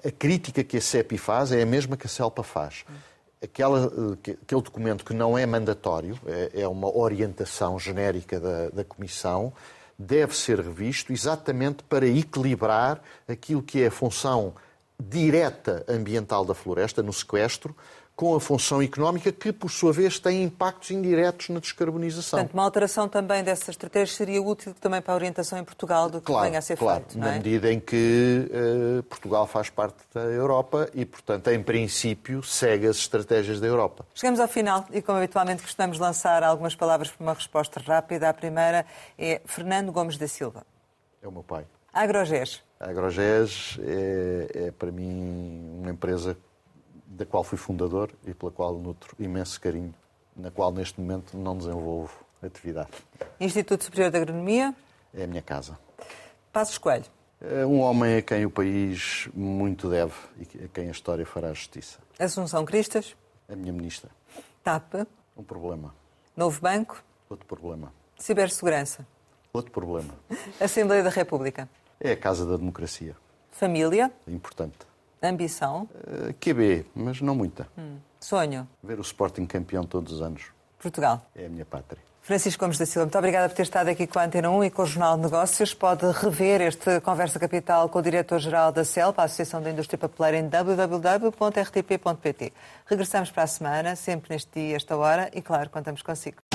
a 0.05 0.11
crítica 0.11 0.63
que 0.63 0.77
a 0.77 0.81
CEPI 0.81 1.17
faz 1.17 1.51
é 1.51 1.61
a 1.61 1.65
mesma 1.65 1.97
que 1.97 2.05
a 2.05 2.09
CELPA 2.09 2.43
faz. 2.43 2.85
Aquela, 3.41 3.85
eh, 4.25 4.31
aquele 4.43 4.61
documento 4.61 5.03
que 5.03 5.13
não 5.13 5.37
é 5.37 5.45
mandatório, 5.45 6.19
é, 6.25 6.61
é 6.61 6.67
uma 6.67 6.95
orientação 6.95 7.79
genérica 7.79 8.39
da, 8.39 8.69
da 8.69 8.83
Comissão, 8.83 9.51
deve 9.97 10.35
ser 10.35 10.59
revisto 10.59 11.13
exatamente 11.13 11.83
para 11.83 12.07
equilibrar 12.07 13.01
aquilo 13.27 13.61
que 13.61 13.83
é 13.83 13.87
a 13.87 13.91
função 13.91 14.53
direta 14.99 15.83
ambiental 15.87 16.45
da 16.45 16.53
floresta, 16.53 17.01
no 17.01 17.13
sequestro, 17.13 17.75
com 18.15 18.35
a 18.35 18.39
função 18.39 18.81
económica, 18.81 19.31
que, 19.31 19.51
por 19.51 19.71
sua 19.71 19.91
vez, 19.91 20.19
tem 20.19 20.43
impactos 20.43 20.91
indiretos 20.91 21.49
na 21.49 21.59
descarbonização. 21.59 22.39
Portanto, 22.39 22.53
uma 22.53 22.63
alteração 22.63 23.07
também 23.07 23.43
dessa 23.43 23.71
estratégia 23.71 24.15
seria 24.15 24.41
útil 24.41 24.75
também 24.79 25.01
para 25.01 25.13
a 25.13 25.15
orientação 25.15 25.57
em 25.57 25.63
Portugal 25.63 26.09
do 26.09 26.19
que 26.19 26.27
claro, 26.27 26.45
venha 26.45 26.59
a 26.59 26.61
ser 26.61 26.77
claro, 26.77 26.99
feito. 26.99 27.17
Na 27.17 27.33
é? 27.33 27.37
medida 27.37 27.71
em 27.71 27.79
que 27.79 28.49
uh, 28.51 29.03
Portugal 29.03 29.47
faz 29.47 29.69
parte 29.69 29.97
da 30.13 30.21
Europa 30.21 30.89
e, 30.93 31.05
portanto, 31.05 31.47
em 31.49 31.63
princípio, 31.63 32.43
segue 32.43 32.87
as 32.87 32.97
estratégias 32.97 33.59
da 33.59 33.67
Europa. 33.67 34.05
Chegamos 34.13 34.39
ao 34.39 34.47
final 34.47 34.85
e, 34.91 35.01
como 35.01 35.17
habitualmente, 35.17 35.63
costumamos 35.63 35.97
lançar 35.97 36.43
algumas 36.43 36.75
palavras 36.75 37.09
para 37.09 37.23
uma 37.23 37.33
resposta 37.33 37.79
rápida. 37.79 38.29
A 38.29 38.33
primeira 38.33 38.85
é 39.17 39.41
Fernando 39.45 39.91
Gomes 39.91 40.17
da 40.17 40.27
Silva. 40.27 40.63
É 41.23 41.27
o 41.27 41.31
meu 41.31 41.43
pai. 41.43 41.65
Agrogés. 41.93 42.61
A 42.79 42.89
Agrogés 42.89 43.77
é, 43.83 44.67
é, 44.67 44.71
para 44.71 44.91
mim, 44.91 45.79
uma 45.81 45.91
empresa 45.91 46.37
da 47.11 47.25
qual 47.25 47.43
fui 47.43 47.57
fundador 47.57 48.09
e 48.25 48.33
pela 48.33 48.51
qual 48.51 48.73
nutro 48.75 49.15
imenso 49.19 49.59
carinho, 49.59 49.93
na 50.35 50.49
qual 50.49 50.71
neste 50.71 50.99
momento 50.99 51.37
não 51.37 51.57
desenvolvo 51.57 52.13
atividade. 52.41 52.89
Instituto 53.39 53.83
Superior 53.83 54.09
de 54.09 54.17
Agronomia? 54.17 54.73
É 55.13 55.25
a 55.25 55.27
minha 55.27 55.41
casa. 55.41 55.77
Passos 56.53 56.77
Coelho? 56.77 57.05
É 57.41 57.65
um 57.65 57.81
homem 57.81 58.17
a 58.17 58.21
quem 58.21 58.45
o 58.45 58.49
país 58.51 59.27
muito 59.33 59.89
deve 59.89 60.13
e 60.37 60.65
a 60.65 60.67
quem 60.67 60.87
a 60.87 60.91
história 60.91 61.25
fará 61.25 61.51
justiça. 61.53 61.99
Assunção 62.17 62.63
Cristas? 62.63 63.15
A 63.49 63.55
minha 63.55 63.73
ministra. 63.73 64.09
TAP? 64.63 65.07
Um 65.35 65.43
problema. 65.43 65.93
Novo 66.35 66.61
Banco? 66.61 67.03
Outro 67.29 67.45
problema. 67.45 67.91
Cibersegurança? 68.17 69.05
Outro 69.51 69.71
problema. 69.71 70.13
Assembleia 70.61 71.03
da 71.03 71.09
República? 71.09 71.67
É 71.99 72.11
a 72.11 72.17
casa 72.17 72.45
da 72.45 72.55
democracia. 72.55 73.15
Família? 73.51 74.11
Importante. 74.27 74.90
Ambição? 75.21 75.89
Uh, 75.93 76.29
eh, 76.29 76.33
QB, 76.39 76.85
mas 76.95 77.21
não 77.21 77.35
muita. 77.35 77.67
Hum. 77.77 77.97
Sonho? 78.19 78.67
Ver 78.83 78.97
o 78.99 79.01
Sporting 79.01 79.45
campeão 79.45 79.83
todos 79.83 80.13
os 80.13 80.21
anos. 80.21 80.45
Portugal? 80.79 81.21
É 81.35 81.45
a 81.45 81.49
minha 81.49 81.65
pátria. 81.65 82.01
Francisco 82.23 82.63
Gomes 82.63 82.77
da 82.77 82.85
Silva, 82.85 83.05
muito 83.05 83.17
obrigada 83.17 83.49
por 83.49 83.55
ter 83.55 83.63
estado 83.63 83.87
aqui 83.87 84.05
com 84.05 84.19
a 84.19 84.25
Antena 84.25 84.51
1 84.51 84.65
e 84.65 84.69
com 84.69 84.83
o 84.83 84.85
Jornal 84.85 85.17
de 85.17 85.23
Negócios. 85.23 85.73
Pode 85.73 86.05
rever 86.11 86.61
este 86.61 87.01
Conversa 87.01 87.39
Capital 87.39 87.89
com 87.89 87.97
o 87.97 88.01
Diretor-Geral 88.01 88.71
da 88.71 88.85
CELP, 88.85 89.17
a 89.19 89.23
Associação 89.23 89.59
da 89.61 89.71
Indústria 89.71 89.97
Papeleira, 89.97 90.37
em 90.37 90.47
www.rtp.pt. 90.47 91.33
Regressamos 92.85 93.31
para 93.31 93.41
a 93.43 93.47
semana, 93.47 93.95
sempre 93.95 94.35
neste 94.35 94.51
dia, 94.53 94.75
esta 94.75 94.95
hora, 94.95 95.31
e 95.33 95.41
claro, 95.41 95.71
contamos 95.71 96.03
consigo. 96.03 96.50